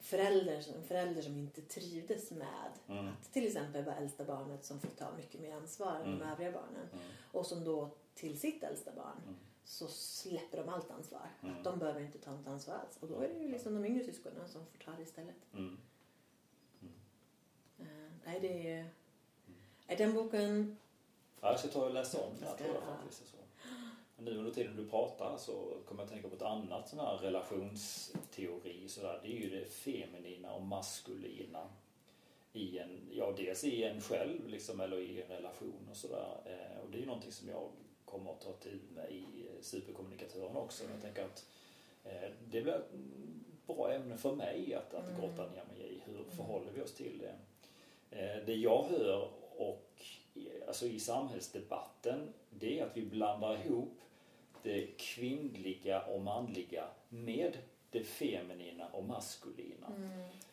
förälder, 0.00 0.64
en 0.76 0.82
förälder 0.82 1.22
som 1.22 1.36
inte 1.38 1.62
trivdes 1.62 2.30
med 2.30 2.70
Mm. 2.88 3.08
att 3.08 3.32
till 3.32 3.46
exempel 3.46 3.84
vara 3.84 3.96
äldsta 3.96 4.24
barnet 4.24 4.64
som 4.64 4.80
fick 4.80 4.96
ta 4.96 5.12
mycket 5.16 5.40
mer 5.40 5.52
ansvar 5.56 5.94
än 5.96 6.04
de 6.04 6.16
Mm. 6.16 6.28
övriga 6.28 6.52
barnen. 6.52 6.88
Mm. 6.92 7.04
Och 7.32 7.46
som 7.46 7.64
då 7.64 7.90
till 8.14 8.40
sitt 8.40 8.62
äldsta 8.62 8.90
barn 8.96 9.16
Mm. 9.22 9.36
så 9.64 9.86
släpper 9.88 10.58
de 10.58 10.68
allt 10.68 10.90
ansvar. 10.90 11.26
Mm. 11.42 11.54
Att 11.56 11.64
de 11.64 11.78
behöver 11.78 12.00
inte 12.00 12.18
ta 12.18 12.30
något 12.30 12.46
ansvar 12.46 12.74
alls. 12.74 12.96
Och 13.00 13.08
då 13.08 13.20
är 13.20 13.28
det 13.28 13.38
ju 13.42 13.48
liksom 13.48 13.74
de 13.74 13.84
yngre 13.84 14.04
syskonen 14.04 14.48
som 14.48 14.66
får 14.66 14.78
ta 14.84 14.90
det 14.96 15.02
istället. 15.02 15.36
Nej, 18.28 18.40
det 18.40 18.70
är... 18.72 18.88
Nej, 19.86 19.96
den 19.96 20.14
boken... 20.14 20.76
Ja, 21.40 21.50
jag 21.50 21.58
ska 21.58 21.68
ta 21.68 21.84
och 21.84 21.94
läsa 21.94 22.20
om 22.20 22.34
den 22.38 22.48
här 22.48 22.56
tror 22.56 22.74
jag 22.74 22.82
faktiskt. 22.82 23.28
Så. 23.30 23.36
Men 24.16 24.24
Nu 24.24 24.38
under 24.38 24.50
tiden 24.52 24.76
du 24.76 24.88
pratar 24.88 25.36
så 25.38 25.76
kommer 25.86 26.02
jag 26.02 26.06
att 26.06 26.12
tänka 26.12 26.28
på 26.28 26.34
ett 26.36 26.42
annat 26.42 26.88
sån 26.88 26.98
här 26.98 27.16
relationsteori. 27.16 28.88
Så 28.88 29.00
där. 29.02 29.20
Det 29.22 29.28
är 29.28 29.40
ju 29.40 29.50
det 29.50 29.64
feminina 29.72 30.54
och 30.54 30.62
maskulina. 30.62 31.68
I 32.52 32.78
en, 32.78 33.00
ja, 33.12 33.32
dels 33.36 33.64
i 33.64 33.82
en 33.84 34.00
själv 34.00 34.48
liksom, 34.48 34.80
eller 34.80 34.98
i 34.98 35.22
en 35.22 35.28
relation 35.28 35.88
och 35.90 35.96
sådär. 35.96 36.40
Eh, 36.44 36.80
och 36.84 36.90
det 36.90 36.96
är 36.98 37.00
ju 37.00 37.06
någonting 37.06 37.32
som 37.32 37.48
jag 37.48 37.68
kommer 38.04 38.30
att 38.30 38.40
ta 38.40 38.52
till 38.52 38.80
med 38.94 39.10
i 39.12 39.24
superkommunikatören 39.60 40.56
också. 40.56 40.84
Jag 40.92 41.02
tänker 41.02 41.24
att 41.24 41.46
eh, 42.04 42.30
det 42.50 42.62
blir 42.62 42.74
ett 42.74 42.90
bra 43.66 43.92
ämne 43.92 44.16
för 44.16 44.34
mig 44.34 44.74
att, 44.74 44.94
att 44.94 45.08
Mm. 45.08 45.20
grotta 45.20 45.42
ner 45.50 45.64
mig 45.64 45.82
i. 45.94 46.02
Hur 46.06 46.24
förhåller 46.36 46.72
vi 46.74 46.82
oss 46.82 46.94
till 46.94 47.18
det? 47.18 47.34
Eh, 48.10 48.36
det 48.46 48.54
jag 48.54 48.82
hör 48.82 49.28
och 49.56 49.84
alltså 50.66 50.86
i 50.86 51.00
samhällsdebatten 51.00 52.32
det 52.50 52.78
är 52.80 52.86
att 52.86 52.96
vi 52.96 53.02
blandar 53.02 53.66
ihop 53.66 53.92
det 54.62 54.86
kvinnliga 54.96 56.00
och 56.02 56.20
manliga 56.20 56.84
med 57.08 57.58
det 57.90 58.04
feminina 58.04 58.86
och 58.92 59.04
maskulina. 59.04 59.86
Mm. 59.96 60.10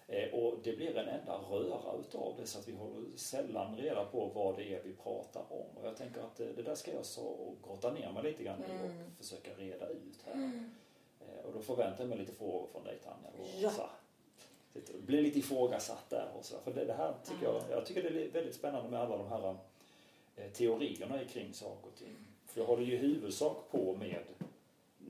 Eh, 0.08 0.34
och 0.34 0.58
det 0.64 0.74
blir 0.78 0.98
en 0.98 1.08
enda 1.08 1.34
röra 1.38 2.00
utav 2.00 2.34
det 2.40 2.48
så 2.48 2.60
att 2.60 2.68
vi 2.68 2.72
håller 2.74 3.04
sällan 3.16 3.76
reda 3.78 4.06
på 4.06 4.26
vad 4.26 4.58
det 4.58 4.74
är 4.76 4.84
vi 4.84 4.94
pratar 4.94 5.42
om. 5.50 5.78
Och 5.82 5.86
jag 5.88 5.98
tänker 5.98 6.22
att 6.22 6.40
eh, 6.40 6.48
det 6.48 6.62
där 6.64 6.76
ska 6.76 6.94
jag 6.94 7.06
så 7.06 7.54
grotta 7.68 7.92
ner 7.94 8.12
mig 8.12 8.24
lite 8.24 8.44
grann 8.44 8.64
Mm. 8.64 8.86
och 8.86 8.92
försöka 9.18 9.52
reda 9.58 9.88
ut 9.90 10.22
här. 10.26 10.62
Eh, 11.22 11.46
och 11.46 11.54
då 11.54 11.60
förväntar 11.62 12.00
jag 12.04 12.10
mig 12.10 12.18
lite 12.18 12.32
frågor 12.34 12.68
från 12.72 12.84
dig 12.84 12.98
Tanja. 13.04 13.30
Och 13.40 13.48
Ja. 13.62 13.70
så 13.70 13.82
här, 14.76 15.22
lite- 15.22 15.40
ifrågasatt 15.40 16.10
där 16.10 16.30
och 16.40 16.46
så. 16.46 16.56
För 16.64 16.74
det, 16.74 16.86
det 16.86 16.94
här 16.94 17.14
tycker 17.24 17.44
jag, 17.44 17.56
Ah. 17.56 17.64
jag 17.70 17.86
tycker 17.86 18.04
det 18.04 18.26
är 18.26 18.30
väldigt 18.30 18.56
spännande 18.56 18.90
med 18.90 19.00
alla 19.02 19.18
de 19.18 19.28
här 19.28 19.56
eh, 20.36 20.52
teorierna 20.52 21.20
kring 21.26 21.54
saker 21.54 21.88
och 21.88 21.96
ting. 21.96 22.16
För 22.46 22.60
jag 22.62 22.68
håller 22.68 22.84
ju 22.84 22.94
i 22.94 22.98
huvudsak 22.98 23.58
på 23.72 23.96
med 23.96 24.24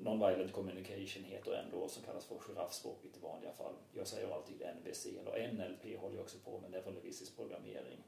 Non-violent 0.03 0.51
communication 0.51 1.23
heter 1.23 1.53
ändå 1.53 1.87
som 1.87 2.03
kallas 2.03 2.25
för 2.25 2.35
giraffspråket 2.39 3.17
i 3.17 3.19
vanliga 3.23 3.51
fall. 3.53 3.73
Jag 3.93 4.07
säger 4.07 4.33
alltid 4.35 4.61
NVC 4.81 5.05
eller 5.19 5.47
NLP 5.53 5.97
håller 6.01 6.15
jag 6.15 6.23
också 6.23 6.37
på 6.45 6.59
med, 6.59 6.71
neurolingvistisk 6.71 7.35
programmering. 7.35 7.99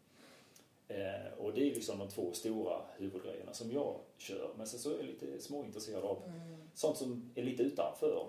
Eh, 0.87 1.33
och 1.39 1.53
det 1.53 1.61
är 1.61 1.75
liksom 1.75 1.99
de 1.99 2.07
två 2.09 2.31
stora 2.33 2.81
huvudgrejerna 2.97 3.53
som 3.53 3.71
jag 3.71 3.95
kör. 4.17 4.49
Men 4.57 4.67
sen 4.67 4.79
så 4.79 4.89
är 4.91 4.95
jag 4.95 5.05
lite 5.05 5.39
småintresserad 5.39 6.03
av 6.03 6.17
Mm. 6.25 6.57
sånt 6.73 6.97
som 6.97 7.31
är 7.35 7.43
lite 7.43 7.63
utanför. 7.63 8.27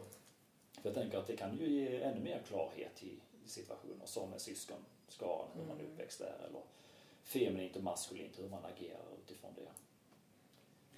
För 0.82 0.88
jag 0.88 0.94
tänker 0.94 1.18
att 1.18 1.26
det 1.26 1.36
kan 1.36 1.58
ju 1.58 1.68
ge 1.68 2.02
ännu 2.02 2.20
mer 2.20 2.42
klarhet 2.48 3.02
i 3.02 3.20
situationer 3.46 4.06
som 4.06 4.30
med 4.30 4.40
syskonskaran, 4.40 5.48
hur 5.54 5.62
man 5.64 5.76
är 5.76 5.80
Mm. 5.80 5.92
uppväxt 5.92 6.18
där. 6.18 6.36
Eller 6.48 6.60
feminint 7.22 7.76
och 7.76 7.82
maskulint, 7.82 8.38
hur 8.38 8.48
man 8.48 8.64
agerar 8.64 9.02
utifrån 9.24 9.50
det. 9.56 9.68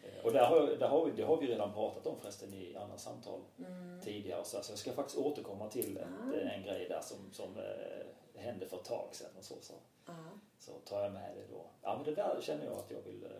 Eh, 0.08 0.24
Och 0.24 0.32
där 0.32 0.46
har, 0.46 0.60
där 0.66 0.88
har 0.88 1.04
vi, 1.06 1.12
det 1.12 1.22
har 1.22 1.36
vi 1.36 1.46
redan 1.46 1.72
pratat 1.72 2.06
om 2.06 2.16
förresten 2.20 2.54
i 2.54 2.76
andra 2.76 2.98
samtal 2.98 3.40
Mm. 3.58 4.00
tidigare. 4.00 4.44
Så 4.44 4.56
alltså 4.56 4.72
jag 4.72 4.78
ska 4.78 4.92
faktiskt 4.92 5.18
återkomma 5.18 5.68
till 5.70 5.96
ett, 5.96 6.06
Ah. 6.34 6.34
en 6.36 6.62
grej 6.62 6.88
där 6.88 7.00
som, 7.00 7.32
som 7.32 7.56
eh, 7.58 8.40
hände 8.42 8.66
för 8.66 8.76
ett 8.76 8.84
tag 8.84 9.08
sedan. 9.12 9.30
Och 9.38 9.44
så, 9.44 9.54
så, 9.60 9.74
Ja. 10.06 10.12
så 10.58 10.72
tar 10.72 11.02
jag 11.02 11.12
med 11.12 11.36
det 11.36 11.54
då. 11.54 11.64
Ja 11.82 11.96
men 11.96 12.04
det 12.04 12.14
där 12.14 12.40
känner 12.42 12.64
jag 12.64 12.72
att 12.78 12.90
jag 12.90 13.02
vill 13.02 13.24
eh, 13.24 13.30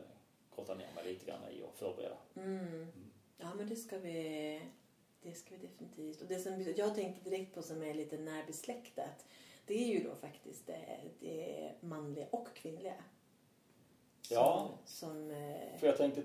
grotta 0.57 0.75
ner 0.75 0.89
mig 0.95 1.05
lite 1.05 1.27
grann 1.27 1.49
i 1.51 1.63
och 1.63 1.75
förbereda. 1.75 2.17
Mm. 2.37 2.87
Ja, 3.39 3.55
men 3.57 3.69
det 3.69 3.77
ska 3.77 3.99
vi, 3.99 4.63
det 5.23 5.35
ska 5.35 5.55
vi 5.55 5.67
definitivt. 5.67 6.21
Och 6.23 6.29
det 6.29 6.39
som 6.39 6.63
jag 6.77 6.95
tänker 6.95 7.31
direkt 7.31 7.55
på 7.55 7.63
som 7.63 7.83
är 7.83 7.95
lite 7.95 8.19
närbesläktat, 8.19 9.27
det 9.67 9.75
är 9.75 9.87
ju 9.87 10.05
då 10.05 10.15
faktiskt 10.15 10.67
det, 10.67 11.01
det 11.21 11.73
manliga 11.81 12.27
och 12.31 12.49
kvinnliga. 12.55 12.95
Som, 14.23 14.37
Ja. 14.37 14.71
Som, 14.85 15.31
eh, 15.31 15.79
För 15.79 15.87
jag 15.87 15.97
tänkte 15.97 16.23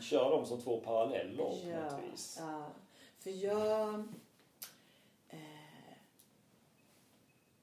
köra 0.00 0.30
dem 0.30 0.46
som 0.46 0.60
två 0.60 0.80
paralleller 0.80 1.44
på 1.44 1.68
ja, 1.70 1.90
något 1.90 2.12
vis. 2.12 2.36
ja. 2.40 2.70
För 3.18 3.30
jag... 3.30 3.94
Eh, 5.28 5.38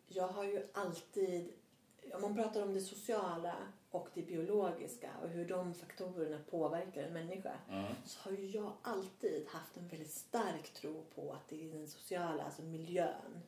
jag 0.08 0.28
har 0.28 0.44
ju 0.44 0.68
alltid... 0.74 1.54
Om 2.14 2.22
man 2.22 2.36
pratar 2.36 2.62
om 2.64 2.74
det 2.74 2.82
sociala 2.82 3.56
och 3.94 4.08
det 4.14 4.22
biologiska 4.22 5.12
och 5.24 5.30
hur 5.30 5.46
de 5.48 5.74
faktorerna 5.74 6.40
påverkar 6.50 7.04
en 7.04 7.14
människa 7.14 7.54
Mm. 7.70 7.94
så 8.06 8.20
har 8.30 8.38
ju 8.38 8.46
jag 8.48 8.72
alltid 8.82 9.48
haft 9.48 9.78
en 9.78 9.88
väldigt 9.88 10.12
stark 10.12 10.74
tro 10.74 11.04
på 11.16 11.32
att 11.34 11.48
det 11.50 11.64
är 11.70 11.74
den 11.74 11.88
sociala, 11.88 12.44
alltså 12.44 12.62
miljön. 12.62 13.40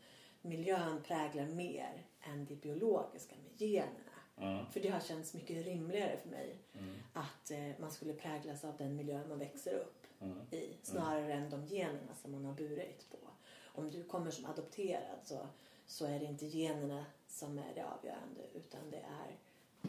Miljön 0.42 1.04
präglar 1.04 1.46
mer 1.46 2.06
än 2.22 2.46
det 2.46 2.56
biologiska 2.56 3.36
med 3.36 3.62
generna. 3.70 4.16
Mm. 4.38 4.66
För 4.66 4.80
det 4.80 4.90
har 4.90 5.00
känts 5.00 5.34
mycket 5.34 5.66
rimligare 5.66 6.18
för 6.18 6.30
mig 6.30 6.58
Mm. 6.74 6.96
att 7.14 7.52
eh, 7.52 7.80
man 7.80 7.92
skulle 7.92 8.14
präglas 8.14 8.64
av 8.66 8.78
den 8.78 8.96
miljö 8.96 9.28
man 9.28 9.40
växer 9.40 9.74
upp 9.74 10.02
Mm. 10.22 10.38
i 10.52 10.78
snarare 10.84 11.34
än 11.34 11.50
de 11.50 11.66
generna 11.66 12.16
som 12.22 12.32
man 12.32 12.46
har 12.46 12.54
burit 12.54 13.06
på. 13.12 13.18
Om 13.66 13.92
du 13.92 14.04
kommer 14.04 14.32
som 14.32 14.46
adopterad 14.46 15.20
så, 15.24 15.48
så 15.86 16.06
är 16.06 16.20
det 16.20 16.26
inte 16.26 16.46
generna 16.46 17.06
som 17.28 17.58
är 17.58 17.74
det 17.76 17.86
avgörande 17.86 18.42
utan 18.54 18.90
det 18.92 18.98
är 18.98 19.36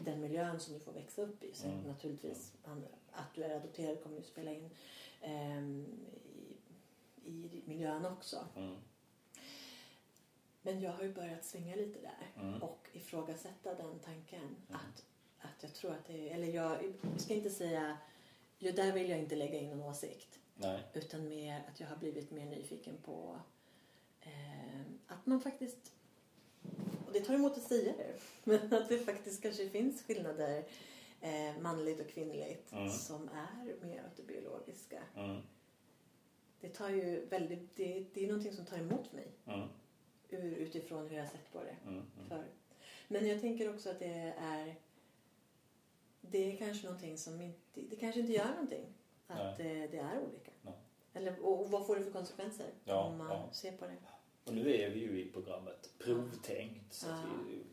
den 0.05 0.21
miljön 0.21 0.59
som 0.59 0.73
du 0.73 0.79
får 0.79 0.91
växa 0.91 1.21
upp 1.21 1.43
i. 1.43 1.53
Sen 1.53 1.71
Mm. 1.71 1.83
naturligtvis 1.87 2.53
att 3.11 3.33
du 3.35 3.43
är 3.43 3.55
adopterad 3.55 4.03
kommer 4.03 4.17
ju 4.17 4.23
spela 4.23 4.51
in 4.51 4.69
ehm, 5.21 5.85
i, 7.25 7.29
i 7.31 7.61
miljön 7.65 8.05
också. 8.05 8.45
Mm. 8.55 8.75
Men 10.61 10.81
jag 10.81 10.91
har 10.91 11.03
ju 11.03 11.13
börjat 11.13 11.45
svänga 11.45 11.75
lite 11.75 11.99
där 12.01 12.43
Mm. 12.47 12.61
och 12.63 12.87
ifrågasätta 12.93 13.73
den 13.75 13.99
tanken 13.99 14.55
att, 14.69 15.05
att 15.39 15.63
jag 15.63 15.73
tror 15.73 15.91
att 15.91 16.05
det 16.07 16.29
är, 16.29 16.35
eller 16.35 16.47
jag, 16.47 16.83
jag 17.01 17.21
ska 17.21 17.33
inte 17.33 17.49
säga, 17.49 17.97
ju 18.59 18.71
där 18.71 18.91
vill 18.91 19.09
jag 19.09 19.19
inte 19.19 19.35
lägga 19.35 19.59
in 19.59 19.69
någon 19.69 19.81
åsikt 19.89 20.39
Nej. 20.55 20.83
utan 20.93 21.27
mer 21.29 21.63
att 21.69 21.79
jag 21.79 21.87
har 21.87 21.95
blivit 21.97 22.31
mer 22.31 22.45
nyfiken 22.45 22.97
på 23.05 23.39
eh, 24.21 24.81
att 25.07 25.25
man 25.25 25.41
faktiskt, 25.41 25.93
och 27.07 27.13
det 27.13 27.19
tar 27.21 27.33
emot 27.33 27.57
att 27.57 27.63
säga 27.63 27.93
det, 27.97 28.13
men 28.43 28.73
att 28.73 28.89
det 28.89 28.97
faktiskt 28.99 29.41
kanske 29.41 29.69
finns 29.69 30.01
skillnader 30.03 30.63
eh, 31.21 31.57
manligt 31.61 31.99
och 31.99 32.07
kvinnligt 32.07 32.71
Mm. 32.71 32.89
som 32.89 33.29
är 33.29 33.85
mer 33.85 34.03
åt 34.11 34.17
det 34.17 34.23
biologiska. 34.23 35.03
Mm. 35.15 35.41
Det 36.61 36.69
tar 36.69 36.89
ju 36.89 37.25
väldigt, 37.25 37.75
det, 37.75 38.05
det 38.13 38.23
är 38.23 38.27
någonting 38.27 38.53
som 38.53 38.65
tar 38.65 38.77
emot 38.77 39.11
mig 39.13 39.27
Mm. 39.47 39.67
ur, 40.29 40.55
utifrån 40.55 41.07
hur 41.07 41.15
jag 41.17 41.23
har 41.23 41.29
sett 41.31 41.51
på 41.53 41.63
det 41.63 41.75
Mm. 41.89 41.93
Mm. 42.17 42.29
förut. 42.29 42.53
Men 43.07 43.27
jag 43.27 43.41
tänker 43.41 43.73
också 43.73 43.89
att 43.89 43.99
det 43.99 44.33
är 44.39 44.75
det 46.21 46.53
är 46.53 46.57
kanske 46.57 46.85
någonting 46.87 47.17
som 47.17 47.41
inte, 47.41 47.81
det 47.81 47.95
kanske 47.95 48.19
inte 48.19 48.33
gör 48.33 48.49
någonting 48.49 48.93
att 49.27 49.57
det, 49.57 49.87
det 49.87 49.97
är 49.97 50.19
olika. 50.21 50.51
Nej. 50.61 50.73
Eller, 51.13 51.39
och, 51.45 51.61
och 51.61 51.71
vad 51.71 51.87
får 51.87 51.95
det 51.95 52.03
för 52.03 52.11
konsekvenser 52.11 52.69
Ja, 52.85 53.03
om 53.03 53.17
man 53.17 53.27
ja. 53.31 53.49
ser 53.51 53.71
på 53.71 53.85
det? 53.85 53.95
Och 54.47 54.53
nu 54.53 54.75
är 54.75 54.89
vi 54.89 54.99
ju 54.99 55.21
i 55.21 55.31
programmet 55.31 55.89
provtänkt 55.99 56.93
så 56.93 57.07
att 57.09 57.19
Ja. 57.23 57.29
vi 57.47 57.63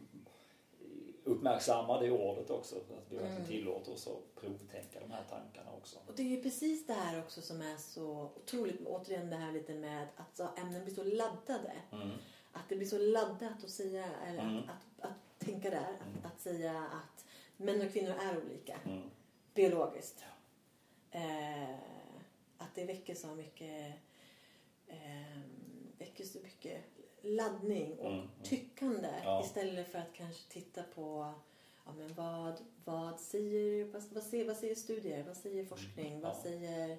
uppmärksammar 1.25 2.01
det 2.01 2.11
ordet 2.11 2.51
också. 2.51 2.77
Att 2.77 3.07
vi 3.13 3.17
verkligen 3.17 3.37
Mm. 3.37 3.49
tillåter 3.49 3.93
oss 3.93 4.07
att 4.09 4.41
provtänka 4.41 5.01
de 5.01 5.11
här 5.11 5.25
tankarna 5.31 5.73
också. 5.73 5.99
Och 6.07 6.13
det 6.17 6.23
är 6.23 6.27
ju 6.27 6.43
precis 6.43 6.87
det 6.87 6.93
här 6.93 7.19
också 7.21 7.43
som 7.43 7.61
är 7.63 7.77
så 7.77 8.31
otroligt, 8.37 8.87
återigen 8.87 9.31
det 9.31 9.37
här 9.37 9.53
lite 9.53 9.75
med 9.75 10.09
att 10.17 10.59
ämnen 10.59 10.85
blir 10.85 10.95
så 10.95 11.05
laddade. 11.05 11.73
Mm. 11.93 12.11
Att 12.53 12.69
det 12.69 12.77
blir 12.77 12.87
så 12.87 12.99
laddat 12.99 13.65
att 13.65 13.71
säga, 13.71 14.05
eller 14.27 14.43
Mm. 14.43 14.57
att, 14.59 14.65
att, 15.05 15.11
att 15.11 15.39
tänka 15.39 15.71
där, 15.71 15.79
Mm. 15.89 16.19
att, 16.25 16.33
att 16.33 16.41
säga 16.41 16.79
att 16.93 17.25
män 17.57 17.87
och 17.87 17.93
kvinnor 17.93 18.15
är 18.21 18.43
olika. 18.47 18.77
Mm. 18.85 19.11
biologiskt. 19.55 20.25
Eh, 21.11 21.75
att 22.59 22.75
det 22.75 22.85
väcker 22.85 23.15
så 23.15 23.27
mycket 23.35 23.95
eh, 24.87 25.41
väcker 26.05 26.25
så 26.25 26.39
mycket 26.41 26.83
laddning 27.23 27.99
och 27.99 28.07
Mm, 28.07 28.19
mm. 28.19 28.29
tyckande 28.43 29.09
Ja. 29.25 29.45
istället 29.45 29.89
för 29.89 29.99
att 29.99 30.13
kanske 30.15 30.53
titta 30.53 30.83
på 30.95 31.35
ja, 31.87 31.93
men 31.99 32.15
vad, 32.15 32.55
vad, 32.85 33.21
säger, 33.21 33.85
vad, 33.85 34.03
vad, 34.13 34.23
säger, 34.23 34.45
vad 34.47 34.57
säger 34.57 34.75
studier, 34.75 35.23
vad 35.25 35.37
säger 35.37 35.65
forskning, 35.65 36.09
Mm, 36.09 36.21
vad 36.21 36.31
ja. 36.37 36.43
säger 36.43 36.99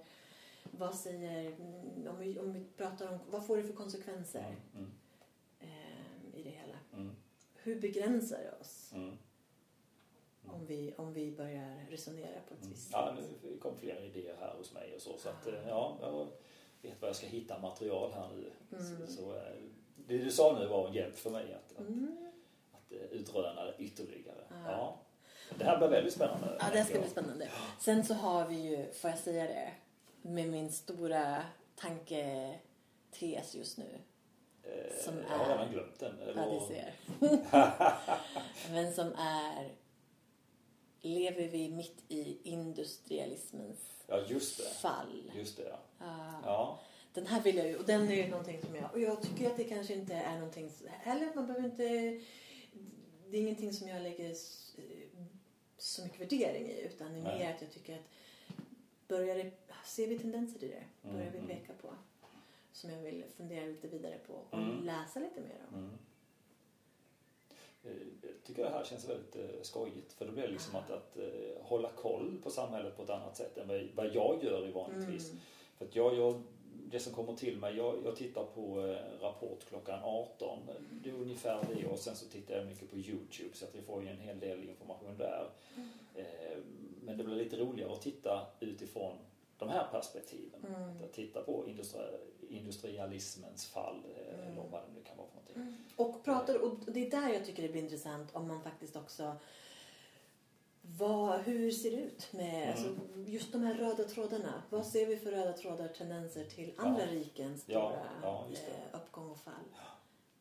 vad 0.72 0.96
säger, 0.96 1.52
mm, 1.52 2.08
om 2.08 2.18
vi, 2.20 2.40
om 2.40 2.54
vi 2.54 2.64
pratar 2.78 3.12
om, 3.14 3.20
vad 3.30 3.46
får 3.46 3.58
det 3.58 3.64
för 3.64 3.74
konsekvenser 3.74 4.56
Mm. 4.76 4.92
eh, 5.60 6.40
i 6.40 6.44
det 6.44 6.50
hela? 6.50 6.78
Mm. 6.94 7.16
Hur 7.56 7.80
begränsar 7.82 8.38
det 8.38 8.52
oss 8.62 8.92
Mm. 8.96 9.18
om, 10.48 10.66
vi, 10.66 10.94
om 10.98 11.14
vi 11.14 11.32
börjar 11.32 11.86
resonera 11.90 12.40
på 12.48 12.54
ett 12.54 12.62
Mm. 12.62 12.74
visst 12.74 12.90
Ja, 12.92 13.16
sätt? 13.16 13.26
nu 13.44 13.58
kom 13.58 13.78
fler 13.78 14.04
idéer 14.04 14.36
här 14.40 14.56
hos 14.58 14.74
mig 14.74 14.96
och 14.96 15.02
så. 15.02 15.18
Så 15.18 15.30
att, 15.30 15.48
eh, 15.48 15.68
ja, 15.68 15.98
vet 16.86 17.02
vad 17.02 17.10
jag 17.10 17.16
ska 17.16 17.28
hitta 17.28 17.60
material 17.60 18.12
här 18.14 18.30
nu. 18.36 18.52
Mm. 18.78 19.08
Så, 19.08 19.14
så, 19.14 19.36
eh, 19.36 19.42
det 19.96 20.18
du 20.18 20.32
sa 20.32 20.58
nu 20.60 20.68
var 20.68 20.88
en 20.88 20.94
hjälp 20.94 21.18
för 21.18 21.30
mig 21.30 21.54
att, 21.54 21.72
att, 21.82 21.88
Mm. 21.88 22.18
att 22.72 22.92
eh, 22.92 22.98
utröna 22.98 23.64
det 23.66 23.76
ytterligare. 23.80 24.44
Ja. 24.50 24.72
Ja. 24.72 24.98
Det 25.58 25.64
här 25.66 25.78
blir 25.78 25.88
väldigt 25.88 26.14
spännande. 26.14 26.58
Ja, 26.60 26.66
det 26.74 26.84
ska 26.86 27.00
bli 27.00 27.10
spännande. 27.10 27.50
Sen 27.80 28.04
så 28.06 28.14
har 28.14 28.48
vi 28.48 28.56
ju, 28.56 28.92
får 28.94 29.10
jag 29.10 29.20
säga 29.20 29.44
det, 29.44 29.72
med 30.22 30.50
min 30.50 30.72
stora 30.72 31.44
tanketes 31.76 33.56
just 33.56 33.78
nu. 33.78 34.00
Eh, 34.64 35.04
Som 35.04 35.14
jag 35.18 35.38
har 35.38 35.46
är- 35.46 35.50
redan 35.50 35.72
glömt 35.72 36.00
den. 36.00 36.16
Ja, 36.36 36.46
det 36.46 36.60
ser. 36.68 36.94
Men 38.72 38.94
som 38.94 39.14
är... 39.18 39.70
Lever 41.02 41.48
vi 41.48 41.70
mitt 41.70 42.04
i 42.08 42.38
industrialismens 42.44 43.78
Ja, 44.08 44.20
just 44.28 44.58
det. 44.58 44.64
fall? 44.70 45.32
Just 45.36 45.58
det, 45.58 45.64
ja. 45.64 45.78
Ja. 46.00 46.40
ja. 46.44 46.80
Den 47.14 47.28
här 47.28 47.42
vill 47.42 47.58
jag 47.58 47.68
ju, 47.68 47.78
och 47.78 47.86
den 47.86 48.08
är 48.10 48.16
ju 48.16 48.28
någonting 48.30 48.62
som 48.62 48.76
jag, 48.76 48.92
och 48.94 49.00
jag 49.00 49.22
tycker 49.22 49.50
att 49.50 49.58
det 49.58 49.64
kanske 49.64 49.94
inte 49.94 50.14
är 50.14 50.36
någonting, 50.36 50.72
eller 51.04 51.36
man 51.36 51.48
behöver 51.48 51.66
inte, 51.70 51.84
det 53.30 53.38
är 53.38 53.42
ingenting 53.42 53.74
som 53.74 53.88
jag 53.88 54.02
lägger 54.02 54.32
s- 54.32 54.76
så 55.78 56.04
mycket 56.04 56.20
värdering 56.22 56.68
i 56.68 56.82
utan 56.82 57.14
det 57.14 57.20
är 57.20 57.24
Nej. 57.24 57.40
mer 57.40 57.56
att 57.56 57.62
jag 57.62 57.72
tycker 57.72 57.94
att 57.96 58.06
börjar 59.08 59.36
det, 59.36 59.52
ser 59.86 60.08
vi 60.08 60.20
tendenser 60.20 60.64
i 60.64 60.68
det, 60.68 61.10
börjar 61.12 61.32
vi 61.32 61.38
Mm, 61.38 61.48
peka 61.50 61.74
på 61.82 61.90
som 62.72 62.90
jag 62.90 63.00
vill 63.02 63.24
fundera 63.38 63.66
lite 63.66 63.88
vidare 63.88 64.18
på 64.28 64.34
och 64.50 64.60
Mm. 64.60 64.84
läsa 64.86 65.20
lite 65.20 65.42
mer 65.42 65.62
om. 65.72 65.76
Mm. 65.78 65.90
Eh, 67.84 67.92
Jag 68.22 68.44
tycker 68.44 68.64
det 68.64 68.70
här 68.70 68.84
känns 68.84 69.10
väldigt 69.10 69.36
eh, 69.36 69.62
skojigt 69.62 70.14
för 70.14 70.26
det 70.26 70.32
blir 70.32 70.48
liksom 70.48 70.76
att, 70.76 70.92
att 70.92 71.18
eh, 71.18 71.62
hålla 71.64 71.92
koll 71.92 72.38
på 72.44 72.50
samhället 72.52 72.98
på 72.98 73.04
ett 73.04 73.10
annat 73.10 73.38
sätt 73.38 73.58
än 73.58 73.68
vad, 73.68 73.82
vad 73.96 74.06
jag 74.16 74.44
gör 74.44 74.68
i 74.68 74.72
vanligtvis. 74.72 75.30
Mm. 75.30 75.42
För 75.78 75.86
att 75.86 75.96
jag, 75.96 76.16
jag, 76.18 76.42
det 76.92 77.00
som 77.00 77.14
kommer 77.14 77.34
till 77.36 77.58
mig, 77.58 77.78
jag, 77.78 77.96
jag 78.06 78.16
tittar 78.16 78.44
på 78.44 78.86
eh, 78.88 79.22
Rapport 79.22 79.66
klockan 79.70 80.00
18. 80.04 80.60
Det 81.04 81.10
är 81.10 81.14
ungefär 81.14 81.66
det 81.76 81.86
och 81.88 82.00
sen 82.00 82.16
så 82.16 82.26
tittar 82.26 82.56
jag 82.56 82.66
mycket 82.66 82.92
på 82.92 82.98
Youtube 82.98 83.50
så 83.56 83.66
att 83.66 83.76
jag 83.76 83.84
får 83.84 84.04
ju 84.04 84.10
en 84.10 84.20
hel 84.20 84.40
del 84.40 84.70
information 84.70 85.18
där. 85.18 85.50
Eh, 86.16 86.58
men 87.02 87.18
det 87.18 87.24
blir 87.24 87.36
lite 87.36 87.58
roligare 87.58 87.94
att 87.94 88.02
titta 88.02 88.48
utifrån 88.60 89.18
de 89.58 89.70
här 89.70 89.88
perspektiven. 89.92 90.66
Mm. 90.76 91.04
Att 91.04 91.14
titta 91.14 91.42
på 91.42 91.68
industri, 91.68 92.02
industrialismens 92.50 93.66
fall 93.66 93.96
eh, 94.18 94.26
Mm. 94.40 94.52
eller 94.52 94.70
vad 94.72 94.82
det 94.82 94.94
nu 94.96 95.02
kan 95.04 95.18
vara 95.18 95.28
för 95.28 95.36
någonting. 95.60 95.86
Och, 95.96 96.24
pratar, 96.24 96.64
och 96.64 96.78
det 96.88 97.08
är 97.08 97.12
där 97.12 97.30
jag 97.34 97.46
tycker 97.46 97.64
det 97.64 97.70
blir 97.70 97.82
intressant 97.82 98.36
om 98.36 98.48
man 98.48 98.62
faktiskt 98.62 98.96
också 98.96 99.36
vad, 100.88 101.40
hur 101.42 101.72
ser 101.72 101.92
det 101.92 101.98
ut 101.98 102.34
med 102.34 102.64
Mm. 102.64 102.70
alltså, 102.70 102.96
just 103.32 103.52
de 103.52 103.62
här 103.64 103.74
röda 103.74 104.04
trådarna? 104.04 104.64
Vad 104.70 104.86
ser 104.88 105.06
vi 105.08 105.18
för 105.18 105.32
röda 105.32 105.54
trådar, 105.54 105.88
tendenser 105.88 106.46
till 106.46 106.74
andra 106.78 107.06
Ja. 107.06 107.12
rikens 107.12 107.64
Ja, 107.68 107.90
stora 107.92 108.10
ja, 108.22 108.48
det. 108.52 108.58
eh, 108.72 109.02
uppgång 109.02 109.30
och 109.32 109.40
fall? 109.40 109.64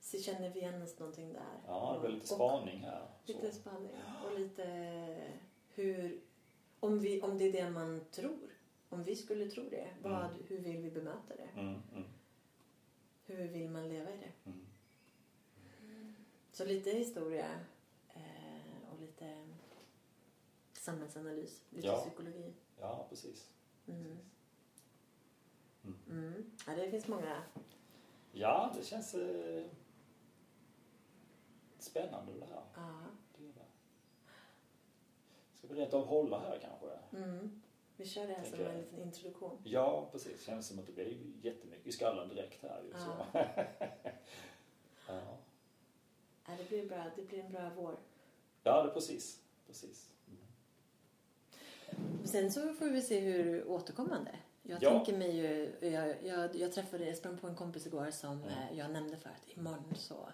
Så 0.00 0.18
känner 0.18 0.50
vi 0.50 0.60
igen 0.60 0.82
oss 0.82 0.98
någonting 0.98 1.32
där? 1.32 1.60
Ja, 1.66 1.92
det 1.94 2.00
blir 2.00 2.14
lite 2.16 2.26
spaning 2.26 2.78
här. 2.78 3.08
Lite 3.26 3.50
Så. 3.52 3.60
spaning 3.60 3.90
och 4.24 4.38
lite 4.38 4.66
hur, 5.74 6.20
om, 6.80 7.00
vi, 7.00 7.20
om 7.22 7.38
det 7.38 7.44
är 7.44 7.52
det 7.52 7.70
man 7.70 8.04
tror. 8.10 8.50
Om 8.88 9.02
vi 9.04 9.16
skulle 9.16 9.46
tro 9.50 9.62
det, 9.70 9.88
vad, 10.02 10.12
Mm. 10.24 10.42
hur 10.48 10.58
vill 10.58 10.76
vi 10.82 10.90
bemöta 10.90 11.36
det? 11.36 11.60
Mm, 11.60 11.82
mm, 11.94 12.04
Hur 13.26 13.48
vill 13.48 13.70
man 13.70 13.88
leva 13.88 14.10
i 14.10 14.16
det? 14.16 14.50
mm. 14.50 14.66
Så 16.52 16.64
lite 16.64 16.90
historia 16.90 17.46
eh, 18.14 18.92
och 18.92 19.00
lite 19.00 19.46
samhällsanalys, 20.84 21.62
lite 21.70 21.86
Ja. 21.86 21.96
psykologi. 22.00 22.52
Ja, 22.80 23.06
precis. 23.08 23.50
Mm. 23.86 24.18
Mm. 25.84 25.98
Mm. 26.08 26.50
Ja, 26.66 26.74
det 26.74 26.90
finns 26.90 27.08
många. 27.08 27.42
Ja, 28.32 28.72
det 28.76 28.84
känns 28.84 29.14
eh, 29.14 29.64
spännande 31.78 32.32
det 32.32 32.46
här. 32.46 32.62
Ja. 32.74 33.04
Det 33.36 33.44
det. 33.46 33.64
Ska 35.54 35.66
vi 35.66 35.74
rent 35.74 35.94
av 35.94 36.06
hålla 36.06 36.38
här 36.38 36.58
kanske? 36.58 37.18
Mm. 37.24 37.62
Vi 37.96 38.06
kör 38.06 38.26
det 38.26 38.34
här 38.34 38.44
som 38.44 38.52
Tänker 38.52 38.72
en 38.72 38.80
liten 38.80 39.02
introduktion. 39.02 39.58
Ja, 39.64 40.08
precis. 40.12 40.42
Känns 40.42 40.66
som 40.68 40.78
att 40.78 40.86
det 40.86 40.92
blir 40.92 41.18
jättemycket 41.42 41.86
i 41.86 41.92
skallen 41.92 42.28
direkt 42.28 42.62
här 42.62 42.82
ju. 42.82 42.92
Så. 42.92 43.26
ja. 45.08 45.38
Ja, 46.46 46.52
det, 46.58 46.68
blir 46.68 46.88
bra. 46.88 47.04
det 47.16 47.22
blir 47.22 47.44
en 47.44 47.52
bra 47.52 47.70
vår. 47.76 47.96
ja, 48.62 48.82
det 48.82 48.90
precis. 48.90 49.42
precis. 49.66 50.13
Sen 52.24 52.52
så 52.52 52.74
får 52.74 52.86
vi 52.86 53.02
se 53.02 53.20
hur 53.20 53.68
återkommande. 53.68 54.30
Jag 54.62 54.82
Ja. 54.82 54.90
tänker 54.90 55.18
mig 55.18 55.36
ju, 55.36 55.72
jag, 55.90 56.14
jag, 56.24 56.56
jag 56.56 56.72
träffade, 56.72 57.06
jag 57.06 57.16
sprang 57.16 57.38
på 57.38 57.46
en 57.46 57.54
kompis 57.56 57.86
igår 57.86 58.10
som 58.10 58.32
Mm. 58.42 58.48
eh, 58.48 58.78
jag 58.78 58.90
nämnde 58.90 59.16
för 59.16 59.30
att 59.30 59.48
imorgon 59.58 59.94
så, 59.96 60.28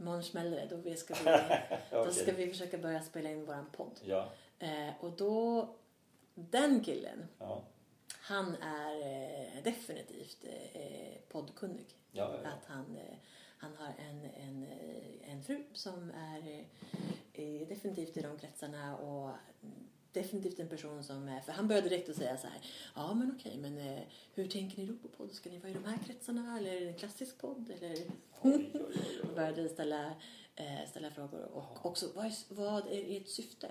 imorgon 0.00 0.22
smäller 0.22 0.56
det. 0.56 0.66
Då 0.70 0.76
vi 0.76 0.96
ska 0.96 1.14
vi, 1.14 1.24
då 1.90 2.00
Okej. 2.00 2.12
ska 2.12 2.32
vi 2.32 2.48
försöka 2.50 2.78
börja 2.78 3.02
spela 3.02 3.30
in 3.30 3.44
våran 3.46 3.66
podd. 3.72 4.00
Ja, 4.04 4.32
Eh, 4.58 4.90
och 5.00 5.10
då, 5.10 5.68
den 6.34 6.80
killen, 6.84 7.26
ja, 7.38 7.62
han 8.20 8.56
är 8.62 9.00
eh, 9.00 9.62
definitivt 9.62 10.44
eh, 10.72 11.18
poddkunnig. 11.28 11.86
ja. 12.12 12.24
Att 12.24 12.64
han, 12.66 12.96
eh, 12.96 13.16
han 13.58 13.76
har 13.76 13.86
en, 14.08 14.24
en, 14.24 14.62
eh, 14.62 15.32
en 15.32 15.42
fru 15.42 15.64
som 15.72 16.10
är 16.10 16.64
eh, 17.32 17.68
definitivt 17.68 18.16
i 18.16 18.20
de 18.22 18.38
kretsarna 18.38 18.96
och 18.96 19.30
definitivt 20.20 20.58
en 20.58 20.68
person 20.68 21.04
som 21.04 21.28
är, 21.28 21.40
för 21.40 21.52
han 21.52 21.68
började 21.68 21.88
direkt 21.88 22.08
att 22.08 22.16
säga 22.16 22.36
så 22.38 22.46
här, 22.46 22.58
ja 22.94 23.14
men 23.14 23.36
okej, 23.38 23.58
men 23.58 23.78
eh, 23.78 24.02
hur 24.34 24.46
tänker 24.48 24.78
ni 24.78 24.86
då 24.86 24.94
på 24.96 25.08
podd? 25.08 25.32
Ska 25.32 25.50
ni 25.50 25.58
vara 25.58 25.70
i 25.70 25.74
de 25.74 25.84
här 25.84 25.98
kretsarna 26.06 26.58
eller 26.58 26.72
är 26.72 26.80
det 26.80 26.88
en 26.88 26.94
klassisk 26.98 27.38
podd? 27.38 27.70
Eller 27.70 27.90
Oj, 27.92 28.06
oj, 28.42 28.70
oj, 28.74 28.80
oj. 29.22 29.28
började 29.34 29.68
ställa, 29.68 30.06
eh, 30.56 30.88
ställa 30.90 31.10
frågor 31.10 31.42
och 31.52 31.86
också 31.86 32.06
vad 32.14 32.26
är, 32.26 32.54
vad 32.54 32.86
är 32.86 33.16
ert 33.16 33.28
syfte 33.28 33.68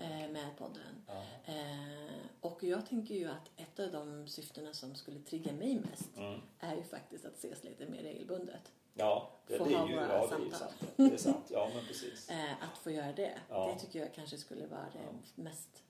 eh, 0.00 0.30
med 0.32 0.56
podden? 0.58 1.04
Eh, 1.44 2.14
och 2.40 2.62
jag 2.64 2.86
tänker 2.86 3.14
ju 3.14 3.24
att 3.28 3.50
ett 3.56 3.78
av 3.80 3.92
de 3.92 4.26
syftena 4.28 4.72
som 4.72 4.94
skulle 4.94 5.20
trigga 5.20 5.52
mig 5.52 5.80
mest 5.90 6.16
Mm. 6.16 6.40
är 6.60 6.76
ju 6.76 6.82
faktiskt 6.82 7.24
att 7.24 7.34
ses 7.36 7.64
lite 7.64 7.86
mer 7.86 8.02
regelbundet. 8.02 8.72
Ja, 8.98 9.30
det, 9.46 9.58
Få 9.58 9.64
det 9.64 9.74
är 9.74 9.78
ha 9.78 9.88
ju 9.88 9.94
våra 9.94 10.06
ja, 10.08 10.26
det 10.38 10.46
är 10.46 10.50
sant. 10.58 10.74
Det 10.96 11.02
är 11.12 11.16
sant. 11.16 11.46
Ja, 11.50 11.70
men 11.74 11.84
precis. 11.86 12.30
Eh, 12.30 12.52
att 12.62 12.78
få 12.78 12.90
göra 12.90 13.12
det, 13.12 13.32
Ja. 13.50 13.72
det 13.74 13.80
tycker 13.80 13.98
jag 14.00 14.14
kanske 14.14 14.36
skulle 14.38 14.66
vara 14.66 14.86
det 14.92 15.42
mest 15.42 15.82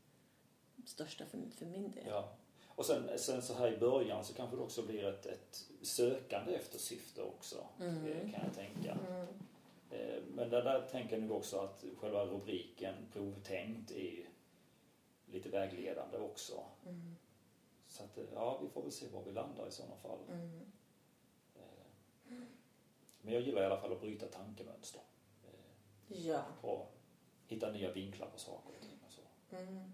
största 0.84 1.26
för, 1.26 1.38
för 1.58 1.66
min 1.66 1.90
del. 1.90 2.04
Ja. 2.06 2.32
Och 2.68 2.86
sen, 2.86 3.18
sen 3.18 3.42
så 3.42 3.54
här 3.54 3.72
i 3.72 3.76
början 3.76 4.24
så 4.24 4.34
kanske 4.34 4.56
det 4.56 4.62
också 4.62 4.82
blir 4.82 5.04
ett, 5.04 5.26
ett 5.26 5.64
sökande 5.82 6.54
efter 6.54 6.78
syfte 6.78 7.22
också, 7.22 7.66
Mm. 7.80 8.06
eh, 8.06 8.20
kan 8.20 8.40
jag 8.46 8.54
tänka. 8.54 8.98
Mm. 9.08 9.26
Eh, 9.90 10.22
Men 10.34 10.50
där, 10.50 10.62
där 10.64 10.88
tänker 10.90 11.16
jag 11.16 11.22
nog 11.26 11.36
också 11.36 11.58
att 11.58 11.84
själva 11.98 12.24
rubriken 12.24 12.94
provtänkt 13.12 13.90
är 13.90 14.28
lite 15.26 15.48
vägledande 15.48 16.18
också. 16.18 16.64
Mm. 16.86 17.16
Så 17.88 18.02
att, 18.04 18.18
ja, 18.34 18.58
vi 18.62 18.68
får 18.68 18.82
väl 18.82 18.92
se 18.92 19.06
var 19.08 19.22
vi 19.22 19.32
landar 19.32 19.68
i 19.68 19.70
sådana 19.70 19.96
fall. 19.96 20.18
Mm. 20.32 20.60
Men 23.26 23.34
jag 23.34 23.42
gillar 23.42 23.62
i 23.62 23.66
alla 23.66 23.80
fall 23.80 23.92
att 23.92 24.00
bryta 24.00 24.26
tankemönster. 24.26 25.00
Ja. 26.08 26.42
Och 26.60 26.92
hitta 27.46 27.70
nya 27.72 27.92
vinklar 27.92 28.26
på 28.26 28.38
saker 28.38 28.74
och 28.76 28.82
ting 28.82 28.98
och 29.06 29.12
så. 29.12 29.20
Mm. 29.56 29.92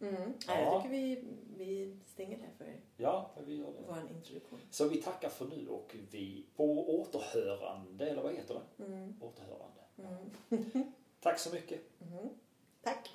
Mm. 0.00 0.32
Ja. 0.46 0.60
Jag 0.60 0.82
tycker 0.82 0.96
vi, 0.96 1.24
vi 1.56 1.96
stänger 2.06 2.38
där 2.38 2.50
för 2.58 2.80
Ja, 2.96 3.30
vi 3.46 3.56
gör 3.56 3.66
det. 3.72 3.84
vår 3.88 4.10
introduktion. 4.16 4.60
Så 4.70 4.88
vi 4.88 5.02
tackar 5.02 5.28
för 5.28 5.46
nu 5.46 5.68
och 5.68 5.96
vi 6.10 6.46
på 6.56 7.00
återhörande, 7.00 8.10
eller 8.10 8.22
vad 8.22 8.34
heter 8.34 8.54
det? 8.76 8.84
Mm. 8.84 9.14
Återhörande. 9.20 9.80
Mm. 10.50 10.92
Tack 11.20 11.38
så 11.38 11.54
mycket. 11.54 11.80
Mm. 12.00 12.28
Tack. 12.82 13.12